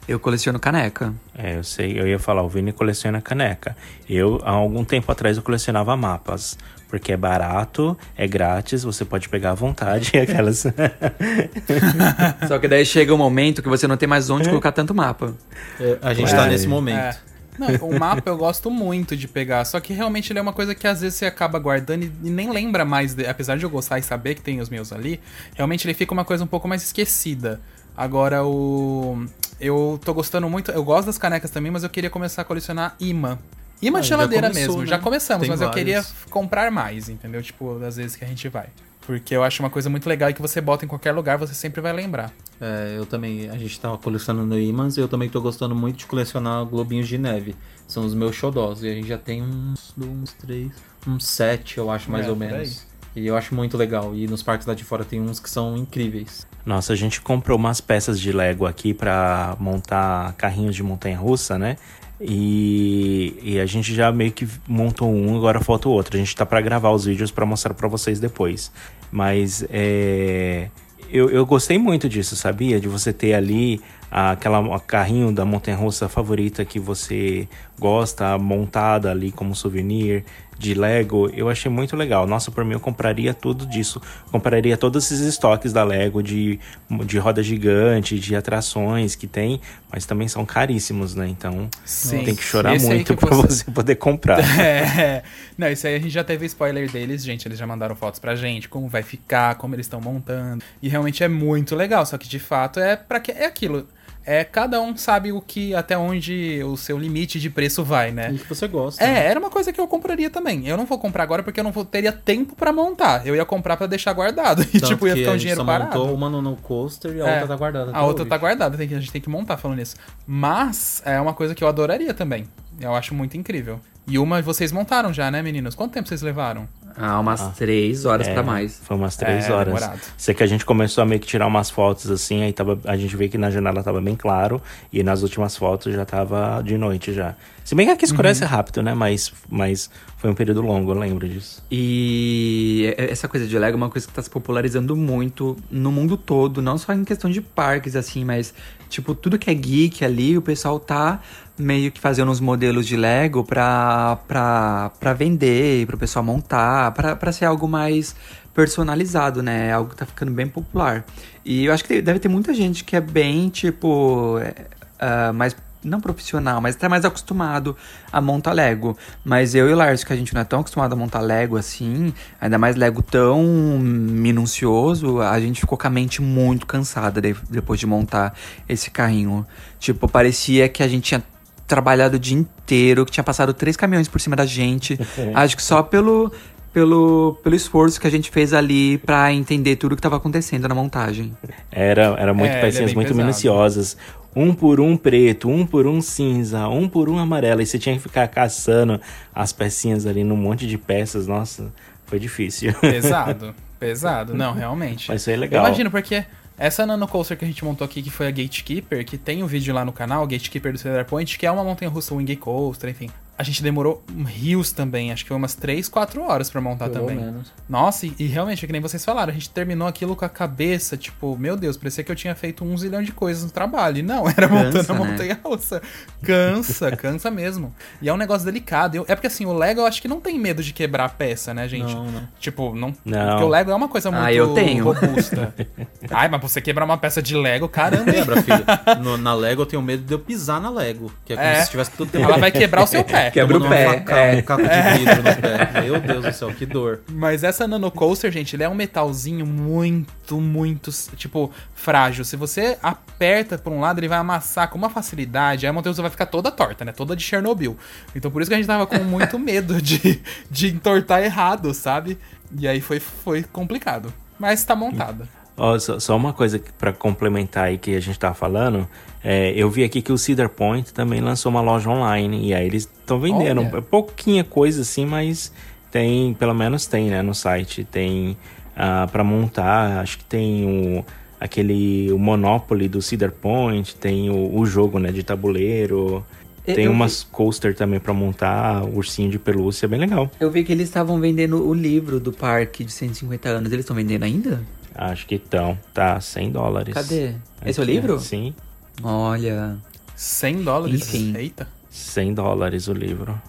Eu 0.07 0.19
coleciono 0.19 0.59
caneca. 0.59 1.13
É, 1.37 1.57
eu 1.57 1.63
sei, 1.63 1.99
eu 1.99 2.07
ia 2.07 2.17
falar, 2.17 2.41
o 2.41 2.49
Vini 2.49 2.71
coleciona 2.73 3.21
caneca. 3.21 3.77
Eu, 4.09 4.41
há 4.43 4.51
algum 4.51 4.83
tempo 4.83 5.11
atrás, 5.11 5.37
eu 5.37 5.43
colecionava 5.43 5.95
mapas. 5.95 6.57
Porque 6.89 7.11
é 7.13 7.17
barato, 7.17 7.95
é 8.17 8.27
grátis, 8.27 8.81
você 8.83 9.05
pode 9.05 9.29
pegar 9.29 9.51
à 9.51 9.53
vontade. 9.53 10.11
Aquelas. 10.17 10.65
Só 12.47 12.57
que 12.59 12.67
daí 12.67 12.85
chega 12.85 13.13
um 13.13 13.17
momento 13.17 13.61
que 13.61 13.69
você 13.69 13.87
não 13.87 13.95
tem 13.97 14.07
mais 14.09 14.29
onde 14.29 14.49
colocar 14.49 14.71
tanto 14.71 14.93
mapa. 14.93 15.33
É, 15.79 15.97
a 16.01 16.13
gente 16.13 16.33
É. 16.33 16.35
tá 16.35 16.45
nesse 16.47 16.67
momento. 16.67 16.97
É. 16.97 17.17
Não, 17.59 17.67
o 17.89 17.99
mapa 17.99 18.23
eu 18.29 18.37
gosto 18.37 18.71
muito 18.71 19.17
de 19.17 19.27
pegar, 19.27 19.65
só 19.65 19.81
que 19.81 19.91
realmente 19.91 20.31
ele 20.31 20.39
é 20.39 20.41
uma 20.41 20.53
coisa 20.53 20.73
que 20.73 20.87
às 20.87 21.01
vezes 21.01 21.17
você 21.19 21.25
acaba 21.25 21.59
guardando 21.59 22.03
e, 22.03 22.11
e 22.23 22.29
nem 22.29 22.49
lembra 22.49 22.85
mais, 22.85 23.13
de- 23.13 23.25
apesar 23.27 23.57
de 23.57 23.65
eu 23.65 23.69
gostar 23.69 23.99
e 23.99 24.01
saber 24.01 24.35
que 24.35 24.41
tem 24.41 24.61
os 24.61 24.69
meus 24.69 24.93
ali, 24.93 25.19
realmente 25.55 25.85
ele 25.85 25.93
fica 25.93 26.13
uma 26.13 26.23
coisa 26.23 26.41
um 26.41 26.47
pouco 26.47 26.69
mais 26.69 26.81
esquecida. 26.83 27.59
Agora 27.97 28.45
o 28.45 29.25
eu 29.59 29.99
tô 30.05 30.13
gostando 30.13 30.49
muito, 30.49 30.71
eu 30.71 30.81
gosto 30.85 31.07
das 31.07 31.17
canecas 31.17 31.51
também, 31.51 31.69
mas 31.69 31.83
eu 31.83 31.89
queria 31.89 32.09
começar 32.09 32.43
a 32.43 32.45
colecionar 32.45 32.95
imã. 32.97 33.37
Imã 33.81 33.99
Ah, 33.99 34.01
de 34.01 34.07
já 34.07 34.15
geladeira 34.17 34.47
começou, 34.49 34.67
mesmo, 34.75 34.81
né? 34.81 34.87
já 34.87 34.99
começamos, 34.99 35.41
Tem 35.41 35.49
mas 35.49 35.61
eu 35.61 35.67
vários. 35.67 35.83
queria 35.85 36.05
comprar 36.29 36.69
mais, 36.71 37.07
entendeu? 37.09 37.41
Tipo, 37.41 37.79
das 37.79 37.95
vezes 37.95 38.15
que 38.15 38.25
a 38.25 38.27
gente 38.27 38.47
vai. 38.49 38.67
Porque 39.05 39.35
eu 39.35 39.43
acho 39.43 39.63
uma 39.63 39.69
coisa 39.71 39.89
muito 39.89 40.07
legal 40.07 40.29
e 40.29 40.33
que 40.35 40.41
você 40.41 40.61
bota 40.61 40.85
em 40.85 40.87
qualquer 40.87 41.11
lugar, 41.13 41.37
você 41.37 41.53
sempre 41.53 41.81
vai 41.81 41.91
lembrar. 41.93 42.31
É, 42.61 42.93
eu 42.97 43.05
também, 43.07 43.49
a 43.49 43.57
gente 43.57 43.79
tava 43.79 43.97
colecionando 43.97 44.59
imãs 44.59 44.97
e 44.97 44.99
eu 44.99 45.07
também 45.07 45.27
tô 45.29 45.41
gostando 45.41 45.73
muito 45.73 45.97
de 45.97 46.05
colecionar 46.05 46.63
globinhos 46.65 47.07
de 47.07 47.17
neve. 47.17 47.55
São 47.87 48.05
os 48.05 48.13
meus 48.13 48.35
xodós. 48.35 48.83
E 48.83 48.87
a 48.89 48.93
gente 48.93 49.07
já 49.07 49.17
tem 49.17 49.41
uns, 49.41 49.93
uns 49.97 50.33
três, 50.33 50.71
uns 51.07 51.25
sete, 51.25 51.79
eu 51.79 51.89
acho, 51.89 52.11
mais 52.11 52.27
É, 52.27 52.29
ou 52.29 52.35
menos. 52.35 52.85
E 53.15 53.25
eu 53.25 53.35
acho 53.35 53.55
muito 53.55 53.75
legal. 53.75 54.13
E 54.15 54.27
nos 54.27 54.43
parques 54.43 54.67
lá 54.67 54.75
de 54.75 54.83
fora 54.83 55.03
tem 55.03 55.19
uns 55.19 55.39
que 55.39 55.49
são 55.49 55.75
incríveis. 55.75 56.45
Nossa, 56.63 56.93
a 56.93 56.95
gente 56.95 57.19
comprou 57.19 57.57
umas 57.57 57.81
peças 57.81 58.19
de 58.19 58.31
Lego 58.31 58.67
aqui 58.67 58.93
pra 58.93 59.57
montar 59.59 60.33
carrinhos 60.33 60.75
de 60.75 60.83
montanha-russa, 60.83 61.57
né? 61.57 61.77
E, 62.21 63.39
e 63.41 63.59
a 63.59 63.65
gente 63.65 63.93
já 63.93 64.11
meio 64.11 64.31
que 64.31 64.47
montou 64.67 65.13
um, 65.13 65.37
agora 65.37 65.61
falta 65.61 65.87
o 65.87 65.91
outro. 65.91 66.15
A 66.15 66.19
gente 66.19 66.35
tá 66.35 66.45
pra 66.45 66.59
gravar 66.61 66.91
os 66.91 67.05
vídeos 67.05 67.31
pra 67.31 67.45
mostrar 67.45 67.73
pra 67.73 67.87
vocês 67.87 68.19
depois. 68.19 68.71
Mas 69.11 69.65
é, 69.69 70.69
eu, 71.11 71.29
eu 71.29 71.45
gostei 71.45 71.77
muito 71.77 72.07
disso, 72.07 72.35
sabia? 72.35 72.79
De 72.79 72.87
você 72.87 73.11
ter 73.11 73.33
ali 73.33 73.81
aquela 74.11 74.79
carrinho 74.79 75.31
da 75.31 75.45
montanha-russa 75.45 76.09
favorita 76.09 76.65
que 76.65 76.79
você 76.79 77.47
gosta, 77.79 78.37
montada 78.37 79.11
ali 79.11 79.31
como 79.31 79.55
souvenir. 79.55 80.23
De 80.59 80.73
Lego, 80.73 81.29
eu 81.33 81.49
achei 81.49 81.71
muito 81.71 81.95
legal. 81.95 82.27
Nossa, 82.27 82.51
por 82.51 82.65
mim 82.65 82.73
eu 82.73 82.79
compraria 82.81 83.33
tudo 83.33 83.65
disso. 83.65 84.01
Compraria 84.29 84.75
todos 84.77 85.05
esses 85.05 85.21
estoques 85.25 85.71
da 85.71 85.83
Lego 85.85 86.21
de, 86.21 86.59
de 87.05 87.17
roda 87.17 87.41
gigante, 87.41 88.19
de 88.19 88.35
atrações 88.35 89.15
que 89.15 89.25
tem, 89.25 89.61
mas 89.91 90.05
também 90.05 90.27
são 90.27 90.45
caríssimos, 90.45 91.15
né? 91.15 91.27
Então 91.29 91.69
Sim. 91.85 92.25
tem 92.25 92.35
que 92.35 92.43
chorar 92.43 92.75
Esse 92.75 92.85
muito 92.87 93.15
que 93.15 93.25
pra 93.25 93.35
você- 93.35 93.63
você 93.63 93.71
poder 93.71 93.95
comprar. 93.95 94.39
É. 94.59 95.23
Não, 95.57 95.69
isso 95.69 95.87
aí 95.87 95.95
a 95.95 95.99
gente 95.99 96.09
já 96.11 96.23
teve 96.23 96.45
spoiler 96.45 96.91
deles, 96.91 97.23
gente. 97.23 97.47
Eles 97.47 97.57
já 97.57 97.65
mandaram 97.65 97.95
fotos 97.95 98.19
pra 98.19 98.35
gente, 98.35 98.67
como 98.67 98.89
vai 98.89 99.01
ficar, 99.01 99.55
como 99.55 99.73
eles 99.75 99.85
estão 99.85 100.01
montando. 100.01 100.61
E 100.81 100.89
realmente 100.89 101.23
é 101.23 101.27
muito 101.29 101.73
legal. 101.75 102.05
Só 102.05 102.17
que 102.17 102.27
de 102.27 102.39
fato 102.39 102.79
é 102.81 102.97
para 102.97 103.19
que 103.21 103.31
é 103.31 103.45
aquilo. 103.45 103.87
É 104.31 104.43
cada 104.43 104.79
um 104.79 104.95
sabe 104.95 105.31
o 105.31 105.41
que 105.41 105.73
até 105.73 105.97
onde 105.97 106.61
o 106.63 106.77
seu 106.77 106.99
limite 106.99 107.39
de 107.39 107.49
preço 107.49 107.83
vai, 107.83 108.11
né? 108.11 108.31
E 108.31 108.37
que 108.37 108.47
você 108.47 108.67
gosta. 108.67 109.03
né? 109.03 109.25
É, 109.25 109.25
era 109.25 109.39
uma 109.39 109.49
coisa 109.49 109.73
que 109.73 109.81
eu 109.81 109.87
compraria 109.87 110.29
também. 110.29 110.67
Eu 110.67 110.77
não 110.77 110.85
vou 110.85 110.99
comprar 110.99 111.23
agora 111.23 111.41
porque 111.41 111.59
eu 111.59 111.63
não 111.63 111.71
vou, 111.71 111.83
teria 111.83 112.11
tempo 112.11 112.55
pra 112.55 112.71
montar. 112.71 113.25
Eu 113.25 113.35
ia 113.35 113.43
comprar 113.43 113.75
pra 113.75 113.87
deixar 113.87 114.13
guardado. 114.13 114.61
E 114.71 114.79
Tanto 114.79 114.87
tipo, 114.87 115.07
ia 115.07 115.15
ficar 115.15 115.31
um 115.31 115.37
dinheiro 115.37 115.61
só 115.61 115.65
parado. 115.65 115.97
montou 115.97 116.13
uma 116.13 116.29
no, 116.29 116.55
coaster 116.57 117.15
e 117.15 117.21
a 117.21 117.25
É, 117.27 117.31
outra 117.33 117.47
tá 117.47 117.55
guardada. 117.55 117.91
A 117.91 118.05
outra 118.05 118.23
tá 118.25 118.35
hoje. 118.35 118.39
guardada, 118.41 118.77
tem 118.77 118.87
que, 118.87 118.93
a 118.93 118.99
gente 118.99 119.11
tem 119.11 119.19
que 119.21 119.29
montar 119.29 119.57
falando 119.57 119.77
nisso. 119.79 119.95
Mas 120.27 121.01
é 121.05 121.19
uma 121.19 121.33
coisa 121.33 121.55
que 121.55 121.63
eu 121.63 121.67
adoraria 121.67 122.13
também. 122.13 122.45
Eu 122.79 122.93
acho 122.93 123.15
muito 123.15 123.35
incrível. 123.35 123.79
E 124.07 124.17
uma 124.19 124.41
vocês 124.41 124.71
montaram 124.71 125.11
já, 125.11 125.29
né, 125.29 125.41
meninos? 125.41 125.73
Quanto 125.75 125.91
tempo 125.93 126.07
vocês 126.07 126.21
levaram? 126.21 126.67
Ah, 126.95 127.19
umas 127.19 127.55
três 127.57 128.05
horas 128.05 128.27
É, 128.27 128.33
pra 128.33 128.43
mais. 128.43 128.79
Foi 128.83 128.95
umas 128.97 129.15
três 129.15 129.47
É, 129.47 129.51
horas. 129.51 129.73
demorado. 129.73 129.99
Sei 130.17 130.33
que 130.33 130.43
a 130.43 130.47
gente 130.47 130.65
começou 130.65 131.01
a 131.01 131.05
meio 131.05 131.19
que 131.21 131.27
tirar 131.27 131.47
umas 131.47 131.69
fotos 131.69 132.09
assim, 132.11 132.43
aí 132.43 132.53
tava, 132.53 132.79
a 132.85 132.95
gente 132.97 133.15
vê 133.15 133.27
que 133.29 133.37
na 133.37 133.49
janela 133.49 133.81
tava 133.83 133.99
bem 134.01 134.15
claro, 134.15 134.61
e 134.91 135.03
nas 135.03 135.21
últimas 135.23 135.55
fotos 135.57 135.93
já 135.93 136.05
tava 136.05 136.61
de 136.63 136.77
noite 136.77 137.13
já. 137.13 137.35
Se 137.63 137.75
bem 137.75 137.85
que 137.85 137.91
aqui 137.91 138.05
escurece 138.05 138.43
Uhum. 138.43 138.49
rápido, 138.49 138.81
né? 138.81 138.93
Mas, 138.95 139.31
mas 139.47 139.89
foi 140.17 140.29
um 140.31 140.33
período 140.33 140.61
longo, 140.61 140.91
eu 140.91 140.97
lembro 140.97 141.29
disso. 141.29 141.61
E 141.69 142.93
essa 142.97 143.27
coisa 143.27 143.45
de 143.45 143.57
Lego 143.59 143.75
é 143.75 143.77
uma 143.77 143.89
coisa 143.89 144.07
que 144.07 144.13
tá 144.13 144.21
se 144.21 144.29
popularizando 144.29 144.95
muito 144.95 145.55
no 145.69 145.91
mundo 145.91 146.17
todo, 146.17 146.61
não 146.61 146.77
só 146.77 146.93
em 146.93 147.03
questão 147.03 147.29
de 147.29 147.41
parques, 147.41 147.95
assim, 147.95 148.25
mas, 148.25 148.53
tipo, 148.89 149.13
tudo 149.13 149.37
que 149.37 149.49
é 149.49 149.53
geek 149.53 150.03
ali, 150.03 150.37
o 150.37 150.41
pessoal 150.41 150.79
tá 150.79 151.19
meio 151.57 151.91
que 151.91 151.99
fazendo 151.99 152.31
uns 152.31 152.39
modelos 152.39 152.87
de 152.87 152.95
Lego 152.95 153.43
pra, 153.43 154.17
pra, 154.27 154.91
pra 154.99 155.13
vender, 155.13 155.85
pro 155.85 155.97
pessoal 155.97 156.23
montar, 156.23 156.78
pra, 156.91 157.15
pra 157.15 157.31
ser 157.31 157.45
algo 157.45 157.67
mais 157.67 158.15
personalizado, 158.53 159.41
né? 159.41 159.71
Algo 159.71 159.89
que 159.91 159.95
tá 159.95 160.05
ficando 160.05 160.31
bem 160.31 160.47
popular. 160.47 161.05
E 161.45 161.65
eu 161.65 161.73
acho 161.73 161.83
que 161.83 162.01
deve 162.01 162.19
ter 162.19 162.27
muita 162.27 162.53
gente 162.53 162.83
que 162.83 162.95
é 162.95 163.01
bem, 163.01 163.49
tipo, 163.49 164.37
é, 164.39 164.53
ah, 164.99 165.31
mais 165.33 165.55
não 165.81 166.01
profissional, 166.01 166.59
mas 166.59 166.75
tá 166.75 166.89
mais 166.89 167.05
acostumado 167.05 167.73
a 168.11 168.19
montar 168.19 168.51
Lego. 168.51 168.97
Mas 169.23 169.55
eu 169.55 169.69
e 169.69 169.73
o 169.73 169.77
Lars, 169.77 170.03
que 170.03 170.11
a 170.11 170.15
gente 170.15 170.33
não 170.33 170.41
é 170.41 170.43
tão 170.43 170.59
acostumado 170.59 170.91
a 170.91 170.95
montar 170.95 171.21
Lego 171.21 171.55
assim, 171.55 172.13
ainda 172.41 172.57
mais 172.57 172.75
Lego 172.75 173.01
tão 173.01 173.41
minucioso, 173.79 175.21
a 175.21 175.39
gente 175.39 175.61
ficou 175.61 175.77
com 175.77 175.87
a 175.87 175.89
mente 175.89 176.21
muito 176.21 176.65
cansada 176.65 177.21
de- 177.21 177.35
depois 177.49 177.79
de 177.79 177.87
montar 177.87 178.33
esse 178.67 178.91
carrinho. 178.91 179.45
Tipo, 179.79 180.07
parecia 180.07 180.67
que 180.69 180.83
a 180.83 180.87
gente 180.87 181.03
tinha 181.03 181.23
trabalhado 181.65 182.17
o 182.17 182.19
dia 182.19 182.37
inteiro, 182.37 183.05
que 183.05 183.11
tinha 183.11 183.23
passado 183.23 183.53
três 183.53 183.77
caminhões 183.77 184.07
por 184.07 184.19
cima 184.19 184.35
da 184.35 184.45
gente. 184.45 184.99
Acho 185.33 185.55
que 185.55 185.63
só 185.63 185.81
pelo 185.81 186.31
pelo, 186.73 187.37
pelo 187.43 187.55
esforço 187.55 187.99
que 187.99 188.07
a 188.07 188.11
gente 188.11 188.29
fez 188.29 188.53
ali 188.53 188.97
pra 188.99 189.31
entender 189.33 189.75
tudo 189.75 189.95
que 189.95 190.01
tava 190.01 190.17
acontecendo 190.17 190.67
na 190.67 190.75
montagem. 190.75 191.33
Era, 191.71 192.15
era 192.17 192.33
muito 192.33 192.51
É, 192.53 192.57
é 192.57 192.61
pecinhas 192.61 192.87
bem 192.91 192.95
muito 192.95 193.07
pesado. 193.09 193.21
minuciosas. 193.25 193.97
Um 194.35 194.53
por 194.53 194.79
um 194.79 194.95
preto, 194.95 195.49
um 195.49 195.65
por 195.65 195.87
um 195.87 196.01
cinza, 196.01 196.67
um 196.67 196.87
por 196.87 197.09
um 197.09 197.17
amarelo. 197.17 197.61
E 197.61 197.65
você 197.65 197.79
tinha 197.79 197.95
que 197.95 198.01
ficar 198.01 198.27
caçando 198.27 199.01
as 199.33 199.51
pecinhas 199.51 200.05
ali 200.05 200.23
num 200.23 200.37
monte 200.37 200.67
de 200.67 200.77
peças. 200.77 201.25
Nossa, 201.27 201.73
foi 202.05 202.19
difícil. 202.19 202.73
Pesado, 202.79 203.55
pesado. 203.79 204.35
Não, 204.35 204.53
realmente. 204.53 205.09
Mas 205.09 205.25
foi 205.25 205.35
legal. 205.35 205.63
Eu 205.63 205.67
imagino, 205.67 205.89
porque 205.89 206.23
essa 206.59 206.85
Nano 206.85 207.07
Coaster 207.07 207.35
que 207.37 207.43
a 207.43 207.47
gente 207.47 207.65
montou 207.65 207.83
aqui, 207.85 208.03
que 208.03 208.11
foi 208.11 208.27
a 208.27 208.31
Gatekeeper, 208.31 209.03
que 209.03 209.17
tem 209.17 209.41
um 209.43 209.47
vídeo 209.47 209.73
lá 209.73 209.83
no 209.83 209.91
canal, 209.91 210.27
Gatekeeper 210.27 210.73
do 210.73 210.77
Cedar 210.77 211.05
Point, 211.05 211.37
que 211.39 211.45
é 211.47 211.51
uma 211.51 211.63
montanha 211.63 211.89
russa 211.89 212.13
Wing 212.13 212.35
Coaster, 212.35 212.91
enfim. 212.91 213.09
A 213.39 213.43
gente 213.43 213.63
demorou 213.63 214.03
rios 214.27 214.73
também, 214.73 215.13
acho 215.13 215.23
que 215.23 215.29
foi 215.29 215.37
umas 215.37 215.55
3, 215.55 215.87
4 215.87 216.21
horas 216.21 216.49
pra 216.49 216.59
montar 216.59 216.89
Pelo 216.89 217.07
também. 217.07 217.23
menos. 217.23 217.53
Nossa, 217.69 218.05
e, 218.05 218.13
e 218.19 218.25
realmente, 218.25 218.65
é 218.65 218.67
que 218.67 218.73
nem 218.73 218.81
vocês 218.81 219.05
falaram, 219.05 219.31
a 219.31 219.33
gente 219.33 219.49
terminou 219.49 219.87
aquilo 219.87 220.13
com 220.13 220.25
a 220.25 220.29
cabeça, 220.29 220.97
tipo, 220.97 221.37
meu 221.37 221.55
Deus, 221.55 221.77
parecia 221.77 222.03
que 222.03 222.11
eu 222.11 222.17
tinha 222.17 222.35
feito 222.35 222.65
um 222.65 222.77
zilhão 222.77 223.01
de 223.01 223.13
coisas 223.13 223.45
no 223.45 223.49
trabalho. 223.49 223.99
E 223.99 224.01
não, 224.01 224.27
era 224.29 224.45
montando 224.49 224.73
Cansa, 224.79 224.91
a 224.91 224.99
né? 224.99 225.05
montanha 225.11 225.39
russa. 225.41 225.81
Cansa, 226.21 226.91
cansa 226.97 227.31
mesmo. 227.31 227.73
E 228.01 228.09
é 228.09 228.13
um 228.13 228.17
negócio 228.17 228.45
delicado. 228.45 228.95
Eu- 228.95 229.05
é 229.07 229.15
porque 229.15 229.27
assim, 229.27 229.45
o 229.45 229.53
Lego 229.53 229.79
eu 229.79 229.85
acho 229.85 230.01
que 230.01 230.07
não 230.09 230.19
tem 230.19 230.37
medo 230.37 230.61
de 230.61 230.73
quebrar 230.73 231.05
a 231.05 231.09
peça, 231.09 231.53
né, 231.53 231.65
gente? 231.67 231.93
Não, 231.95 232.05
não. 232.11 232.27
Tipo, 232.39 232.75
não. 232.75 232.93
Não. 233.05 233.29
Porque 233.29 233.43
o 233.45 233.47
Lego 233.47 233.71
é 233.71 233.75
uma 233.75 233.87
coisa 233.87 234.11
muito 234.11 234.23
Ah, 234.25 234.33
eu 234.33 234.53
tenho. 234.53 234.83
robusta. 234.83 235.55
Ai, 236.11 236.27
mas 236.27 236.41
você 236.41 236.59
quebrar 236.59 236.83
uma 236.83 236.97
peça 236.97 237.21
de 237.21 237.35
Lego, 237.37 237.69
caramba. 237.69 238.11
Lembra, 238.11 238.41
filho? 238.43 238.65
No- 239.01 239.17
na 239.17 239.33
Lego 239.33 239.61
eu 239.61 239.65
tenho 239.65 239.81
medo 239.81 240.03
de 240.03 240.13
eu 240.13 240.19
pisar 240.19 240.59
na 240.59 240.69
Lego. 240.69 241.09
Que 241.23 241.31
é 241.31 241.35
como 241.37 241.47
É. 241.47 241.63
se 241.63 241.69
tivesse 241.71 241.91
tudo 241.91 242.09
Ela 242.17 242.37
vai 242.37 242.51
quebrar 242.51 242.83
o 242.83 242.87
seu 242.87 243.03
pé. 243.03 243.28
Quebra 243.31 243.57
o 243.57 243.69
pé, 243.69 243.87
Um, 243.87 243.93
facão, 243.93 244.17
é. 244.17 244.35
um 244.35 244.41
caco 244.41 244.63
de 244.63 244.97
vidro 244.97 245.15
no 245.17 245.41
pé. 245.41 245.81
Meu 245.81 245.99
Deus 245.99 246.25
do 246.25 246.33
céu, 246.33 246.53
que 246.53 246.65
dor. 246.65 247.01
Mas 247.09 247.43
essa 247.43 247.67
Nano 247.67 247.91
Coaster, 247.91 248.31
gente, 248.31 248.55
ele 248.55 248.63
é 248.63 248.69
um 248.69 248.75
metalzinho 248.75 249.45
muito, 249.45 250.39
muito, 250.39 250.91
tipo, 251.15 251.51
frágil. 251.73 252.25
Se 252.25 252.35
você 252.35 252.77
aperta 252.81 253.57
por 253.57 253.71
um 253.71 253.79
lado, 253.79 253.99
ele 253.99 254.07
vai 254.07 254.17
amassar 254.17 254.69
com 254.69 254.77
uma 254.77 254.89
facilidade. 254.89 255.65
Aí 255.65 255.69
a 255.69 255.73
montanha 255.73 255.93
vai 255.95 256.11
ficar 256.11 256.25
toda 256.25 256.51
torta, 256.51 256.85
né? 256.85 256.91
Toda 256.91 257.15
de 257.15 257.23
Chernobyl. 257.23 257.77
Então 258.15 258.29
por 258.31 258.41
isso 258.41 258.49
que 258.49 258.55
a 258.55 258.57
gente 258.57 258.67
tava 258.67 258.85
com 258.85 258.99
muito 258.99 259.37
medo 259.39 259.81
de, 259.81 260.21
de 260.49 260.67
entortar 260.67 261.23
errado, 261.23 261.73
sabe? 261.73 262.17
E 262.57 262.67
aí 262.67 262.81
foi, 262.81 262.99
foi 262.99 263.43
complicado. 263.43 264.13
Mas 264.39 264.63
tá 264.63 264.75
montada. 264.75 265.27
Ó, 265.59 265.77
só, 265.77 265.99
só 265.99 266.15
uma 266.15 266.31
coisa 266.33 266.59
pra 266.77 266.93
complementar 266.93 267.65
aí 267.65 267.77
que 267.77 267.93
a 267.95 267.99
gente 267.99 268.17
tava 268.17 268.33
falando. 268.33 268.87
é, 269.23 269.51
eu 269.55 269.69
vi 269.69 269.83
aqui 269.83 270.01
que 270.01 270.11
o 270.11 270.17
Cedar 270.17 270.47
Point 270.49 270.93
também 270.93 271.19
lançou 271.19 271.51
uma 271.51 271.61
loja 271.61 271.89
online. 271.89 272.47
E 272.47 272.53
aí 272.53 272.65
eles 272.65 272.83
estão 272.83 273.19
vendendo 273.19 273.61
Olha. 273.61 273.81
pouquinha 273.81 274.43
coisa 274.43 274.81
assim, 274.81 275.05
mas 275.05 275.51
tem, 275.91 276.33
pelo 276.33 276.53
menos 276.53 276.85
tem, 276.87 277.09
né, 277.09 277.21
no 277.21 277.35
site. 277.35 277.83
Tem 277.83 278.37
ah, 278.75 279.07
pra 279.11 279.23
montar, 279.23 279.99
acho 279.99 280.19
que 280.19 280.23
tem 280.23 280.65
o, 280.65 281.05
aquele 281.39 282.09
o 282.13 282.17
Monopoly 282.17 282.87
do 282.87 283.01
Cedar 283.01 283.31
Point, 283.31 283.95
tem 283.95 284.29
o, 284.29 284.55
o 284.57 284.65
jogo, 284.65 284.97
né, 284.97 285.11
de 285.11 285.23
tabuleiro. 285.23 286.23
Eu- 286.65 286.75
Tem 286.75 286.85
eu 286.85 286.91
umas 286.91 287.23
coaster 287.23 287.75
também 287.75 287.99
pra 287.99 288.13
montar, 288.13 288.83
ursinho 288.85 289.29
de 289.29 289.39
pelúcia, 289.39 289.87
bem 289.87 289.99
legal. 289.99 290.29
Eu 290.39 290.49
vi 290.51 290.63
que 290.63 290.71
eles 290.71 290.87
estavam 290.87 291.19
vendendo 291.19 291.67
o 291.67 291.73
livro 291.73 292.19
do 292.19 292.31
parque 292.31 292.83
de 292.85 292.91
150 292.91 293.49
anos. 293.49 293.71
Eles 293.71 293.83
estão 293.83 293.95
vendendo 293.95 294.23
ainda? 294.23 294.61
Acho 295.01 295.25
que 295.25 295.35
estão, 295.35 295.77
tá 295.93 296.19
100 296.19 296.51
dólares. 296.51 296.93
Cadê? 296.93 297.33
Esse 297.65 297.79
é 297.79 297.81
o 297.81 297.83
Aqui, 297.83 297.93
livro? 297.93 298.19
Sim, 298.19 298.53
Olha. 299.01 299.77
100 300.15 300.63
dólares. 300.63 301.01
Enfim. 301.07 301.33
Eita. 301.37 301.67
100 301.89 302.33
dólares 302.33 302.87
o 302.89 302.93
livro. 302.93 303.41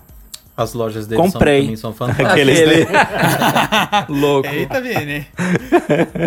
As 0.57 0.75
lojas 0.75 1.07
deles 1.09 1.25
são, 1.25 1.33
Comprei. 1.33 1.63
também 1.63 1.77
são 1.77 1.93
fantásticas. 1.95 2.31
Aqueles 2.33 2.61
Louco. 4.09 4.49
Eita, 4.49 4.81
Vini. 4.81 5.27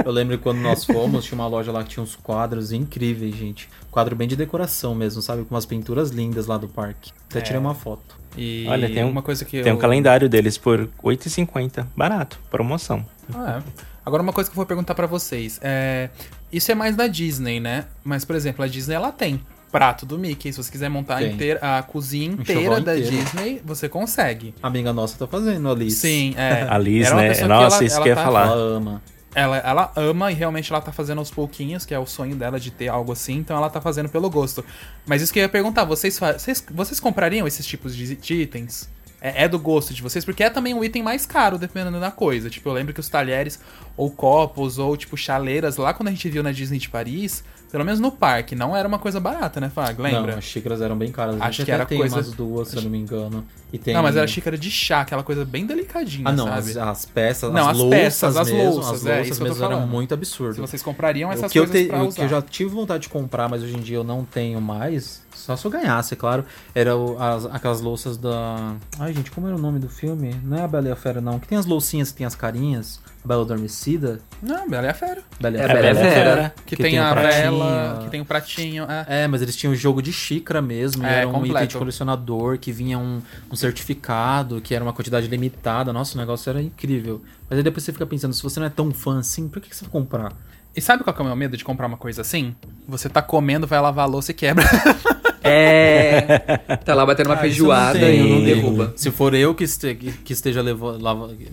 Eu 0.05 0.11
lembro 0.11 0.37
quando 0.39 0.59
nós 0.59 0.83
fomos, 0.83 1.23
tinha 1.23 1.37
uma 1.39 1.47
loja 1.47 1.71
lá 1.71 1.83
que 1.83 1.89
tinha 1.91 2.03
uns 2.03 2.15
quadros 2.15 2.71
incríveis, 2.73 3.35
gente. 3.35 3.69
Quadro 3.91 4.15
bem 4.15 4.27
de 4.27 4.35
decoração 4.35 4.93
mesmo, 4.95 5.21
sabe? 5.21 5.43
Com 5.45 5.53
umas 5.55 5.65
pinturas 5.65 6.09
lindas 6.09 6.47
lá 6.47 6.57
do 6.57 6.67
parque. 6.67 7.11
Até 7.29 7.41
tirei 7.41 7.59
uma 7.59 7.75
foto. 7.75 8.17
E 8.35 8.65
Olha, 8.67 8.89
tem 8.89 9.03
um- 9.05 9.09
uma 9.11 9.21
coisa 9.21 9.45
que 9.45 9.61
Tem 9.61 9.71
eu... 9.71 9.75
um 9.77 9.79
calendário 9.79 10.27
deles 10.27 10.57
por 10.57 10.89
8,50. 11.03 11.85
Barato, 11.95 12.39
promoção. 12.49 13.05
Ah, 13.33 13.61
é. 13.61 13.92
Agora 14.05 14.21
uma 14.21 14.33
coisa 14.33 14.49
que 14.49 14.53
eu 14.53 14.57
vou 14.57 14.65
perguntar 14.65 14.93
pra 14.95 15.07
vocês. 15.07 15.59
É, 15.61 16.09
isso 16.51 16.71
é 16.71 16.75
mais 16.75 16.95
da 16.95 17.07
Disney, 17.07 17.59
né? 17.59 17.85
Mas, 18.03 18.25
por 18.25 18.35
exemplo, 18.35 18.63
a 18.63 18.67
Disney 18.67 18.95
ela 18.95 19.11
tem 19.11 19.41
prato 19.71 20.05
do 20.05 20.19
Mickey. 20.19 20.51
Se 20.53 20.61
você 20.61 20.71
quiser 20.71 20.89
montar 20.89 21.17
a, 21.17 21.23
inteira- 21.23 21.59
a 21.61 21.81
cozinha 21.81 22.27
inteira 22.33 22.79
da 22.81 22.97
inteiro. 22.97 23.15
Disney, 23.23 23.61
você 23.65 23.87
consegue. 23.89 24.53
A 24.61 24.67
amiga 24.67 24.91
nossa 24.93 25.17
tá 25.17 25.25
fazendo 25.25 25.69
ali. 25.69 25.89
Sim, 25.89 26.33
é. 26.37 26.63
A 26.69 26.77
uma 26.77 27.21
né? 27.21 27.29
pessoa 27.29 27.47
Nossa, 27.47 27.75
ela- 27.77 27.85
isso 27.85 27.95
ela 27.95 28.03
que 28.03 28.09
eu 28.09 28.11
ia 28.11 28.15
tá- 28.15 28.23
falar. 28.23 28.45
Ela 28.47 28.55
ama. 28.55 29.01
Ela, 29.35 29.57
ela 29.57 29.91
ama 29.95 30.31
e 30.31 30.35
realmente 30.35 30.71
ela 30.71 30.79
tá 30.79 30.91
fazendo 30.91 31.17
aos 31.17 31.31
pouquinhos, 31.31 31.85
que 31.87 31.93
é 31.93 31.97
o 31.97 32.05
sonho 32.05 32.35
dela 32.35 32.59
de 32.59 32.69
ter 32.69 32.87
algo 32.87 33.11
assim, 33.11 33.37
então 33.37 33.57
ela 33.57 33.67
tá 33.67 33.81
fazendo 33.81 34.07
pelo 34.07 34.29
gosto. 34.29 34.63
Mas 35.07 35.23
isso 35.23 35.33
que 35.33 35.39
eu 35.39 35.41
ia 35.43 35.49
perguntar, 35.49 35.85
vocês, 35.85 36.19
vocês, 36.19 36.63
vocês 36.71 36.99
comprariam 36.99 37.47
esses 37.47 37.65
tipos 37.65 37.95
de, 37.95 38.15
de 38.15 38.33
itens? 38.35 38.87
É, 39.25 39.45
é 39.45 39.47
do 39.47 39.57
gosto 39.57 39.93
de 39.93 40.01
vocês? 40.01 40.25
Porque 40.25 40.43
é 40.43 40.49
também 40.49 40.73
um 40.73 40.83
item 40.83 41.01
mais 41.01 41.25
caro, 41.25 41.57
dependendo 41.57 41.97
da 41.97 42.11
coisa. 42.11 42.49
Tipo, 42.49 42.67
eu 42.67 42.73
lembro 42.73 42.93
que 42.93 42.99
os 42.99 43.07
talheres, 43.07 43.57
ou 43.95 44.11
copos, 44.11 44.77
ou 44.77 44.97
tipo 44.97 45.15
chaleiras, 45.15 45.77
lá 45.77 45.93
quando 45.93 46.09
a 46.09 46.11
gente 46.11 46.27
viu 46.29 46.43
na 46.43 46.51
Disney 46.51 46.77
de 46.77 46.89
Paris, 46.89 47.41
pelo 47.71 47.85
menos 47.85 47.99
no 48.01 48.11
parque, 48.11 48.53
não 48.53 48.75
era 48.75 48.85
uma 48.87 48.99
coisa 48.99 49.19
barata, 49.21 49.61
né, 49.61 49.69
Fag? 49.73 49.99
Lembra? 50.01 50.33
Não, 50.33 50.37
as 50.39 50.43
xícaras 50.43 50.81
eram 50.81 50.97
bem 50.97 51.09
caras. 51.09 51.39
Acho 51.39 51.63
que 51.63 51.71
era 51.71 51.85
tem 51.85 51.97
coisa- 51.97 52.17
umas 52.17 52.31
duas, 52.31 52.67
se 52.67 52.75
eu 52.75 52.81
não 52.83 52.89
me 52.89 52.97
engano. 52.99 53.45
E 53.71 53.77
tem... 53.79 53.93
Não, 53.93 54.03
mas 54.03 54.15
era 54.17 54.27
xícara 54.27 54.57
de 54.57 54.69
chá, 54.69 55.01
aquela 55.01 55.23
coisa 55.23 55.43
bem 55.45 55.65
delicadinha, 55.65 56.27
Ah, 56.27 56.31
não, 56.33 56.45
sabe? 56.45 56.71
as, 56.71 56.77
as 56.77 57.05
peças, 57.05 57.51
Não, 57.51 57.61
as, 57.63 57.69
as 57.69 57.77
louças 57.77 57.99
peças, 57.99 58.37
as 58.37 58.51
mesmo, 58.51 58.63
louças, 58.73 58.91
as 58.93 59.05
é, 59.07 59.15
louças 59.15 59.31
eu 59.31 59.37
tô 59.37 59.43
mesmo 59.45 59.65
eram 59.65 59.87
muito 59.87 60.09
Se 60.09 60.13
absurdo. 60.13 60.61
vocês 60.67 60.83
comprariam 60.83 61.31
essas 61.31 61.49
o 61.49 61.51
que 61.51 61.57
eu, 61.59 61.65
coisas 61.65 61.81
te- 61.81 61.87
pra 61.89 62.03
o 62.03 62.07
usar. 62.09 62.15
que 62.17 62.21
eu 62.23 62.29
já 62.29 62.41
tive 62.43 62.69
vontade 62.69 63.03
de 63.03 63.09
comprar, 63.09 63.49
mas 63.49 63.63
hoje 63.63 63.75
em 63.75 63.79
dia 63.81 63.95
eu 63.97 64.03
não 64.03 64.23
tenho 64.25 64.61
mais, 64.61 65.22
Só 65.35 65.55
se 65.57 65.65
eu 65.65 65.71
ganhasse, 65.71 66.13
é 66.13 66.17
claro. 66.17 66.45
Era 66.73 66.95
o- 66.95 67.21
as- 67.21 67.45
aquelas 67.47 67.81
louças 67.81 68.17
da. 68.17 68.75
Ai, 68.99 69.13
gente, 69.13 69.29
como 69.31 69.47
era 69.47 69.55
o 69.55 69.59
nome 69.59 69.79
do 69.79 69.89
filme? 69.89 70.33
Não 70.43 70.57
é 70.57 70.61
a 70.63 70.67
Bela 70.67 70.87
e 70.87 70.91
a 70.91 70.95
Fera, 70.95 71.19
não. 71.19 71.39
Que 71.39 71.47
tem 71.47 71.57
as 71.57 71.65
loucinhas 71.65 72.11
que 72.11 72.17
tem 72.17 72.25
as 72.25 72.35
carinhas. 72.35 73.01
A 73.23 73.27
Bela 73.27 73.41
Adormecida. 73.43 74.19
Não, 74.41 74.69
Bela 74.69 74.87
e 74.87 74.89
a 74.89 74.93
Fera. 74.93 75.21
Bela 75.39 75.57
e 75.57 75.59
É 75.59 75.63
a 75.63 75.65
a 75.65 75.73
Bela 75.73 75.85
e 75.87 75.89
a 75.89 75.95
Fera. 76.11 76.53
Que, 76.65 76.75
Que 76.75 76.83
tem, 76.83 76.91
tem 76.93 76.99
o 76.99 77.03
a 77.03 77.11
pratinho, 77.11 77.41
vela, 77.41 77.99
que 78.03 78.09
tem 78.09 78.21
o 78.21 78.25
pratinho. 78.25 78.83
É. 78.89 79.05
É, 79.23 79.27
mas 79.27 79.41
eles 79.41 79.55
tinham 79.55 79.71
o 79.73 79.75
jogo 79.75 80.01
de 80.01 80.11
xícara 80.13 80.61
mesmo. 80.61 81.03
e 81.03 81.05
É, 81.07 81.09
era 81.19 81.27
um 81.27 81.31
item 81.31 81.41
completo. 81.43 81.67
de 81.67 81.77
colecionador 81.77 82.57
que 82.57 82.71
vinha 82.71 82.97
um, 82.99 83.21
um 83.51 83.55
certificado, 83.55 84.59
que 84.61 84.73
era 84.75 84.83
uma 84.83 84.93
quantidade 84.93 85.27
limitada. 85.27 85.91
Nossa, 85.93 86.15
o 86.15 86.17
negócio 86.21 86.49
era 86.49 86.61
incrível. 86.61 87.21
Mas 87.49 87.57
aí 87.57 87.63
depois 87.63 87.83
você 87.83 87.91
fica 87.93 88.05
pensando, 88.05 88.33
se 88.33 88.43
você 88.43 88.59
não 88.59 88.67
é 88.67 88.69
tão 88.69 88.91
fã 88.91 89.19
assim, 89.19 89.47
por 89.47 89.61
que, 89.61 89.69
que 89.69 89.75
você 89.75 89.83
vai 89.85 89.91
comprar? 89.91 90.33
E 90.75 90.81
sabe 90.81 91.03
qual 91.03 91.13
que 91.15 91.21
é 91.21 91.23
o 91.23 91.27
meu 91.27 91.35
medo 91.35 91.55
de 91.55 91.63
comprar 91.63 91.85
uma 91.85 91.97
coisa 91.97 92.21
assim? 92.21 92.55
Você 92.87 93.07
tá 93.07 93.21
comendo, 93.21 93.67
vai 93.67 93.79
lavar 93.79 94.05
a 94.05 94.07
louça 94.07 94.31
e 94.31 94.33
quebra. 94.33 94.65
É. 95.43 96.57
Tá 96.85 96.93
lá 96.95 97.05
batendo 97.05 97.27
uma 97.27 97.33
Ah, 97.33 97.35
não 97.35 97.41
feijoada 97.41 97.99
tenho, 97.99 98.25
e 98.25 98.29
não 98.29 98.37
não 98.39 98.45
derruba. 98.45 98.93
Se 98.95 99.11
for 99.11 99.33
eu 99.33 99.53
que, 99.53 99.63
este- 99.63 99.95
que 99.95 100.33
esteja 100.33 100.61
levando. 100.61 101.03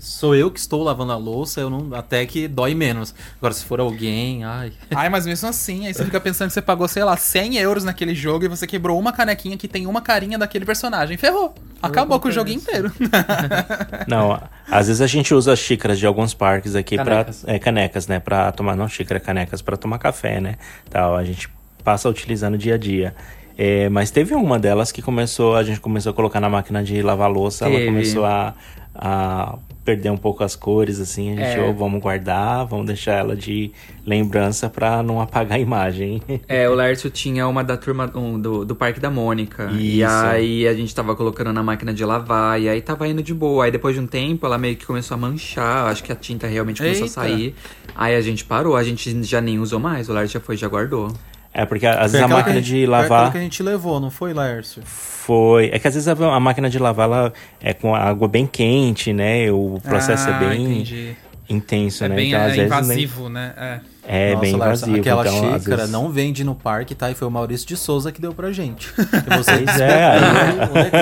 Sou 0.01 0.35
eu 0.35 0.51
que 0.51 0.59
estou 0.61 0.83
lavando 0.83 1.13
a 1.13 1.17
louça, 1.17 1.61
eu 1.61 1.69
não, 1.71 1.95
até 1.95 2.25
que 2.27 2.47
dói 2.49 2.75
menos. 2.75 3.15
Agora, 3.39 3.53
se 3.55 3.65
for 3.65 3.81
alguém, 3.81 4.45
ai. 4.45 4.73
Ai, 4.95 5.09
mas 5.09 5.27
mesmo 5.27 5.49
assim, 5.49 5.87
aí 5.87 5.95
você 5.95 6.05
fica 6.05 6.21
pensando 6.21 6.49
que 6.49 6.55
você 6.55 6.63
pagou, 6.63 6.87
sei 6.89 7.05
lá, 7.05 7.17
100 7.17 7.57
euros 7.57 7.85
naquele 7.85 8.15
jogo 8.15 8.45
e 8.45 8.49
você 8.49 8.67
quebrou 8.67 8.99
uma 8.99 9.13
canequinha 9.13 9.57
que 9.57 9.67
tem 9.69 9.87
uma 9.87 10.01
carinha 10.01 10.39
daquele 10.39 10.65
personagem. 10.65 11.17
Ferrou. 11.17 11.55
Acabou 11.83 12.21
com 12.21 12.29
o 12.29 12.33
jogo 12.33 12.51
inteiro. 12.51 12.93
Não, 14.07 14.41
às 14.71 14.87
vezes 14.87 15.01
a 15.01 15.07
gente 15.07 15.33
usa 15.35 15.53
as 15.53 15.59
xícaras 15.59 15.99
de 15.99 16.07
alguns 16.07 16.35
parques 16.35 16.75
aqui 16.75 16.97
Canecas. 16.97 17.43
para 17.43 17.59
canecas, 17.59 18.07
né, 18.07 18.21
Pra 18.21 18.53
tomar 18.53 18.77
não 18.77 18.89
xícara, 18.89 19.19
canecas 19.19 19.63
para 19.63 19.77
tomar 19.77 19.99
café, 19.99 20.41
né? 20.41 20.57
Tal, 20.91 21.17
a 21.17 21.25
gente 21.25 21.49
passa 21.83 22.09
utilizando 22.09 22.59
dia 22.59 22.75
a 22.75 22.79
dia. 22.79 23.15
É, 23.63 23.91
mas 23.91 24.11
teve 24.11 24.35
uma 24.35 24.59
delas 24.59 24.91
que 24.91 25.03
começou, 25.03 25.55
a 25.55 25.63
gente 25.63 25.81
começou 25.81 26.11
a 26.11 26.15
colocar 26.15 26.41
na 26.41 26.49
máquina 26.49 26.83
de 26.83 27.03
lavar 27.03 27.31
louça, 27.31 27.67
ela 27.67 27.75
Teve. 27.75 27.87
começou 27.89 28.25
a, 28.25 28.55
a 28.95 29.59
perder 29.85 30.09
um 30.11 30.17
pouco 30.17 30.43
as 30.43 30.57
cores, 30.57 30.99
assim, 30.99 31.33
a 31.33 31.37
gente, 31.37 31.59
É. 31.59 31.69
"Ô, 31.69 31.75
vamos 31.75 32.01
guardar, 32.01 32.65
vamos 32.65 32.87
deixar 32.87 33.13
ela 33.19 33.37
de 33.37 33.71
lembrança 34.07 34.71
pra 34.71 35.03
não 35.03 35.21
apagar 35.21 35.59
a 35.59 35.61
imagem. 35.61 36.23
É, 36.49 36.71
o 36.71 36.75
Lércio 36.75 37.11
tinha 37.11 37.47
uma 37.47 37.63
da 37.63 37.77
turma 37.77 38.11
um, 38.15 38.41
do, 38.41 38.65
do 38.65 38.75
Parque 38.75 38.99
da 38.99 39.11
Mônica. 39.11 39.69
E 39.73 40.01
Isso. 40.01 40.11
aí 40.11 40.67
a 40.67 40.73
gente 40.73 40.95
tava 40.95 41.15
colocando 41.15 41.53
na 41.53 41.63
máquina 41.63 41.93
de 41.93 42.03
lavar, 42.03 42.59
e 42.59 42.67
aí 42.67 42.81
tava 42.81 43.07
indo 43.09 43.23
de 43.23 43.35
boa. 43.35 43.67
Aí 43.67 43.71
depois 43.71 43.95
de 43.95 44.01
um 44.01 44.07
tempo 44.07 44.47
ela 44.47 44.57
meio 44.57 44.75
que 44.75 44.87
começou 44.87 45.17
a 45.17 45.19
manchar, 45.19 45.87
acho 45.91 46.03
que 46.03 46.11
a 46.11 46.17
tinta 46.17 46.47
realmente 46.47 46.81
começou 46.81 47.07
Eita. 47.07 47.21
a 47.21 47.25
sair. 47.25 47.55
Aí 47.95 48.15
a 48.17 48.21
gente 48.23 48.43
parou, 48.43 48.75
a 48.75 48.83
gente 48.83 49.23
já 49.23 49.43
nem 49.43 49.59
usou 49.59 49.79
mais, 49.79 50.09
o 50.09 50.15
Lércio 50.15 50.41
já 50.41 50.45
foi, 50.47 50.57
já 50.57 50.67
guardou. 50.67 51.13
É, 51.53 51.65
porque 51.67 51.85
às 51.87 52.13
vezes 52.13 52.21
Foi 52.21 52.21
a 52.25 52.29
máquina 52.29 52.55
que 52.57 52.61
de 52.63 52.77
Foi 52.79 52.87
lavar 52.87 53.33
que 53.33 53.39
a 53.39 53.41
gente 53.41 53.63
levou, 53.63 53.99
não 54.01 54.11
foi, 54.11 54.33
Laércio? 54.33 54.83
foi. 54.85 55.69
É 55.73 55.79
que 55.79 55.89
às 55.89 55.95
vezes 55.95 56.07
a, 56.09 56.13
a 56.13 56.41
máquina 56.41 56.71
de 56.71 56.79
lavar 56.79 57.07
ela 57.07 57.33
é 57.61 57.73
com 57.75 57.95
a 57.95 57.99
água 58.01 58.29
bem 58.29 58.47
quente, 58.47 59.13
né? 59.13 59.51
O 59.51 59.81
processo 59.83 60.29
Ah, 60.29 60.37
é 60.37 60.39
bem 60.49 60.65
entendi. 60.73 61.17
intenso, 61.49 62.05
É 62.05 62.09
né? 62.09 62.15
bem 62.17 62.29
então, 62.29 62.41
às 62.41 62.47
é, 62.53 62.55
vezes, 62.57 62.67
invasivo, 62.67 63.29
né? 63.29 63.53
É. 63.57 63.81
É 64.13 64.31
Nossa, 64.31 64.41
bem 64.41 64.57
Laércio, 64.57 64.87
invasivo. 64.89 65.01
Aquela 65.01 65.23
então, 65.23 65.55
às 65.55 65.63
xícara 65.63 65.77
vezes- 65.79 65.93
não 65.93 66.09
vende 66.11 66.43
no 66.43 66.55
parque, 66.55 66.95
tá? 66.95 67.11
E 67.11 67.15
foi 67.15 67.29
o 67.29 67.31
Maurício 67.31 67.67
de 67.67 67.77
Souza 67.77 68.11
que 68.11 68.21
deu 68.21 68.33
pra 68.33 68.51
gente. 68.53 68.89
Vocês 69.37 69.63
Pois 69.65 69.81
é, 69.81 70.05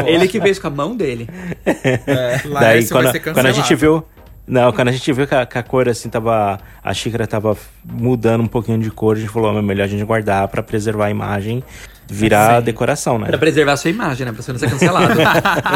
aí-. 0.03 0.15
Ele 0.15 0.29
que 0.29 0.41
fez 0.41 0.59
com 0.59 0.67
a 0.67 0.71
mão 0.71 0.97
dele. 0.97 1.29
Daí 1.65 2.51
Laércio 2.51 2.95
vai 2.95 3.03
quando, 3.05 3.13
ser 3.13 3.21
quando 3.21 3.47
a 3.47 3.53
gente 3.53 3.75
viu. 3.75 4.05
Não, 4.49 4.73
quando 4.73 4.89
a 4.89 4.93
gente 4.93 5.13
viu 5.13 5.27
que 5.27 5.35
a, 5.35 5.45
que 5.45 5.59
a 5.59 5.63
cor 5.63 5.89
assim 5.89 6.09
tava. 6.09 6.59
A 6.83 6.95
xícara 6.95 7.27
tava 7.27 7.57
mudando 7.85 8.43
um 8.43 8.47
pouquinho 8.49 8.79
de 8.79 8.91
cor, 8.91 9.17
a 9.17 9.21
gente 9.21 9.31
falou, 9.31 9.57
"É 9.57 9.61
melhor 9.61 9.85
a 9.85 9.87
gente 9.87 10.03
guardar 10.05 10.49
pra 10.49 10.63
preservar 10.63 11.07
a 11.07 11.11
imagem, 11.11 11.63
virar 12.09 12.61
Sim. 12.61 12.65
decoração, 12.65 13.19
né? 13.19 13.27
Pra 13.27 13.37
preservar 13.37 13.73
a 13.73 13.77
sua 13.77 13.91
imagem, 13.91 14.25
né? 14.25 14.33
Pra 14.33 14.43
você 14.43 14.53
não 14.53 14.59
ser 14.59 14.71
cancelado. 14.71 15.15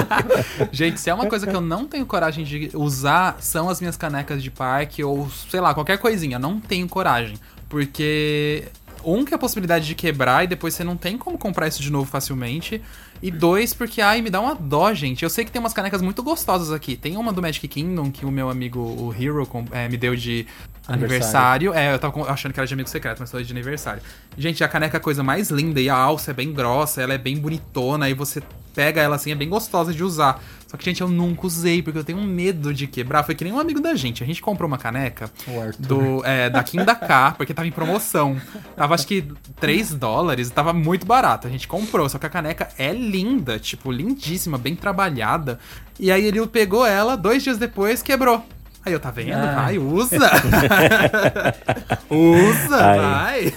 Gente, 0.73 0.99
se 0.99 1.11
é 1.11 1.15
uma 1.15 1.27
coisa 1.27 1.47
que 1.47 1.55
eu 1.55 1.61
não 1.61 1.87
tenho 1.87 2.07
coragem 2.07 2.45
de 2.45 2.71
usar, 2.75 3.37
são 3.41 3.69
as 3.69 3.81
minhas 3.81 3.97
canecas 3.97 4.43
de 4.43 4.51
parque 4.51 5.05
ou, 5.05 5.29
sei 5.51 5.61
lá, 5.61 5.75
qualquer 5.75 5.99
coisinha. 5.99 6.39
Não 6.39 6.59
tenho 6.59 6.89
coragem. 6.89 7.37
Porque, 7.69 8.65
um, 9.05 9.25
que 9.25 9.35
é 9.35 9.37
a 9.37 9.39
possibilidade 9.39 9.87
de 9.87 9.95
quebrar 9.95 10.45
e 10.45 10.47
depois 10.47 10.73
você 10.73 10.83
não 10.83 10.97
tem 10.97 11.19
como 11.19 11.37
comprar 11.37 11.69
isso 11.69 11.83
de 11.83 11.91
novo 11.91 12.11
facilmente. 12.11 12.81
E 13.23 13.31
dois, 13.31 13.73
porque, 13.73 14.01
ai, 14.01 14.21
me 14.21 14.29
dá 14.29 14.41
uma 14.41 14.55
dó, 14.55 14.93
gente. 14.93 15.23
Eu 15.23 15.31
sei 15.31 15.45
que 15.45 15.53
tem 15.53 15.61
umas 15.61 15.73
canecas 15.73 16.03
muito 16.03 16.23
gostosas 16.23 16.73
aqui. 16.73 16.97
Tem 16.97 17.17
uma 17.17 17.33
do 17.33 17.41
Magic 17.41 17.67
Kingdom 17.69 18.11
que 18.11 18.27
o 18.27 18.31
meu 18.33 18.51
amigo, 18.51 18.81
o 18.81 19.15
Hero, 19.17 19.49
é, 19.71 19.89
me 19.89 19.97
deu 19.97 20.17
de 20.17 20.45
aniversário. 20.89 21.73
É, 21.73 21.95
eu 21.95 21.99
tava 21.99 22.31
achando 22.31 22.53
que 22.53 22.59
era 22.59 22.67
de 22.67 22.75
amigo 22.75 22.89
secreto, 22.89 23.21
mas 23.21 23.31
foi 23.31 23.45
de 23.45 23.53
aniversário. 23.53 24.03
Gente, 24.37 24.65
a 24.65 24.69
caneca 24.69 24.97
é 24.97 24.99
a 24.99 25.01
coisa 25.01 25.23
mais 25.23 25.51
linda 25.51 25.81
e 25.81 25.89
a 25.89 25.95
alça 25.95 26.33
é 26.33 26.35
bem 26.35 26.53
grossa, 26.53 27.01
ela 27.01 27.15
é 27.15 27.19
bem 27.19 27.39
bonitona 27.39 28.11
e 28.11 28.15
você 28.15 28.43
pega 28.75 29.01
ela 29.01 29.17
assim, 29.17 29.31
é 29.31 29.35
bem 29.35 29.49
gostosa 29.49 29.93
de 29.93 30.03
usar. 30.03 30.43
Só 30.73 30.79
que, 30.79 30.87
gente, 30.87 31.03
eu 31.03 31.09
nunca 31.09 31.47
usei 31.47 31.83
porque 31.83 31.99
eu 31.99 32.05
tenho 32.05 32.23
medo 32.23 32.73
de 32.73 32.87
quebrar. 32.87 33.23
Foi 33.25 33.35
que 33.35 33.45
nem 33.45 33.53
um 33.53 33.61
amigo 33.61 33.79
da 33.79 33.95
gente. 33.95 34.25
A 34.25 34.27
gente 34.27 34.41
comprou 34.41 34.67
uma 34.67 34.79
caneca 34.79 35.31
do, 35.79 36.25
é, 36.25 36.49
da 36.49 36.63
Kim 36.63 36.83
da 36.83 36.95
K, 36.95 37.33
porque 37.33 37.53
tava 37.53 37.69
em 37.69 37.71
promoção. 37.71 38.41
Tava 38.75 38.95
acho 38.95 39.07
que 39.07 39.23
3 39.61 39.93
dólares, 39.93 40.49
tava 40.49 40.73
muito 40.73 41.05
barato. 41.05 41.47
A 41.47 41.51
gente 41.51 41.69
comprou, 41.69 42.09
só 42.09 42.19
que 42.19 42.25
a 42.25 42.31
caneca 42.31 42.71
é 42.79 42.91
linda, 42.91 43.59
tipo, 43.59 43.93
lindíssima, 43.93 44.57
bem 44.57 44.75
trabalhada. 44.75 45.61
E 46.01 46.11
aí 46.11 46.25
ele 46.25 46.47
pegou 46.47 46.87
ela, 46.87 47.17
dois 47.17 47.43
dias 47.43 47.59
depois, 47.59 48.01
quebrou. 48.03 48.43
Aí 48.85 48.93
eu, 48.93 48.99
tá 48.99 49.13
vendo? 49.13 49.31
Vai, 49.31 49.79
usa! 49.79 50.19
usa, 52.11 52.77
Ai. 52.77 52.99
vai! 52.99 53.55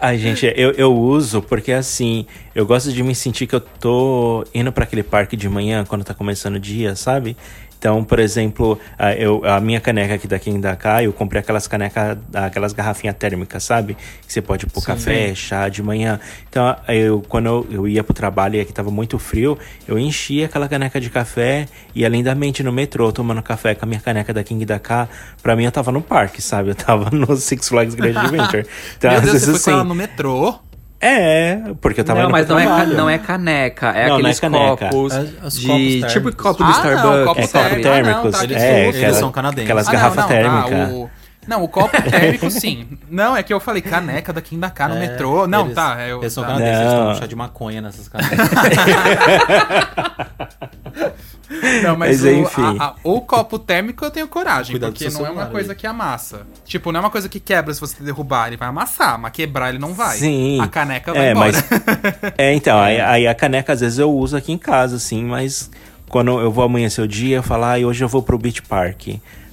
Ai, 0.00 0.18
gente, 0.18 0.46
eu, 0.56 0.70
eu 0.72 0.96
uso 0.96 1.42
porque 1.42 1.72
assim, 1.72 2.26
eu 2.54 2.64
gosto 2.64 2.92
de 2.92 3.02
me 3.02 3.12
sentir 3.12 3.48
que 3.48 3.56
eu 3.56 3.60
tô 3.60 4.44
indo 4.54 4.70
pra 4.70 4.84
aquele 4.84 5.02
parque 5.02 5.36
de 5.36 5.48
manhã 5.48 5.84
quando 5.84 6.04
tá 6.04 6.14
começando 6.14 6.54
o 6.54 6.60
dia, 6.60 6.94
sabe? 6.94 7.36
Então, 7.80 8.04
por 8.04 8.18
exemplo, 8.18 8.78
a, 8.98 9.14
eu, 9.14 9.40
a 9.42 9.58
minha 9.58 9.80
caneca 9.80 10.14
aqui 10.14 10.28
daqui 10.28 10.50
em 10.50 10.60
Dakar, 10.60 11.02
eu 11.02 11.14
comprei 11.14 11.40
aquelas 11.40 11.66
canecas, 11.66 12.18
aquelas 12.34 12.74
garrafinhas 12.74 13.16
térmicas, 13.16 13.64
sabe? 13.64 13.96
Que 14.26 14.30
você 14.30 14.42
pode 14.42 14.66
pôr 14.66 14.84
café, 14.84 15.34
chá 15.34 15.66
de 15.70 15.82
manhã. 15.82 16.20
Então, 16.50 16.76
eu, 16.88 17.22
quando 17.26 17.46
eu, 17.46 17.66
eu 17.70 17.88
ia 17.88 18.04
pro 18.04 18.12
trabalho 18.12 18.56
e 18.56 18.60
aqui 18.60 18.70
tava 18.70 18.90
muito 18.90 19.18
frio, 19.18 19.58
eu 19.88 19.98
enchia 19.98 20.44
aquela 20.44 20.68
caneca 20.68 21.00
de 21.00 21.08
café 21.08 21.66
e 21.94 22.06
lindamente 22.06 22.62
no 22.62 22.70
metrô, 22.70 23.10
tomando 23.10 23.40
café 23.42 23.74
com 23.74 23.86
a 23.86 23.88
minha 23.88 24.00
caneca 24.00 24.34
da 24.34 24.44
King 24.44 24.62
Dakar. 24.66 25.08
Pra 25.42 25.56
mim, 25.56 25.64
eu 25.64 25.72
tava 25.72 25.90
no 25.90 26.02
parque, 26.02 26.42
sabe? 26.42 26.68
Eu 26.68 26.74
tava 26.74 27.08
no 27.16 27.34
Six 27.34 27.66
Flags 27.66 27.94
Great 27.94 28.18
Adventure. 28.18 28.66
Então, 28.98 29.10
Meu 29.10 29.18
às 29.20 29.24
Deus, 29.24 29.32
vezes 29.32 29.48
você 29.56 29.70
foi 29.70 29.72
assim. 29.72 29.88
no 29.88 29.94
metrô? 29.94 30.58
É, 31.02 31.58
porque 31.80 32.00
eu 32.00 32.04
tava 32.04 32.22
não, 32.24 32.30
mas 32.30 32.46
não 32.46 32.58
é, 32.58 32.86
não 32.86 33.08
é 33.08 33.16
caneca, 33.18 33.88
é 33.88 34.02
Não, 34.02 34.08
não 34.08 34.16
é 34.16 34.18
aqueles 34.18 34.40
caneca. 34.40 34.88
copos 34.90 35.14
os 35.42 35.58
de 35.58 35.66
copos 35.66 35.82
térmicos. 35.82 36.12
tipo 36.12 36.36
copo 36.36 36.58
do 36.58 36.64
Ah, 36.64 36.66
não, 36.66 36.74
Starbucks, 36.74 37.24
copo 37.24 37.40
É, 37.40 37.46
copo 37.46 37.58
Ah, 37.58 37.70
não, 37.70 37.82
térmicos. 37.82 38.30
tá, 38.38 38.44
Eles 38.44 38.56
é, 38.56 38.60
são- 38.60 38.76
eles 38.78 38.96
aquela- 38.96 39.14
são 39.14 39.32
canadenses. 39.32 39.64
Aquelas 39.64 39.88
Ah, 39.88 39.92
não, 39.92 39.98
garrafas 39.98 40.20
não, 40.20 40.28
térmicas. 40.28 40.72
ah, 40.72 40.92
o- 40.92 41.10
Não, 41.50 41.64
o 41.64 41.68
copo 41.68 41.90
térmico, 42.08 42.48
sim. 42.48 42.86
Não, 43.10 43.36
é 43.36 43.42
que 43.42 43.52
eu 43.52 43.58
falei 43.58 43.82
caneca 43.82 44.32
da 44.32 44.40
Kim 44.40 44.56
da 44.58 44.70
K 44.70 44.86
no 44.88 44.94
É, 44.94 45.00
metrô. 45.00 45.48
Não, 45.48 45.62
eles- 45.64 45.74
tá. 45.74 46.00
Eu, 46.06 46.20
Eles 46.20 46.32
são 46.32 46.44
tá. 46.44 46.50
canadenses, 46.50 46.80
eles 46.80 46.92
tomam 46.94 47.14
chá 47.16 47.26
de 47.26 47.34
maconha 47.34 47.80
nessas 47.82 48.06
canecas. 48.08 48.38
Não, 51.82 51.96
mas, 51.96 52.22
Mas 52.22 52.24
o, 52.24 52.28
enfim. 52.42 52.76
a- 52.78 52.84
a- 52.84 52.94
o 53.02 53.20
copo 53.20 53.58
térmico 53.58 54.04
eu 54.04 54.10
tenho 54.12 54.28
coragem, 54.28 54.72
Cuidado 54.72 54.92
porque 54.92 55.08
não 55.10 55.26
é 55.26 55.30
uma 55.30 55.46
coisa 55.46 55.72
aí. 55.72 55.76
que 55.76 55.84
amassa. 55.86 56.42
Tipo, 56.64 56.92
não 56.92 56.98
é 56.98 57.02
uma 57.02 57.10
coisa 57.10 57.28
que 57.28 57.40
quebra 57.40 57.74
se 57.74 57.80
você 57.80 58.00
derrubar, 58.02 58.46
ele 58.46 58.56
vai 58.56 58.68
amassar, 58.68 59.18
mas 59.18 59.32
quebrar 59.32 59.70
ele 59.70 59.78
não 59.80 59.92
vai. 59.92 60.16
Sim. 60.18 60.60
A 60.60 60.68
caneca 60.68 61.12
vai 61.12 61.26
é, 61.26 61.30
embora. 61.32 61.50
mas. 61.52 61.64
É, 62.38 62.54
então, 62.54 62.78
Aí, 62.78 63.00
aí 63.00 63.26
a 63.26 63.34
caneca 63.34 63.72
às 63.72 63.80
vezes 63.80 63.98
eu 63.98 64.12
uso 64.12 64.36
aqui 64.36 64.52
em 64.52 64.58
casa, 64.58 64.94
assim, 64.96 65.24
mas 65.24 65.68
quando 66.08 66.38
eu 66.40 66.52
vou 66.52 66.62
amanhecer 66.64 67.02
o 67.02 67.08
dia, 67.08 67.36
eu 67.38 67.42
falo, 67.42 67.64
ah, 67.64 67.74
hoje 67.78 68.04
eu 68.04 68.08
vou 68.08 68.22
pro 68.22 68.38
Beach 68.38 68.62
Park. 68.62 69.08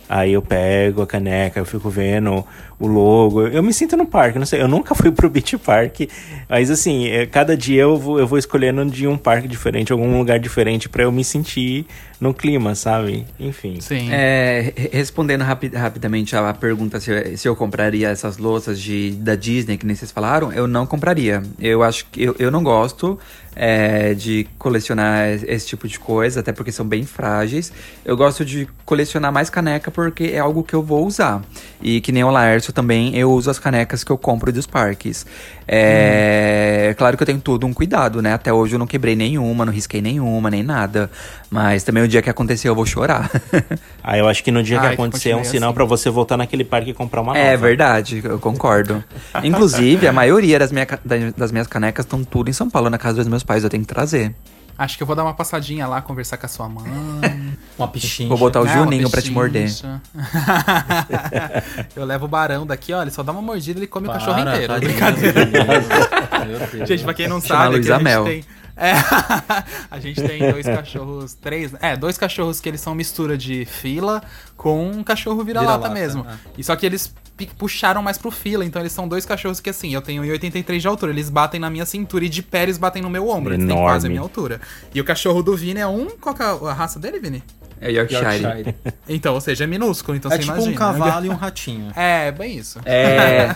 Aí 0.09 0.33
eu 0.33 0.41
pego 0.41 1.01
a 1.01 1.07
caneca, 1.07 1.59
eu 1.59 1.65
fico 1.65 1.89
vendo 1.89 2.45
o 2.79 2.87
logo. 2.87 3.47
Eu 3.47 3.61
me 3.61 3.73
sinto 3.73 3.97
no 3.97 4.05
parque, 4.05 4.39
não 4.39 4.45
sei. 4.45 4.61
Eu 4.61 4.67
nunca 4.67 4.93
fui 4.95 5.11
pro 5.11 5.29
Beach 5.29 5.57
Park, 5.57 6.01
mas 6.47 6.71
assim, 6.71 7.07
é, 7.07 7.25
cada 7.25 7.57
dia 7.57 7.81
eu 7.81 7.97
vou, 7.97 8.19
eu 8.19 8.27
vou 8.27 8.37
escolhendo 8.37 8.85
de 8.85 9.07
um 9.07 9.17
parque 9.17 9.47
diferente, 9.47 9.91
algum 9.91 10.17
lugar 10.17 10.39
diferente, 10.39 10.87
pra 10.87 11.03
eu 11.03 11.11
me 11.11 11.23
sentir 11.23 11.85
no 12.19 12.33
clima, 12.33 12.73
sabe? 12.75 13.25
Enfim. 13.39 13.79
Sim. 13.79 14.09
É, 14.11 14.73
re- 14.75 14.89
respondendo 14.93 15.43
rapi- 15.43 15.75
rapidamente 15.75 16.35
a 16.35 16.53
pergunta 16.53 16.99
se, 16.99 17.11
eu- 17.11 17.37
se 17.37 17.47
eu 17.47 17.55
compraria 17.55 18.09
essas 18.09 18.37
louças 18.37 18.79
de, 18.79 19.11
da 19.11 19.35
Disney, 19.35 19.77
que 19.77 19.85
nem 19.85 19.95
vocês 19.95 20.11
falaram, 20.11 20.51
eu 20.51 20.67
não 20.67 20.85
compraria. 20.85 21.43
Eu 21.59 21.83
acho 21.83 22.05
que 22.11 22.23
eu, 22.23 22.35
eu 22.39 22.49
não 22.51 22.63
gosto. 22.63 23.19
é, 23.59 24.13
de 24.13 24.47
colecionar 24.59 25.29
esse 25.47 25.65
tipo 25.65 25.87
de 25.87 25.97
coisa, 25.99 26.41
até 26.41 26.53
porque 26.53 26.71
são 26.71 26.85
bem 26.87 27.03
frágeis. 27.05 27.73
Eu 28.05 28.15
gosto 28.15 28.45
de 28.45 28.67
colecionar 28.85 29.33
mais 29.33 29.49
caneca 29.49 29.89
porque 29.89 30.25
é 30.25 30.37
algo 30.37 30.61
que 30.63 30.75
eu 30.75 30.83
vou 30.83 31.03
usar. 31.07 31.41
E 31.81 31.99
que 31.99 32.11
nem 32.11 32.23
o 32.23 32.29
Laércio 32.29 32.71
também, 32.71 33.15
eu 33.17 33.31
uso 33.31 33.49
as 33.49 33.57
canecas 33.57 34.03
que 34.03 34.11
eu 34.11 34.17
compro 34.17 34.51
dos 34.51 34.67
parques. 34.67 35.25
É, 35.67 36.89
Hum. 36.91 36.95
claro 36.97 37.17
que 37.17 37.23
eu 37.23 37.25
tenho 37.27 37.39
todo 37.39 37.65
um 37.65 37.73
cuidado, 37.73 38.21
né? 38.21 38.33
Até 38.33 38.53
hoje 38.53 38.75
eu 38.75 38.79
não 38.79 38.87
quebrei 38.87 39.15
nenhuma, 39.15 39.65
não 39.65 39.73
risquei 39.73 40.01
nenhuma, 40.01 40.49
nem 40.51 40.61
nada. 40.63 41.09
Mas 41.49 41.83
também 41.83 42.03
o 42.07 42.09
dia 42.09 42.21
que 42.21 42.29
acontecer 42.29 42.69
eu 42.69 42.75
vou 42.75 42.85
chorar. 42.85 43.29
Aí 44.03 44.19
eu 44.19 44.27
acho 44.27 44.43
que 44.43 44.51
no 44.51 44.63
dia 44.63 44.79
que 44.79 44.85
Ai, 44.85 44.95
que 44.95 45.01
acontecer 45.01 45.29
é 45.29 45.35
um 45.35 45.43
sinal 45.43 45.69
assim. 45.69 45.75
pra 45.75 45.85
você 45.85 46.09
voltar 46.09 46.37
naquele 46.37 46.63
parque 46.63 46.91
e 46.91 46.93
comprar 46.93 47.21
uma 47.21 47.33
nova. 47.33 47.45
É 47.45 47.55
verdade, 47.55 48.21
eu 48.23 48.39
concordo. 48.39 49.03
Inclusive, 49.43 50.07
a 50.07 50.13
maioria 50.13 50.57
das, 50.57 50.71
minha, 50.71 50.87
das 51.35 51.51
minhas 51.51 51.67
canecas 51.67 52.05
estão 52.05 52.23
tudo 52.23 52.49
em 52.49 52.53
São 52.53 52.69
Paulo, 52.69 52.89
na 52.89 52.97
casa 52.97 53.17
dos 53.17 53.27
meus 53.27 53.43
pais. 53.43 53.63
Eu 53.63 53.69
tenho 53.69 53.83
que 53.83 53.93
trazer. 53.93 54.33
Acho 54.77 54.95
que 54.95 55.01
eu 55.01 55.07
vou 55.07 55.15
dar 55.15 55.23
uma 55.23 55.33
passadinha 55.33 55.87
lá, 55.87 56.03
conversar 56.03 56.37
com 56.37 56.45
a 56.45 56.49
sua 56.49 56.69
mãe. 56.69 56.85
Uma 57.77 57.87
pichinha. 57.87 58.29
Vou 58.29 58.37
botar 58.37 58.59
o 58.59 58.63
uma 58.63 58.73
Juninho 58.73 59.09
pra 59.09 59.21
te 59.21 59.31
morder. 59.31 59.69
eu 61.95 62.05
levo 62.05 62.25
o 62.25 62.27
barão 62.27 62.65
daqui, 62.65 62.91
ó, 62.91 63.01
ele 63.03 63.11
só 63.11 63.21
dá 63.21 63.31
uma 63.31 63.41
mordida 63.41 63.79
e 63.79 63.81
ele 63.81 63.87
come 63.87 64.07
o 64.07 64.11
cachorro 64.11 64.35
Para, 64.35 64.51
inteiro. 64.53 64.73
tadinho. 64.73 64.91
Brincadeira. 64.91 65.45
Meu 65.45 66.67
Deus. 66.71 66.89
Gente, 66.89 67.03
pra 67.03 67.13
quem 67.13 67.27
não 67.27 67.39
Chama 67.39 67.61
sabe, 67.61 67.75
Luísa 67.75 67.95
a 67.95 67.97
gente 67.97 68.03
Mel. 68.03 68.23
tem. 68.23 68.43
É, 68.77 68.93
a 69.89 69.99
gente 69.99 70.21
tem 70.21 70.51
dois 70.51 70.65
cachorros, 70.65 71.33
três. 71.33 71.73
É, 71.81 71.97
dois 71.97 72.17
cachorros 72.17 72.59
que 72.59 72.69
eles 72.69 72.79
são 72.79 72.93
mistura 72.93 73.37
de 73.37 73.65
fila 73.65 74.21
com 74.55 74.89
um 74.89 75.03
cachorro 75.03 75.43
vira-lata 75.43 75.89
Vira-lata, 75.89 75.93
mesmo. 75.93 76.25
é. 76.29 76.37
E 76.57 76.63
só 76.63 76.75
que 76.75 76.85
eles 76.85 77.13
puxaram 77.57 78.01
mais 78.01 78.17
pro 78.17 78.31
fila, 78.31 78.65
então 78.65 78.81
eles 78.81 78.91
são 78.91 79.07
dois 79.07 79.25
cachorros 79.25 79.59
que 79.59 79.69
assim, 79.69 79.93
eu 79.93 80.01
tenho 80.01 80.23
1,83 80.23 80.79
de 80.79 80.87
altura, 80.87 81.11
eles 81.11 81.29
batem 81.29 81.59
na 81.59 81.69
minha 81.69 81.85
cintura 81.85 82.25
e 82.25 82.29
de 82.29 82.41
pé 82.41 82.63
eles 82.63 82.77
batem 82.77 83.01
no 83.01 83.09
meu 83.09 83.27
ombro, 83.29 83.53
eles 83.53 83.63
têm 83.65 83.71
Enorme. 83.75 83.91
quase 83.91 84.07
a 84.07 84.09
minha 84.09 84.21
altura. 84.21 84.61
E 84.93 84.99
o 85.01 85.03
cachorro 85.03 85.43
do 85.43 85.55
Vini 85.55 85.79
é 85.79 85.87
um. 85.87 86.07
Qual 86.19 86.35
é 86.39 86.69
a 86.69 86.73
raça 86.73 86.99
dele, 86.99 87.19
Vini? 87.19 87.43
É 87.79 87.91
Yorkshire. 87.91 88.41
Yorkshire. 88.43 88.75
Então, 89.09 89.33
ou 89.35 89.39
seja, 89.41 89.63
é 89.63 89.67
minúsculo, 89.67 90.17
então 90.17 90.29
É 90.29 90.35
você 90.35 90.41
tipo 90.41 90.51
imagina. 90.53 90.71
um 90.73 90.75
cavalo 90.75 91.25
e 91.25 91.29
um 91.29 91.35
ratinho. 91.35 91.91
É, 91.95 92.29
bem 92.31 92.57
isso. 92.57 92.79
É. 92.85 93.47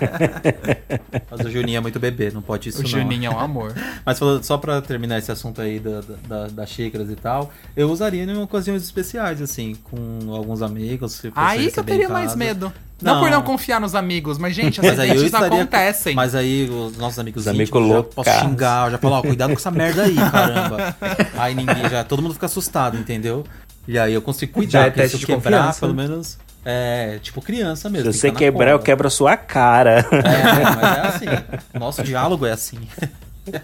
Mas 1.30 1.46
o 1.46 1.50
Juninho 1.52 1.78
é 1.78 1.80
muito 1.82 2.00
bebê, 2.00 2.32
não 2.32 2.42
pode 2.42 2.70
isso 2.70 2.80
o 2.80 2.84
não. 2.84 2.90
Juninho 2.90 3.26
é 3.32 3.36
um 3.36 3.40
amor. 3.40 3.74
Mas 4.06 4.18
falando- 4.20 4.44
só 4.44 4.58
pra 4.58 4.82
terminar 4.82 5.18
esse 5.20 5.32
assunto 5.32 5.62
aí 5.62 5.80
da, 5.80 6.02
da- 6.28 6.48
das 6.48 6.70
xícaras 6.70 7.10
e 7.10 7.16
tal, 7.16 7.52
eu 7.76 7.90
usaria 7.90 8.24
em 8.24 8.38
ocasiões 8.38 8.84
especiais, 8.84 9.42
assim, 9.42 9.76
com 9.84 10.34
alguns 10.34 10.62
amigos. 10.62 11.22
Aí 11.36 11.72
que 11.72 11.80
eu 11.80 11.84
teria 11.84 12.10
mais 12.10 12.36
medo. 12.36 12.72
Não. 13.02 13.16
Não. 13.16 13.20
por 13.24 13.32
não 13.32 13.42
confiar 13.42 13.82
nos 13.82 13.96
amigos, 13.96 14.38
mas, 14.38 14.54
gente, 14.54 14.80
Mas 14.80 14.92
acidentes 15.00 15.24
estaria. 15.24 15.48
acontecem. 15.48 16.14
Mas 16.14 16.36
aí 16.36 16.70
os 16.70 16.96
nossos 16.98 17.18
amigos 17.18 17.42
Os 17.42 17.48
amigos 17.48 17.70
íntimos 17.70 17.88
já 17.88 17.94
loucos. 17.96 18.14
posso 18.14 18.30
xingar, 18.42 18.86
eu 18.88 18.92
já 18.92 18.98
falo, 19.00 19.16
ó, 19.16 19.22
cuidado 19.24 19.50
com 19.54 19.58
essa 19.58 19.72
merda 19.72 20.04
aí, 20.04 20.14
caramba. 20.16 20.96
aí 21.36 21.56
ninguém 21.56 21.90
já. 21.90 22.04
Todo 22.04 22.22
mundo 22.22 22.36
fica 22.36 22.46
assustado, 22.46 22.96
entendeu? 23.00 23.44
E 23.88 23.98
aí 23.98 24.14
eu 24.14 24.22
consigo 24.22 24.54
cuidar, 24.54 24.72
Já 24.72 24.86
é 24.86 24.90
porque 24.90 25.02
teste 25.02 25.18
se 25.18 25.24
eu 25.24 25.28
de 25.28 25.34
quebrar, 25.42 25.58
confiança. 25.60 25.80
pelo 25.80 25.94
menos. 25.94 26.38
É, 26.64 27.18
tipo 27.24 27.42
criança 27.42 27.90
Se 27.90 27.94
mesmo. 27.94 28.14
você 28.14 28.22
tem 28.22 28.34
que 28.34 28.46
na 28.46 28.52
quebrar, 28.52 28.72
eu 28.72 28.80
quebro 28.80 29.08
a 29.08 29.10
sua 29.10 29.36
cara. 29.36 30.06
É, 30.12 30.76
mas 30.76 30.98
é 30.98 31.02
assim. 31.08 31.26
Nosso 31.74 32.04
diálogo 32.04 32.46
é 32.46 32.52
assim. 32.52 32.78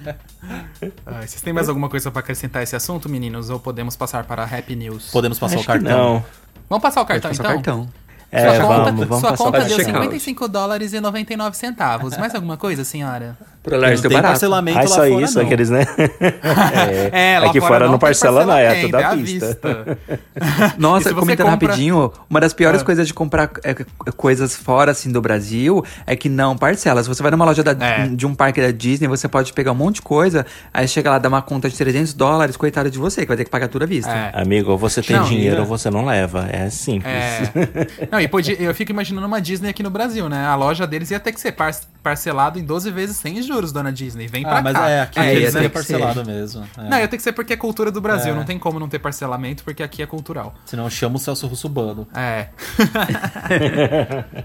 Ah, 1.06 1.22
vocês 1.22 1.42
têm 1.42 1.54
mais 1.54 1.70
alguma 1.70 1.88
coisa 1.90 2.10
pra 2.10 2.20
acrescentar 2.22 2.62
a 2.62 2.64
esse 2.64 2.76
assunto, 2.76 3.08
meninos? 3.10 3.50
Ou 3.50 3.60
podemos 3.60 3.96
passar 3.96 4.24
para 4.24 4.44
a 4.44 4.46
Happy 4.46 4.76
News? 4.76 5.10
Podemos 5.12 5.38
passar 5.38 5.56
Acho 5.56 5.64
o 5.64 5.68
cartão. 5.68 6.14
não. 6.16 6.26
Vamos 6.70 6.82
passar 6.82 7.02
o 7.02 7.06
cartão, 7.06 7.30
Passa 7.32 7.42
então? 7.42 7.52
o 7.52 7.56
cartão. 7.56 7.90
É, 8.32 8.56
sua 8.56 8.66
conta, 8.68 8.84
vamos, 8.86 9.08
vamos 9.08 9.20
sua 9.22 9.30
passar 9.32 9.44
conta 9.44 9.58
deu 9.60 9.68
cartão. 9.78 9.86
checkout. 9.86 10.04
55 10.06 10.48
dólares 10.48 10.94
e 10.94 11.00
99 11.00 11.56
centavos. 11.56 12.18
Mais 12.18 12.34
alguma 12.36 12.58
coisa, 12.58 12.84
senhora? 12.84 13.38
Deu 13.70 13.80
tem 14.02 14.10
barato. 14.12 14.28
parcelamento 14.34 14.78
Ai, 14.78 14.84
lá 14.86 14.90
só 14.90 14.96
fora, 15.08 15.22
isso, 15.24 15.38
não. 15.40 15.46
aqueles, 15.46 15.70
né? 15.70 15.86
É, 17.12 17.40
lá 17.40 17.48
Aqui 17.48 17.60
fora 17.60 17.86
não 17.86 17.94
não 17.94 18.00
parcela, 18.00 18.46
não, 18.46 18.54
é 18.54 18.66
parcelamento, 18.68 18.86
tudo 18.92 18.96
à 19.04 19.10
à 19.10 19.16
vista. 19.16 19.98
Nossa, 20.78 21.14
comentando 21.14 21.50
compra- 21.50 21.68
rapidinho, 21.70 22.12
uma 22.30 22.40
das 22.40 22.54
piores 22.54 22.82
Ah. 22.82 22.86
coisas 22.86 23.08
de 23.08 23.14
comprar 23.14 23.50
é, 23.64 23.76
coisas 24.16 24.56
fora, 24.56 24.92
assim, 24.92 25.12
do 25.12 25.22
Brasil, 25.22 25.84
é 26.06 26.16
que 26.16 26.30
não 26.30 26.58
parcela. 26.58 27.02
Se 27.02 27.10
você 27.10 27.22
vai 27.22 27.32
numa 27.32 27.46
loja 27.46 27.64
da- 27.64 27.86
É. 27.86 28.08
de 28.08 28.26
um 28.26 28.34
parque 28.36 28.62
da 28.62 28.72
Disney, 28.72 29.08
você 29.08 29.28
pode 29.28 29.54
pegar 29.54 29.72
um 29.72 29.76
monte 29.76 29.96
de 29.96 30.02
coisa, 30.02 30.46
aí 30.74 30.88
chega 30.88 31.10
lá, 31.12 31.18
dá 31.20 31.30
uma 31.30 31.42
conta 31.42 31.70
de 31.70 31.78
300 31.78 32.14
dólares, 32.14 32.56
coitado 32.58 32.90
de 32.90 32.98
você, 32.98 33.22
que 33.22 33.28
vai 33.28 33.38
ter 33.38 33.46
que 33.46 33.50
pagar 33.50 33.68
tudo 33.68 33.84
à 33.84 33.86
vista. 33.86 34.12
É. 34.12 34.32
Amigo, 34.42 34.72
ou 34.72 34.78
você 34.78 35.02
tem 35.02 35.16
Não, 35.16 35.24
dinheiro 35.26 35.60
ou 35.62 35.66
você 35.66 35.90
não 35.90 36.06
leva. 36.06 36.48
É 36.52 36.70
simples. 36.70 37.12
É. 37.14 38.08
Não, 38.12 38.20
e 38.20 38.28
podia, 38.28 38.56
eu 38.62 38.74
fico 38.74 38.92
imaginando 38.92 39.26
uma 39.28 39.42
Disney 39.42 39.70
aqui 39.70 39.82
no 39.84 39.90
Brasil, 39.90 40.30
né? 40.30 40.46
A 40.46 40.56
loja 40.56 40.86
deles 40.86 41.12
ia 41.12 41.20
ter 41.20 41.32
que 41.32 41.40
ser 41.40 41.52
par- 41.54 41.76
parcelado 42.04 42.60
em 42.60 42.64
12 42.64 42.90
vezes 42.92 43.18
sem 43.18 43.42
juros, 43.42 43.57
dona 43.72 43.92
Disney. 43.92 44.28
Vem 44.28 44.44
pra 44.44 44.58
Ah, 44.58 44.62
mas 44.62 44.74
cá. 44.74 44.90
é, 44.90 45.02
aqui 45.02 45.20
É, 45.20 45.36
eles 45.36 45.54
têm 45.54 45.70
parcelado 45.70 46.26
mesmo. 46.26 46.66
é. 46.78 46.90
Não, 46.90 46.98
ia 47.00 47.08
ter 47.08 47.18
que 47.18 47.24
ser 47.24 47.34
porque 47.34 47.54
é 47.54 47.58
cultura 47.58 47.92
do 47.92 48.00
Brasil. 48.02 48.34
É. 48.34 48.36
Não 48.36 48.46
tem 48.46 48.58
como 48.60 48.80
não 48.80 48.88
ter 48.88 49.00
parcelamento, 49.00 49.64
porque 49.64 49.84
aqui 49.84 50.02
é 50.02 50.06
cultural. 50.06 50.54
Senão 50.66 50.90
chama 50.90 51.16
o 51.16 51.20
Celso 51.20 51.48
Russubano. 51.48 52.08
É. 52.14 52.48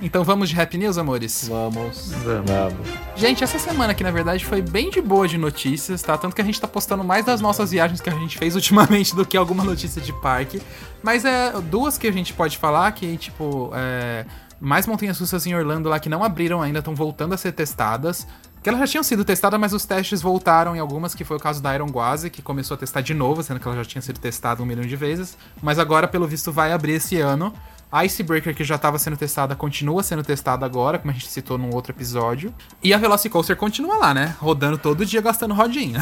então 0.00 0.24
vamos 0.24 0.48
de 0.48 0.60
Happy 0.60 0.78
News, 0.78 0.98
amores? 0.98 1.48
Vamos. 1.48 2.12
Vamos. 2.12 2.88
Gente, 3.16 3.44
essa 3.44 3.58
semana 3.58 3.92
aqui, 3.92 4.02
na 4.02 4.10
verdade, 4.10 4.44
foi 4.44 4.62
bem 4.62 4.90
de 4.90 5.00
boa 5.00 5.26
de 5.28 5.38
notícias, 5.38 6.02
tá? 6.02 6.16
Tanto 6.16 6.34
que 6.34 6.42
a 6.42 6.44
gente 6.44 6.60
tá 6.60 6.68
postando 6.68 7.04
mais 7.04 7.24
das 7.24 7.40
nossas 7.40 7.70
viagens 7.70 8.00
que 8.00 8.10
a 8.10 8.14
gente 8.14 8.38
fez 8.38 8.54
ultimamente 8.56 9.14
do 9.14 9.24
que 9.24 9.36
alguma 9.36 9.64
notícia 9.64 10.00
de 10.00 10.12
parque. 10.20 10.60
Mas 11.02 11.24
é 11.24 11.52
duas 11.62 11.98
que 11.98 12.06
a 12.06 12.12
gente 12.12 12.32
pode 12.32 12.58
falar 12.58 12.90
que, 12.92 13.16
tipo, 13.16 13.70
é, 13.74 14.24
mais 14.62 14.86
montanhas 14.86 15.18
russas 15.18 15.44
em 15.46 15.54
Orlando 15.54 15.88
lá 15.88 15.98
que 15.98 16.08
não 16.08 16.22
abriram 16.22 16.62
ainda, 16.62 16.78
estão 16.78 16.94
voltando 16.94 17.34
a 17.34 17.36
ser 17.36 17.52
testadas. 17.52 18.26
Que 18.62 18.68
elas 18.68 18.80
já 18.80 18.86
tinham 18.86 19.02
sido 19.02 19.24
testadas, 19.24 19.58
mas 19.58 19.72
os 19.72 19.84
testes 19.84 20.22
voltaram 20.22 20.76
em 20.76 20.78
algumas, 20.78 21.16
que 21.16 21.24
foi 21.24 21.36
o 21.36 21.40
caso 21.40 21.60
da 21.60 21.74
Iron 21.74 21.88
Gwazi, 21.88 22.30
que 22.30 22.40
começou 22.40 22.76
a 22.76 22.78
testar 22.78 23.00
de 23.00 23.12
novo, 23.12 23.42
sendo 23.42 23.58
que 23.58 23.66
ela 23.66 23.76
já 23.76 23.84
tinha 23.84 24.00
sido 24.00 24.20
testada 24.20 24.62
um 24.62 24.66
milhão 24.66 24.86
de 24.86 24.94
vezes. 24.94 25.36
Mas 25.60 25.80
agora, 25.80 26.06
pelo 26.06 26.28
visto, 26.28 26.52
vai 26.52 26.72
abrir 26.72 26.92
esse 26.92 27.18
ano. 27.20 27.52
A 27.90 28.06
Icebreaker, 28.06 28.54
que 28.54 28.62
já 28.62 28.76
estava 28.76 28.98
sendo 28.98 29.16
testada, 29.16 29.56
continua 29.56 30.02
sendo 30.02 30.22
testada 30.22 30.64
agora, 30.64 30.98
como 30.98 31.10
a 31.10 31.14
gente 31.14 31.26
citou 31.28 31.58
num 31.58 31.74
outro 31.74 31.92
episódio. 31.92 32.54
E 32.82 32.94
a 32.94 32.96
Velocicoaster 32.96 33.56
continua 33.56 33.98
lá, 33.98 34.14
né? 34.14 34.34
Rodando 34.38 34.78
todo 34.78 35.04
dia, 35.04 35.20
gastando 35.20 35.52
rodinha. 35.52 35.98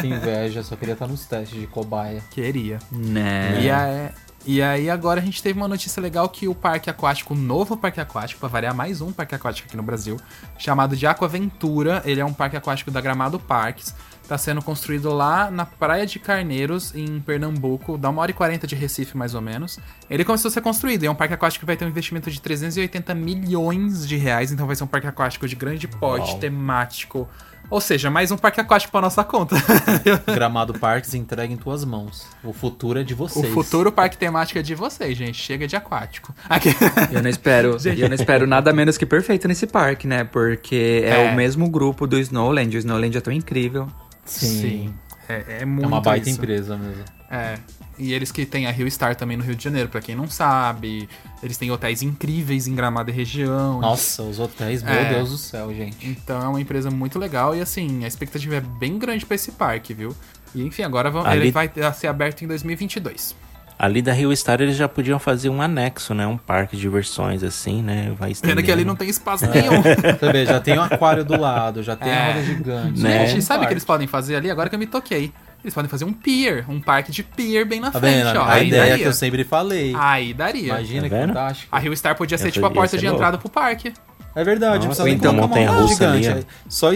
Que 0.00 0.08
inveja, 0.08 0.62
só 0.64 0.74
queria 0.74 0.94
estar 0.94 1.06
nos 1.06 1.26
testes 1.26 1.60
de 1.60 1.66
cobaia. 1.66 2.20
Queria. 2.30 2.80
Né? 2.90 3.62
E, 3.62 3.70
aí, 3.70 4.10
e 4.46 4.60
aí 4.60 4.90
agora 4.90 5.20
a 5.20 5.24
gente 5.24 5.42
teve 5.42 5.58
uma 5.58 5.68
notícia 5.68 6.02
legal 6.02 6.28
que 6.28 6.46
o 6.46 6.54
parque 6.54 6.90
aquático, 6.90 7.34
o 7.34 7.36
novo 7.36 7.76
parque 7.76 8.00
aquático, 8.00 8.40
pra 8.40 8.48
variar 8.48 8.74
mais 8.74 9.00
um 9.00 9.12
parque 9.12 9.34
aquático 9.34 9.66
aqui 9.66 9.76
no 9.76 9.82
Brasil, 9.82 10.18
chamado 10.58 10.94
de 10.96 11.06
Aquaventura, 11.06 12.02
ele 12.04 12.20
é 12.20 12.24
um 12.24 12.32
parque 12.32 12.56
aquático 12.56 12.90
da 12.90 13.00
Gramado 13.00 13.38
Parques, 13.38 13.94
tá 14.28 14.36
sendo 14.36 14.62
construído 14.62 15.12
lá 15.12 15.50
na 15.50 15.64
Praia 15.64 16.06
de 16.06 16.18
Carneiros, 16.18 16.94
em 16.94 17.20
Pernambuco, 17.20 17.96
dá 17.96 18.10
uma 18.10 18.22
hora 18.22 18.30
e 18.30 18.34
40 18.34 18.66
de 18.66 18.74
Recife 18.74 19.16
mais 19.16 19.34
ou 19.34 19.40
menos. 19.40 19.78
Ele 20.08 20.24
começou 20.24 20.48
a 20.48 20.52
ser 20.52 20.60
construído, 20.60 21.04
e 21.04 21.06
é 21.06 21.10
um 21.10 21.14
parque 21.14 21.34
aquático 21.34 21.60
que 21.60 21.66
vai 21.66 21.76
ter 21.76 21.84
um 21.84 21.88
investimento 21.88 22.30
de 22.30 22.40
380 22.40 23.14
milhões 23.14 24.06
de 24.06 24.16
reais, 24.16 24.52
então 24.52 24.66
vai 24.66 24.76
ser 24.76 24.84
um 24.84 24.88
parque 24.88 25.06
aquático 25.06 25.48
de 25.48 25.54
grande 25.54 25.88
porte, 25.88 26.38
temático. 26.38 27.28
Ou 27.70 27.80
seja, 27.80 28.10
mais 28.10 28.30
um 28.30 28.36
parque 28.36 28.60
aquático 28.60 28.92
pra 28.92 29.00
nossa 29.00 29.24
conta. 29.24 29.56
Gramado 30.32 30.74
Parques 30.74 31.12
entrega 31.14 31.52
em 31.52 31.56
tuas 31.56 31.84
mãos. 31.84 32.26
O 32.44 32.52
futuro 32.52 33.00
é 33.00 33.02
de 33.02 33.14
o 33.14 33.16
vocês. 33.16 33.52
futuro 33.52 33.90
parque 33.90 34.16
temático 34.16 34.58
é 34.58 34.62
de 34.62 34.74
vocês, 34.74 35.16
gente. 35.16 35.36
Chega 35.40 35.66
de 35.66 35.74
aquático. 35.74 36.32
Aqui. 36.48 36.68
Eu 37.10 37.22
não 37.22 37.28
espero, 37.30 37.76
Gente. 37.80 38.00
eu 38.00 38.08
não 38.08 38.14
espero 38.14 38.46
nada 38.46 38.72
menos 38.72 38.96
que 38.96 39.04
perfeito 39.06 39.48
nesse 39.48 39.66
parque, 39.66 40.06
né? 40.06 40.22
Porque 40.24 41.02
é, 41.04 41.26
É. 41.26 41.32
o 41.32 41.34
mesmo 41.34 41.68
grupo 41.68 42.06
do 42.06 42.18
Snowland. 42.18 42.76
O 42.76 42.78
Snowland 42.78 43.16
é 43.16 43.20
tão 43.20 43.32
incrível. 43.32 43.88
Sim. 44.24 44.94
É, 45.28 45.62
é 45.62 45.64
muito 45.64 45.84
É 45.84 45.88
uma 45.88 46.00
baita 46.00 46.28
isso. 46.28 46.38
empresa 46.38 46.76
mesmo. 46.76 47.02
É. 47.30 47.54
E 47.98 48.12
eles 48.12 48.32
que 48.32 48.44
têm 48.44 48.66
a 48.66 48.70
Rio 48.70 48.90
Star 48.90 49.14
também 49.14 49.36
no 49.36 49.42
Rio 49.44 49.54
de 49.54 49.62
Janeiro, 49.62 49.88
pra 49.88 50.00
quem 50.00 50.14
não 50.16 50.28
sabe. 50.28 51.08
Eles 51.42 51.56
têm 51.56 51.70
hotéis 51.70 52.02
incríveis 52.02 52.66
em 52.66 52.74
Gramado 52.74 53.10
e 53.10 53.12
região. 53.14 53.80
Nossa, 53.80 54.22
os 54.22 54.38
hotéis, 54.38 54.82
meu 54.82 54.92
É. 54.92 55.14
Deus 55.14 55.30
do 55.30 55.38
céu, 55.38 55.72
gente. 55.74 56.06
Então 56.06 56.42
é 56.42 56.48
uma 56.48 56.60
empresa 56.60 56.90
muito 56.90 57.18
legal 57.18 57.54
e 57.54 57.60
assim, 57.60 58.04
a 58.04 58.08
expectativa 58.08 58.56
é 58.56 58.60
bem 58.60 58.98
grande 58.98 59.24
pra 59.24 59.34
esse 59.36 59.52
parque, 59.52 59.94
viu? 59.94 60.14
E 60.54 60.62
enfim, 60.64 60.82
agora 60.82 61.10
vão- 61.10 61.24
Ali- 61.24 61.40
ele 61.42 61.50
vai 61.52 61.70
ser 61.94 62.06
aberto 62.08 62.42
em 62.42 62.48
2022. 62.48 63.34
Ali 63.76 64.00
da 64.00 64.12
Rio 64.12 64.34
Star 64.36 64.60
eles 64.60 64.76
já 64.76 64.88
podiam 64.88 65.18
fazer 65.18 65.48
um 65.48 65.60
anexo, 65.60 66.14
né? 66.14 66.24
Um 66.26 66.36
parque 66.36 66.76
de 66.76 66.82
diversões 66.82 67.42
assim, 67.42 67.82
né? 67.82 68.14
Vai 68.16 68.32
Pena 68.34 68.54
que 68.62 68.70
ali 68.70 68.82
estendendo. 68.82 68.86
não 68.86 68.94
tem 68.96 69.08
espaço 69.08 69.46
nenhum. 69.50 69.82
Você 70.18 70.32
vê, 70.32 70.46
já 70.46 70.60
tem 70.60 70.78
o 70.78 70.82
aquário 70.82 71.24
do 71.24 71.38
lado, 71.38 71.82
já 71.82 71.96
tem 71.96 72.10
a 72.12 72.14
É. 72.14 72.32
roda 72.32 72.44
gigante. 72.44 73.00
Né? 73.02 73.26
Gente, 73.26 73.38
Um 73.38 73.42
sabe 73.42 73.64
o 73.64 73.66
que 73.66 73.72
eles 73.74 73.84
podem 73.84 74.06
fazer 74.06 74.36
ali? 74.36 74.48
Agora 74.50 74.68
que 74.68 74.74
eu 74.76 74.78
me 74.78 74.86
toquei. 74.86 75.32
Eles 75.64 75.72
podem 75.74 75.88
fazer 75.88 76.04
um 76.04 76.12
pier, 76.12 76.64
um 76.68 76.78
parque 76.78 77.10
de 77.10 77.22
pier 77.22 77.64
bem 77.64 77.80
na 77.80 77.90
Tá 77.90 77.98
frente, 77.98 78.22
vendo? 78.24 78.36
ó. 78.38 78.42
A 78.44 78.52
Aí 78.52 78.68
ideia 78.68 78.82
daria. 78.82 78.98
que 78.98 79.08
eu 79.08 79.12
sempre 79.14 79.42
falei. 79.44 79.94
Aí 79.98 80.34
daria. 80.34 80.66
Imagina 80.66 81.08
Tá 81.08 81.18
que 81.18 81.26
fantástico. 81.26 81.68
A 81.74 81.78
Rio 81.78 81.96
Star 81.96 82.14
podia 82.16 82.36
ser 82.36 82.44
Essa- 82.44 82.52
tipo 82.52 82.66
a 82.66 82.70
porta 82.70 82.98
de 82.98 83.04
louco. 83.06 83.16
entrada 83.18 83.38
pro 83.38 83.48
parque. 83.48 83.92
É 84.36 84.44
verdade, 84.44 84.80
não 84.86 84.88
Nossa, 84.88 85.02
precisa 85.02 85.04
nem 85.04 85.12
ou 85.14 85.18
então 85.18 85.34
colocar 85.34 85.46
uma 85.46 85.66
roda 85.70 85.72
montanha-russa 85.82 86.10
ali, 86.10 86.22
gigante. 86.22 86.46
Só, 86.68 86.90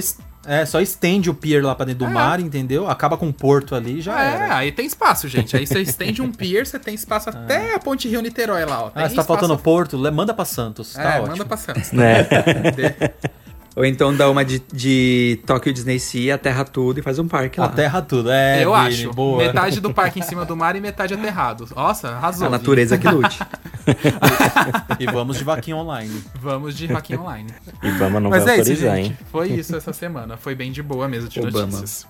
é, 0.47 0.67
só 0.67 0.81
estende 0.83 1.31
o 1.31 1.35
pier 1.35 1.65
lá 1.65 1.75
pra 1.75 1.87
dentro 1.87 2.05
do 2.07 2.11
mar, 2.13 2.41
entendeu? 2.41 2.91
Acaba 2.91 3.17
com 3.17 3.29
o 3.29 3.33
porto 3.33 3.75
ali 3.75 3.99
e 3.99 4.01
já 4.03 4.21
é, 4.23 4.35
era. 4.35 4.57
aí 4.57 4.71
tem 4.73 4.85
espaço, 4.87 5.29
gente. 5.29 5.57
Aí 5.57 5.67
você 5.67 5.81
estende 5.81 6.21
um 6.21 6.31
pier, 6.31 6.67
você 6.67 6.79
tem 6.79 6.95
espaço 6.95 7.31
até 7.31 7.75
a 7.75 7.79
Ponte 7.79 8.07
Rio 8.09 8.21
Niterói 8.21 8.65
lá, 8.67 8.83
ó. 8.85 8.91
Tem 8.91 9.03
Ah, 9.05 9.09
se 9.09 9.15
tá 9.15 9.23
espaço- 9.23 9.29
faltando 9.29 9.57
porto, 9.57 9.97
le- 9.97 10.11
manda 10.11 10.35
pra 10.35 10.45
Santos, 10.45 10.93
tá 10.93 11.03
É, 11.03 11.21
ótimo. 11.21 11.29
manda 11.29 11.45
pra 11.47 11.57
Santos. 11.57 11.91
Né? 11.93 12.27
Ou 13.79 13.85
então 13.85 14.13
dá 14.13 14.29
uma 14.29 14.45
de, 14.45 14.61
de 14.73 15.39
Tokyo 15.47 15.73
Disney 15.73 16.01
Sea, 16.01 16.35
aterra 16.35 16.65
tudo 16.65 16.99
e 16.99 17.03
faz 17.03 17.17
um 17.21 17.29
parque 17.29 17.61
lá. 17.61 17.67
Aterra 17.67 18.03
tudo, 18.03 18.29
é. 18.29 18.65
eu 18.65 18.73
Vini, 18.75 18.87
acho. 18.89 19.13
Boa. 19.13 19.39
Metade 19.39 19.81
do 19.81 19.95
parque 19.95 20.19
em 20.19 20.23
cima 20.23 20.45
do 20.45 20.57
mar 20.57 20.75
e 20.75 20.81
metade 20.81 21.15
aterrado. 21.15 21.69
Nossa, 21.77 22.09
arrasou. 22.09 22.49
A 22.49 22.51
natureza 22.51 22.99
que 22.99 23.07
lute. 23.09 23.39
E 24.99 25.07
vamos 25.07 25.39
de 25.39 25.45
vaquinha 25.45 25.77
online. 25.77 26.25
Vamos 26.41 26.77
de 26.77 26.87
Hacking 26.87 27.19
Online. 27.19 27.55
Ibama 27.81 28.19
não 28.19 28.31
Mas 28.31 28.45
vai 28.45 28.59
é 28.59 28.61
isso, 28.61 28.71
autorizar, 28.73 28.97
gente. 28.97 29.07
hein? 29.11 29.19
Foi 29.31 29.49
isso 29.49 29.77
essa 29.77 29.93
semana. 29.93 30.37
Foi 30.37 30.57
bem 30.57 30.73
de 30.73 30.83
boa 30.83 31.07
mesmo 31.07 31.29
de 31.29 31.39
Obama. 31.39 31.67
notícias. 31.67 32.05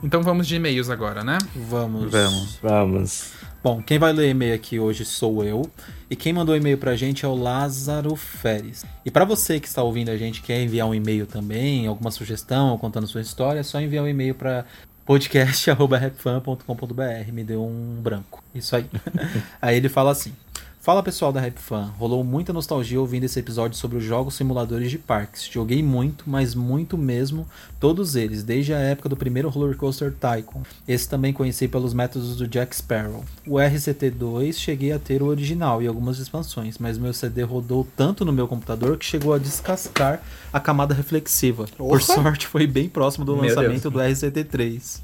Então 0.00 0.22
vamos 0.22 0.46
de 0.46 0.54
e-mails 0.56 0.88
agora, 0.90 1.24
né? 1.24 1.38
Vamos. 1.54 2.10
Vamos. 2.10 2.58
Vamos. 2.62 3.32
Bom, 3.62 3.80
quem 3.80 3.96
vai 3.96 4.12
ler 4.12 4.30
e-mail 4.30 4.56
aqui 4.56 4.80
hoje 4.80 5.04
sou 5.04 5.44
eu. 5.44 5.70
E 6.10 6.16
quem 6.16 6.32
mandou 6.32 6.56
e-mail 6.56 6.76
pra 6.76 6.96
gente 6.96 7.24
é 7.24 7.28
o 7.28 7.36
Lázaro 7.36 8.16
Feres. 8.16 8.84
E 9.04 9.10
pra 9.10 9.24
você 9.24 9.60
que 9.60 9.68
está 9.68 9.84
ouvindo 9.84 10.10
a 10.10 10.16
gente 10.16 10.42
quer 10.42 10.60
enviar 10.60 10.88
um 10.88 10.94
e-mail 10.94 11.26
também, 11.26 11.86
alguma 11.86 12.10
sugestão 12.10 12.70
ou 12.70 12.78
contando 12.78 13.06
sua 13.06 13.20
história, 13.20 13.60
é 13.60 13.62
só 13.62 13.80
enviar 13.80 14.02
um 14.02 14.08
e-mail 14.08 14.34
pra 14.34 14.64
podcast.rapfan.com.br. 15.06 17.02
Me 17.32 17.44
deu 17.44 17.64
um 17.64 18.00
branco. 18.02 18.42
Isso 18.52 18.74
aí. 18.74 18.84
aí 19.62 19.76
ele 19.76 19.88
fala 19.88 20.10
assim. 20.10 20.32
Fala 20.82 21.00
pessoal 21.00 21.32
da 21.32 21.40
Rap 21.40 21.60
Fan, 21.60 21.92
rolou 21.96 22.24
muita 22.24 22.52
nostalgia 22.52 23.00
ouvindo 23.00 23.22
esse 23.22 23.38
episódio 23.38 23.78
sobre 23.78 23.98
os 23.98 24.02
jogos 24.02 24.34
simuladores 24.34 24.90
de 24.90 24.98
parques. 24.98 25.48
Joguei 25.48 25.80
muito, 25.80 26.24
mas 26.26 26.56
muito 26.56 26.98
mesmo, 26.98 27.46
todos 27.78 28.16
eles, 28.16 28.42
desde 28.42 28.74
a 28.74 28.78
época 28.78 29.08
do 29.08 29.16
primeiro 29.16 29.48
Roller 29.48 29.76
Coaster 29.76 30.12
Tycoon. 30.12 30.62
Esse 30.88 31.08
também 31.08 31.32
conheci 31.32 31.68
pelos 31.68 31.94
métodos 31.94 32.34
do 32.34 32.48
Jack 32.48 32.74
Sparrow. 32.74 33.24
O 33.46 33.58
RCT2 33.58 34.54
cheguei 34.54 34.90
a 34.90 34.98
ter 34.98 35.22
o 35.22 35.26
original 35.26 35.80
e 35.80 35.86
algumas 35.86 36.18
expansões, 36.18 36.78
mas 36.78 36.98
meu 36.98 37.12
CD 37.12 37.44
rodou 37.44 37.86
tanto 37.96 38.24
no 38.24 38.32
meu 38.32 38.48
computador 38.48 38.98
que 38.98 39.04
chegou 39.04 39.32
a 39.32 39.38
descascar 39.38 40.20
a 40.52 40.58
camada 40.58 40.92
reflexiva. 40.92 41.64
Por 41.78 42.02
sorte, 42.02 42.48
foi 42.48 42.66
bem 42.66 42.88
próximo 42.88 43.24
do 43.24 43.36
Meu 43.36 43.44
lançamento 43.44 43.88
Deus. 43.88 43.94
do 43.94 44.00
RCT3. 44.00 45.00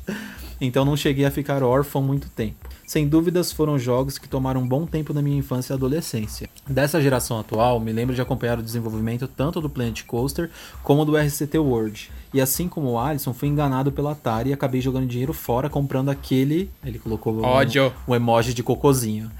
Então 0.60 0.84
não 0.84 0.96
cheguei 0.96 1.24
a 1.24 1.30
ficar 1.30 1.62
órfão 1.62 2.02
muito 2.02 2.28
tempo. 2.30 2.68
Sem 2.88 3.06
dúvidas 3.06 3.52
foram 3.52 3.78
jogos 3.78 4.16
que 4.16 4.26
tomaram 4.26 4.62
um 4.62 4.66
bom 4.66 4.86
tempo 4.86 5.12
na 5.12 5.20
minha 5.20 5.36
infância 5.36 5.74
e 5.74 5.76
adolescência. 5.76 6.48
Dessa 6.66 7.02
geração 7.02 7.38
atual, 7.38 7.78
me 7.78 7.92
lembro 7.92 8.14
de 8.14 8.22
acompanhar 8.22 8.58
o 8.58 8.62
desenvolvimento 8.62 9.28
tanto 9.28 9.60
do 9.60 9.68
Planet 9.68 10.04
Coaster 10.04 10.48
como 10.82 11.04
do 11.04 11.14
RCT 11.14 11.58
World. 11.58 12.10
E 12.32 12.40
assim 12.40 12.66
como 12.66 12.92
o 12.92 12.98
Alisson, 12.98 13.34
fui 13.34 13.46
enganado 13.46 13.92
pela 13.92 14.12
Atari 14.12 14.48
e 14.48 14.52
acabei 14.54 14.80
jogando 14.80 15.06
dinheiro 15.06 15.34
fora 15.34 15.68
comprando 15.68 16.08
aquele. 16.08 16.70
Ele 16.82 16.98
colocou 16.98 17.34
um, 17.34 17.44
Ódio. 17.44 17.92
um 18.08 18.14
emoji 18.14 18.54
de 18.54 18.62
cocozinho. 18.62 19.30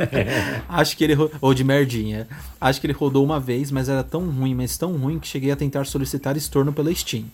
Acho 0.66 0.96
que 0.96 1.04
ele. 1.04 1.16
Ou 1.38 1.52
de 1.52 1.62
merdinha. 1.62 2.26
Acho 2.58 2.80
que 2.80 2.86
ele 2.86 2.94
rodou 2.94 3.22
uma 3.22 3.38
vez, 3.38 3.70
mas 3.70 3.90
era 3.90 4.02
tão 4.02 4.30
ruim, 4.30 4.54
mas 4.54 4.78
tão 4.78 4.96
ruim 4.96 5.18
que 5.18 5.28
cheguei 5.28 5.50
a 5.50 5.56
tentar 5.56 5.84
solicitar 5.84 6.34
estorno 6.34 6.72
pela 6.72 6.94
Steam. 6.94 7.26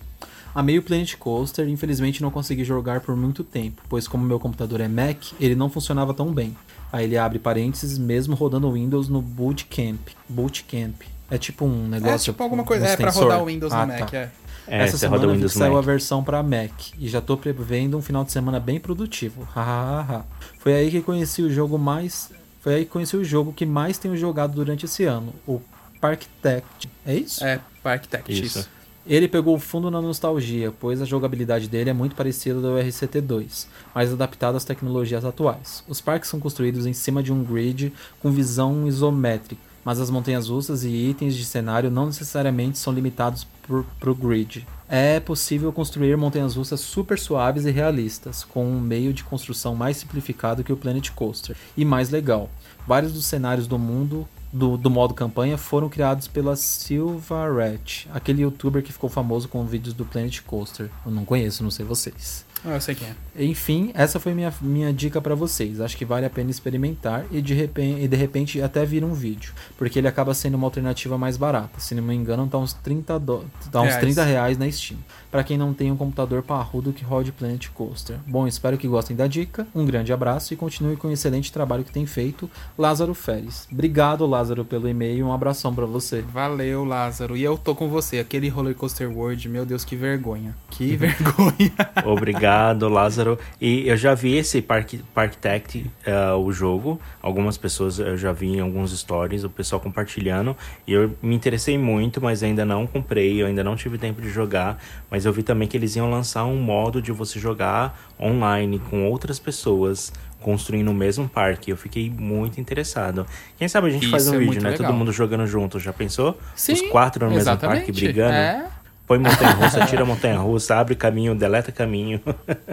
Amei 0.58 0.78
o 0.78 0.82
Planet 0.82 1.14
Coaster, 1.16 1.68
infelizmente 1.68 2.22
não 2.22 2.30
consegui 2.30 2.64
jogar 2.64 3.00
por 3.00 3.14
muito 3.14 3.44
tempo, 3.44 3.82
pois 3.88 4.08
como 4.08 4.24
meu 4.24 4.40
computador 4.40 4.80
é 4.80 4.88
Mac, 4.88 5.18
ele 5.38 5.54
não 5.54 5.68
funcionava 5.68 6.14
tão 6.14 6.32
bem. 6.32 6.56
Aí 6.90 7.04
ele 7.04 7.18
abre 7.18 7.38
parênteses, 7.38 7.98
mesmo 7.98 8.34
rodando 8.34 8.72
Windows 8.72 9.08
no 9.08 9.20
Bootcamp. 9.20 10.00
Bootcamp. 10.28 11.02
É 11.30 11.36
tipo 11.36 11.64
um 11.66 11.88
negócio. 11.88 12.30
É 12.30 12.32
tipo 12.32 12.42
alguma 12.42 12.64
coisa. 12.64 12.86
um 12.86 12.88
É 12.88 12.96
pra 12.96 13.10
rodar 13.10 13.42
o 13.42 13.46
Windows 13.46 13.72
Ah, 13.72 13.84
no 13.84 13.92
Mac, 13.92 14.10
tá. 14.10 14.16
é. 14.16 14.30
É, 14.68 14.78
Essa 14.84 14.92
roda 14.92 14.98
semana 14.98 15.24
o 15.24 15.26
vi 15.28 15.34
Windows 15.34 15.52
que 15.52 15.58
saiu 15.58 15.72
a 15.72 15.76
Mac. 15.76 15.84
versão 15.84 16.24
para 16.24 16.42
Mac 16.42 16.72
e 16.98 17.06
já 17.08 17.20
tô 17.20 17.36
prevendo 17.36 17.96
um 17.98 18.02
final 18.02 18.24
de 18.24 18.32
semana 18.32 18.58
bem 18.58 18.80
produtivo. 18.80 19.46
Hahaha. 19.54 20.24
Foi 20.58 20.74
aí 20.74 20.90
que 20.90 21.00
conheci 21.02 21.42
o 21.42 21.52
jogo 21.52 21.78
mais, 21.78 22.30
foi 22.60 22.74
aí 22.76 22.84
que 22.84 22.90
conheci 22.90 23.16
o 23.16 23.22
jogo 23.24 23.52
que 23.52 23.66
mais 23.66 23.98
tenho 23.98 24.16
jogado 24.16 24.54
durante 24.54 24.84
esse 24.86 25.04
ano, 25.04 25.32
o 25.46 25.60
Parktect. 26.00 26.88
É 27.04 27.14
isso? 27.14 27.44
É, 27.44 27.60
Park 27.82 28.06
Tactics. 28.06 28.56
Isso. 28.56 28.68
Ele 29.08 29.28
pegou 29.28 29.56
fundo 29.56 29.88
na 29.88 30.02
nostalgia, 30.02 30.72
pois 30.80 31.00
a 31.00 31.04
jogabilidade 31.04 31.68
dele 31.68 31.90
é 31.90 31.92
muito 31.92 32.16
parecida 32.16 32.60
do 32.60 32.74
RCT2, 32.74 33.66
mas 33.94 34.12
adaptada 34.12 34.56
às 34.56 34.64
tecnologias 34.64 35.24
atuais. 35.24 35.84
Os 35.86 36.00
parques 36.00 36.28
são 36.28 36.40
construídos 36.40 36.86
em 36.86 36.92
cima 36.92 37.22
de 37.22 37.32
um 37.32 37.44
grid 37.44 37.92
com 38.20 38.32
visão 38.32 38.88
isométrica, 38.88 39.62
mas 39.84 40.00
as 40.00 40.10
montanhas 40.10 40.48
russas 40.48 40.82
e 40.82 40.88
itens 40.88 41.36
de 41.36 41.44
cenário 41.44 41.88
não 41.88 42.06
necessariamente 42.06 42.78
são 42.78 42.92
limitados 42.92 43.46
por, 43.62 43.84
pro 44.00 44.12
grid. 44.12 44.66
É 44.88 45.20
possível 45.20 45.72
construir 45.72 46.16
montanhas 46.16 46.56
russas 46.56 46.80
super 46.80 47.16
suaves 47.16 47.64
e 47.64 47.70
realistas, 47.70 48.42
com 48.42 48.66
um 48.66 48.80
meio 48.80 49.12
de 49.12 49.22
construção 49.22 49.76
mais 49.76 49.98
simplificado 49.98 50.64
que 50.64 50.72
o 50.72 50.76
Planet 50.76 51.10
Coaster, 51.10 51.56
e 51.76 51.84
mais 51.84 52.10
legal. 52.10 52.50
Vários 52.84 53.12
dos 53.12 53.26
cenários 53.26 53.68
do 53.68 53.78
mundo 53.78 54.26
do, 54.56 54.76
do 54.76 54.90
modo 54.90 55.12
campanha 55.12 55.58
foram 55.58 55.88
criados 55.88 56.26
pela 56.26 56.56
Silvaret, 56.56 58.08
aquele 58.12 58.42
youtuber 58.42 58.82
que 58.82 58.92
ficou 58.92 59.10
famoso 59.10 59.48
com 59.48 59.64
vídeos 59.64 59.94
do 59.94 60.04
Planet 60.04 60.40
Coaster. 60.42 60.90
Eu 61.04 61.12
não 61.12 61.24
conheço, 61.24 61.62
não 61.62 61.70
sei 61.70 61.84
vocês. 61.84 62.44
Ah, 62.64 62.74
eu 62.74 62.80
sei 62.80 62.94
quem 62.94 63.08
é. 63.08 63.44
Enfim, 63.44 63.92
essa 63.94 64.18
foi 64.18 64.34
minha, 64.34 64.52
minha 64.60 64.92
dica 64.92 65.20
pra 65.20 65.34
vocês. 65.34 65.80
Acho 65.80 65.96
que 65.96 66.04
vale 66.04 66.26
a 66.26 66.30
pena 66.30 66.50
experimentar 66.50 67.24
e 67.30 67.40
de, 67.40 67.54
repente, 67.54 68.02
e 68.02 68.08
de 68.08 68.16
repente 68.16 68.60
até 68.60 68.84
vir 68.84 69.04
um 69.04 69.12
vídeo, 69.12 69.52
porque 69.76 69.98
ele 69.98 70.08
acaba 70.08 70.34
sendo 70.34 70.54
uma 70.54 70.66
alternativa 70.66 71.16
mais 71.18 71.36
barata. 71.36 71.78
Se 71.78 71.94
não 71.94 72.02
me 72.02 72.14
engano, 72.14 72.46
tá 72.48 72.58
uns 72.58 72.72
30, 72.72 73.18
do, 73.20 73.44
tá 73.70 73.82
uns 73.82 73.88
Reais. 73.88 74.00
30 74.00 74.24
reais 74.24 74.58
na 74.58 74.70
Steam. 74.70 74.98
Pra 75.36 75.44
quem 75.44 75.58
não 75.58 75.74
tem 75.74 75.92
um 75.92 75.96
computador 75.98 76.42
parrudo 76.42 76.94
que 76.94 77.04
rode 77.04 77.30
Planet 77.30 77.68
Coaster. 77.68 78.16
Bom, 78.26 78.46
espero 78.46 78.78
que 78.78 78.88
gostem 78.88 79.14
da 79.14 79.26
dica. 79.26 79.66
Um 79.74 79.84
grande 79.84 80.10
abraço 80.10 80.54
e 80.54 80.56
continue 80.56 80.96
com 80.96 81.08
o 81.08 81.12
excelente 81.12 81.52
trabalho 81.52 81.84
que 81.84 81.92
tem 81.92 82.06
feito, 82.06 82.50
Lázaro 82.78 83.12
Feres. 83.12 83.68
Obrigado, 83.70 84.24
Lázaro, 84.24 84.64
pelo 84.64 84.88
e-mail. 84.88 85.26
Um 85.26 85.32
abração 85.34 85.74
pra 85.74 85.84
você. 85.84 86.22
Valeu, 86.22 86.86
Lázaro. 86.86 87.36
E 87.36 87.42
eu 87.42 87.58
tô 87.58 87.74
com 87.74 87.86
você. 87.86 88.18
Aquele 88.18 88.48
Roller 88.48 88.74
Coaster 88.74 89.14
World, 89.14 89.46
meu 89.50 89.66
Deus, 89.66 89.84
que 89.84 89.94
vergonha. 89.94 90.56
Que 90.70 90.96
vergonha. 90.96 91.70
Obrigado, 92.06 92.88
Lázaro. 92.88 93.38
E 93.60 93.86
eu 93.86 93.96
já 93.98 94.14
vi 94.14 94.36
esse 94.36 94.62
Park, 94.62 94.94
Park 95.12 95.34
Tect, 95.34 95.84
eh, 96.06 96.32
o 96.32 96.50
jogo. 96.50 96.98
Algumas 97.20 97.58
pessoas 97.58 97.98
eu 97.98 98.16
já 98.16 98.32
vi 98.32 98.56
em 98.56 98.60
alguns 98.60 98.98
stories, 98.98 99.44
o 99.44 99.50
pessoal 99.50 99.82
compartilhando. 99.82 100.56
E 100.86 100.94
eu 100.94 101.14
me 101.20 101.34
interessei 101.34 101.76
muito, 101.76 102.22
mas 102.22 102.42
ainda 102.42 102.64
não 102.64 102.86
comprei, 102.86 103.42
eu 103.42 103.46
ainda 103.46 103.62
não 103.62 103.76
tive 103.76 103.98
tempo 103.98 104.22
de 104.22 104.30
jogar. 104.30 104.82
Mas 105.10 105.25
eu 105.26 105.32
vi 105.32 105.42
também 105.42 105.66
que 105.68 105.76
eles 105.76 105.96
iam 105.96 106.10
lançar 106.10 106.44
um 106.44 106.56
modo 106.56 107.02
de 107.02 107.12
você 107.12 107.38
jogar 107.38 107.98
online 108.20 108.78
com 108.78 109.08
outras 109.08 109.38
pessoas. 109.38 110.12
Construindo 110.40 110.88
o 110.90 110.94
mesmo 110.94 111.28
parque, 111.28 111.72
eu 111.72 111.76
fiquei 111.76 112.08
muito 112.08 112.60
interessado. 112.60 113.26
Quem 113.58 113.66
sabe 113.66 113.88
a 113.88 113.90
gente 113.90 114.06
faz 114.08 114.24
Isso 114.24 114.32
um 114.32 114.36
é 114.36 114.38
vídeo, 114.38 114.62
né? 114.62 114.70
legal. 114.70 114.86
Todo 114.86 114.96
mundo 114.96 115.10
jogando 115.10 115.44
junto, 115.46 115.80
já 115.80 115.92
pensou? 115.92 116.38
Sim, 116.54 116.74
Os 116.74 116.82
quatro 116.82 117.24
no 117.24 117.30
mesmo 117.30 117.42
exatamente. 117.42 117.78
parque 117.78 117.92
brigando. 117.92 118.32
É. 118.32 118.64
Põe 119.06 119.18
montanha 119.18 119.52
russa, 119.52 119.86
tira 119.86 120.04
montanha 120.04 120.36
russa, 120.38 120.74
abre 120.76 120.94
caminho, 120.96 121.34
deleta 121.34 121.70
caminho. 121.70 122.20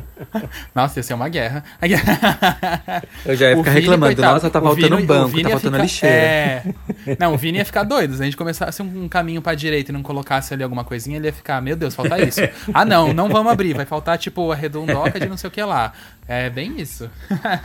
Nossa, 0.74 1.00
ia 1.00 1.04
ser 1.04 1.14
uma 1.14 1.30
guerra. 1.30 1.64
Eu 3.26 3.36
já 3.36 3.50
ia 3.50 3.56
O 3.56 3.60
ficar 3.60 3.72
Vini, 3.72 3.82
reclamando, 3.82 4.16
coitado, 4.16 4.34
nossa, 4.34 4.50
tá 4.50 4.60
o 4.60 4.64
faltando 4.64 4.88
Vini- 4.98 5.04
um 5.04 5.06
banco, 5.06 5.26
o 5.26 5.28
Vini 5.28 5.44
tá 5.44 5.50
faltando 5.52 5.74
ficar- 5.76 5.84
lixeira. 5.84 6.16
É. 6.16 6.64
Não, 7.20 7.34
o 7.34 7.38
Vini 7.38 7.60
ia 7.60 7.66
ficar 7.66 7.84
doido. 7.84 8.16
Se 8.16 8.22
a 8.22 8.26
gente 8.26 8.38
começasse 8.38 8.82
um 8.82 9.08
caminho 9.08 9.42
pra 9.42 9.54
direita 9.54 9.92
e 9.92 9.94
não 9.94 10.02
colocasse 10.02 10.54
ali 10.54 10.64
alguma 10.64 10.84
coisinha, 10.84 11.18
ele 11.18 11.28
ia 11.28 11.34
ficar, 11.34 11.62
meu 11.62 11.76
Deus, 11.76 11.94
falta 11.96 12.20
isso. 12.22 12.42
Ah, 12.74 12.84
não, 12.86 13.14
não 13.14 13.30
vamos 13.30 13.52
abrir. 13.52 13.74
Vai 13.74 13.86
faltar, 13.86 14.18
tipo, 14.18 14.52
a 14.52 14.56
redondoca 14.56 15.20
de 15.20 15.28
não 15.28 15.38
sei 15.38 15.48
o 15.48 15.52
que 15.52 15.62
lá. 15.62 15.94
É 16.28 16.50
bem 16.50 16.80
isso. 16.80 17.10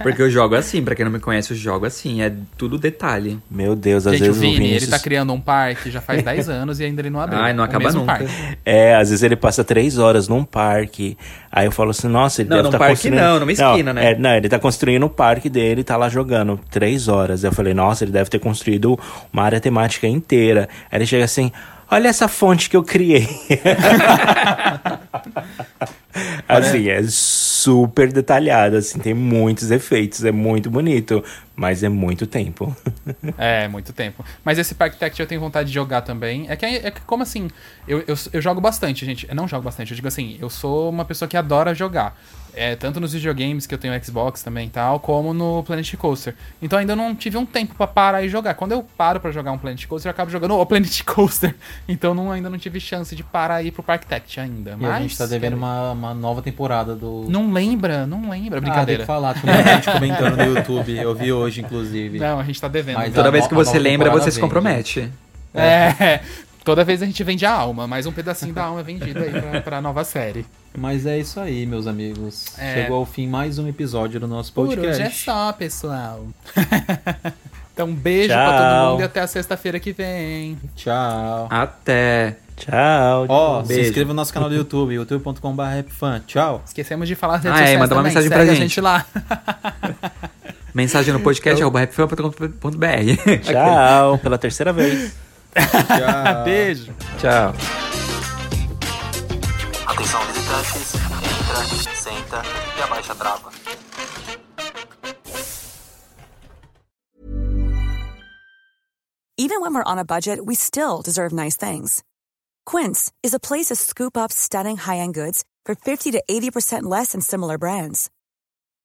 Porque 0.03 0.21
eu 0.21 0.29
jogo 0.29 0.57
assim, 0.57 0.83
pra 0.83 0.95
quem 0.95 1.05
não 1.05 1.12
me 1.12 1.21
conhece, 1.21 1.53
eu 1.53 1.57
jogo 1.57 1.87
assim, 1.87 2.21
é 2.23 2.33
tudo 2.57 2.77
detalhe. 2.77 3.39
Meu 3.49 3.77
Deus, 3.77 4.05
às 4.07 4.14
gente, 4.14 4.23
o 4.25 4.27
vezes 4.33 4.39
o 4.39 4.41
Vini, 4.41 4.57
Vinícius... 4.57 4.83
ele 4.83 4.91
tá 4.91 4.99
criando 4.99 5.33
um 5.33 5.41
parque 5.41 5.91
já 5.91 6.01
faz 6.01 6.23
10 6.25 6.49
anos 6.49 6.81
e 6.81 6.85
ainda 6.85 7.01
ele 7.01 7.09
não 7.11 7.21
abriu. 7.21 7.39
Ai, 7.39 7.53
não 7.53 7.62
o 7.62 7.66
acaba 7.66 7.91
nunca. 7.93 8.07
Parque. 8.07 8.27
É, 8.65 8.95
às 8.95 9.11
vezes 9.11 9.23
ele 9.23 9.37
passa 9.37 9.65
três 9.65 9.99
horas 9.99 10.29
num 10.29 10.45
parque. 10.45 11.17
Aí 11.51 11.67
eu 11.67 11.73
falo 11.73 11.91
assim, 11.91 12.09
nossa, 12.09 12.43
ele 12.43 12.51
Não, 12.51 12.57
deve 12.57 12.63
num 12.65 12.69
estar 12.69 12.79
parque 12.79 12.95
construindo... 12.95 13.21
não, 13.21 13.41
numa 13.41 13.53
esquina, 13.53 13.93
né? 13.93 14.13
É, 14.13 14.19
não, 14.19 14.35
ele 14.35 14.49
tá 14.49 14.59
construindo 14.59 15.05
o 15.05 15.11
parque 15.11 15.49
dele, 15.49 15.83
tá 15.83 15.97
lá 15.97 16.09
jogando 16.09 16.59
três 16.71 17.09
horas. 17.09 17.45
Eu 17.45 17.53
falei, 17.53 17.75
nossa, 17.75 18.05
ele 18.05 18.13
deve 18.13 18.31
ter 18.31 18.39
construído 18.39 18.99
uma 19.33 19.43
área 19.43 19.61
temática 19.61 20.07
inteira. 20.07 20.69
Aí 20.91 20.99
ele 20.99 21.07
chega 21.07 21.25
assim, 21.25 21.51
olha 21.91 22.09
essa 22.09 22.29
fonte 22.29 22.69
que 22.69 22.77
eu 22.77 22.83
criei. 22.83 23.29
assim, 26.49 26.89
é 26.89 27.03
super 27.05 28.12
detalhado, 28.12 28.77
assim, 28.77 28.99
tem 28.99 29.14
muitos 29.14 29.71
efeitos, 29.71 30.25
é 30.25 30.33
muito 30.33 30.71
bonito, 30.71 31.23
mas 31.57 31.83
é 31.83 31.89
muito 31.89 32.27
tempo. 32.27 32.75
É, 33.37 33.69
muito 33.69 33.93
tempo. 33.93 34.25
Mas 34.45 34.59
esse 34.59 34.75
Park 34.75 34.95
Tactic 34.95 35.21
eu 35.21 35.27
tenho 35.27 35.41
vontade 35.41 35.69
de 35.69 35.75
jogar 35.75 36.03
também. 36.03 36.47
É 36.49 36.57
que, 36.57 36.66
é 36.66 36.91
que 36.91 37.01
como 37.03 37.23
assim, 37.23 37.49
eu, 37.87 38.03
eu, 38.07 38.14
eu 38.33 38.41
jogo 38.41 38.61
bastante, 38.61 39.05
gente. 39.05 39.29
Eu 39.29 39.35
não 39.35 39.47
jogo 39.47 39.62
bastante, 39.62 39.93
eu 39.93 39.97
digo 39.97 40.09
assim, 40.09 40.37
eu 40.41 40.51
sou 40.51 40.91
uma 40.91 41.05
pessoa 41.05 41.29
que 41.29 41.37
adora 41.37 41.75
jogar. 41.75 42.19
É, 42.55 42.74
tanto 42.74 42.99
nos 42.99 43.12
videogames 43.12 43.66
que 43.66 43.74
eu 43.74 43.78
tenho 43.78 44.05
Xbox 44.05 44.42
também 44.42 44.66
e 44.66 44.70
tal, 44.70 44.99
como 44.99 45.32
no 45.32 45.62
Planet 45.62 45.94
Coaster. 45.96 46.34
Então 46.61 46.78
ainda 46.78 46.96
não 46.96 47.14
tive 47.14 47.36
um 47.36 47.46
tempo 47.46 47.74
pra 47.74 47.86
parar 47.86 48.22
e 48.22 48.28
jogar. 48.28 48.55
Quando 48.55 48.72
eu 48.72 48.82
paro 48.96 49.20
pra 49.20 49.30
jogar 49.30 49.53
um 49.53 49.59
Planet 49.59 49.86
Coaster, 49.86 50.09
eu 50.09 50.12
acabo 50.12 50.30
jogando 50.30 50.55
o 50.55 50.66
Planet 50.66 51.03
Coaster. 51.05 51.55
Então 51.88 52.14
não, 52.14 52.32
ainda 52.32 52.51
não 52.51 52.59
tive 52.59 52.80
chance 52.80 53.14
de 53.14 53.22
parar 53.22 53.62
e 53.62 53.68
ir 53.68 53.70
pro 53.70 53.82
Park 53.82 54.05
Tactic 54.05 54.38
ainda. 54.38 54.72
E 54.72 54.76
Mas, 54.76 54.90
a 54.90 55.01
gente 55.01 55.16
tá 55.18 55.26
devendo 55.26 55.55
uma, 55.55 55.92
uma 55.92 56.14
nova 56.14 56.42
temporada 56.42 56.94
do. 56.96 57.26
Não 57.28 57.53
lembra, 57.53 58.07
não 58.07 58.28
lembra, 58.28 58.59
Ah, 58.59 58.62
tem 58.62 58.70
brincadeira. 58.70 59.03
que 59.03 59.07
falar, 59.07 59.34
tinha 59.34 59.53
muita 59.55 59.74
gente 59.74 59.90
comentando 59.92 60.36
no 60.36 60.44
YouTube. 60.57 60.96
Eu 60.96 61.14
vi 61.14 61.32
hoje, 61.32 61.61
inclusive. 61.61 62.18
não, 62.18 62.40
a 62.40 62.44
gente 62.44 62.61
tá 62.61 62.68
devendo. 62.68 62.96
Mas 62.96 63.14
Toda 63.14 63.30
vez 63.30 63.46
que 63.46 63.55
você 63.55 63.78
lembra, 63.78 64.11
você 64.11 64.30
se 64.30 64.40
compromete. 64.40 65.11
É. 65.55 66.20
Toda 66.69 66.85
vez 66.85 67.03
a 67.03 67.07
gente 67.07 67.25
vende 67.25 67.47
a 67.47 67.51
alma, 67.51 67.87
mais 67.87 68.05
um 68.05 68.12
pedacinho 68.12 68.53
da 68.53 68.64
alma 68.64 68.83
vendido 68.83 69.21
aí 69.21 69.31
pra, 69.31 69.61
pra 69.62 69.81
nova 69.81 70.05
série. 70.05 70.45
Mas 70.77 71.07
é 71.07 71.19
isso 71.19 71.41
aí, 71.41 71.64
meus 71.64 71.87
amigos. 71.87 72.45
É. 72.59 72.75
Chegou 72.83 72.99
ao 72.99 73.07
fim 73.07 73.27
mais 73.27 73.59
um 73.59 73.66
episódio 73.66 74.21
do 74.21 74.29
nosso 74.29 74.53
Por 74.53 74.66
podcast. 74.66 75.01
hoje 75.01 75.03
é 75.03 75.11
só, 75.11 75.51
pessoal. 75.55 76.27
então, 77.73 77.87
um 77.87 77.95
beijo 77.95 78.35
Tchau. 78.35 78.47
pra 78.53 78.59
todo 78.59 78.91
mundo 78.91 79.01
e 79.01 79.05
até 79.05 79.21
a 79.21 79.27
sexta-feira 79.27 79.81
que 79.81 79.93
vem. 79.95 80.59
Tchau. 80.77 81.49
Até. 81.49 82.37
Tchau. 82.55 83.25
Ó, 83.31 83.62
se 83.62 83.69
Beijo. 83.69 83.89
inscreva 83.89 84.09
no 84.09 84.14
nosso 84.14 84.35
canal 84.35 84.51
do 84.51 84.55
YouTube, 84.55 84.93
youtube.com.br. 84.93 86.21
Tchau. 86.27 86.62
Esquecemos 86.66 87.09
de 87.09 87.14
falar 87.14 87.37
as 87.37 87.45
redes 87.45 87.59
Ah, 87.59 87.62
é, 87.62 87.64
sociais 87.64 87.79
manda 87.81 87.95
uma 87.95 88.03
também. 88.03 88.14
mensagem 88.14 88.29
Segue 88.29 88.45
pra 88.45 88.53
a 88.53 88.55
gente. 88.55 88.69
gente 88.69 88.81
lá. 88.83 89.07
Mensagem 90.75 91.14
no 91.14 91.21
podcast 91.21 91.62
arroba 91.62 91.81
rapfan.com.br. 91.81 93.41
Tchau, 93.43 94.19
pela 94.19 94.37
terceira 94.37 94.71
vez. 94.71 95.14
Tchau. 95.59 96.45
Beijo. 96.45 96.93
Tchau. 97.19 97.55
Atenção 99.87 100.21
visitantes, 100.27 100.95
entra, 100.95 101.95
senta 101.97 102.43
e 102.79 102.83
abaixa 102.83 103.13
a 103.13 103.17
trava. 103.17 103.51
Even 109.41 109.61
when 109.61 109.73
we're 109.73 109.85
on 109.85 109.99
a 109.99 110.05
budget, 110.05 110.45
we 110.45 110.55
still 110.57 111.01
deserve 111.01 111.33
nice 111.33 111.57
things. 111.57 112.03
Quince 112.67 113.13
is 113.23 113.35
a 113.35 113.39
place 113.41 113.67
to 113.67 113.77
scoop 113.77 114.17
up 114.17 114.33
stunning 114.33 114.77
high-end 114.77 115.15
goods 115.15 115.45
for 115.65 115.75
50 115.75 116.11
to 116.13 116.23
80% 116.29 116.83
less 116.83 117.13
than 117.13 117.21
similar 117.21 117.57
brands. 117.57 118.11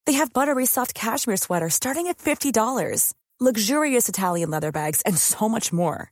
They 0.06 0.14
have 0.14 0.32
buttery 0.32 0.66
soft 0.66 0.94
cashmere 0.94 1.38
sweaters 1.38 1.74
starting 1.74 2.08
at 2.08 2.18
$50, 2.20 3.14
luxurious 3.40 4.08
Italian 4.08 4.52
leather 4.52 4.72
bags, 4.72 5.02
and 5.06 5.18
so 5.18 5.50
much 5.50 5.74
more. 5.74 6.12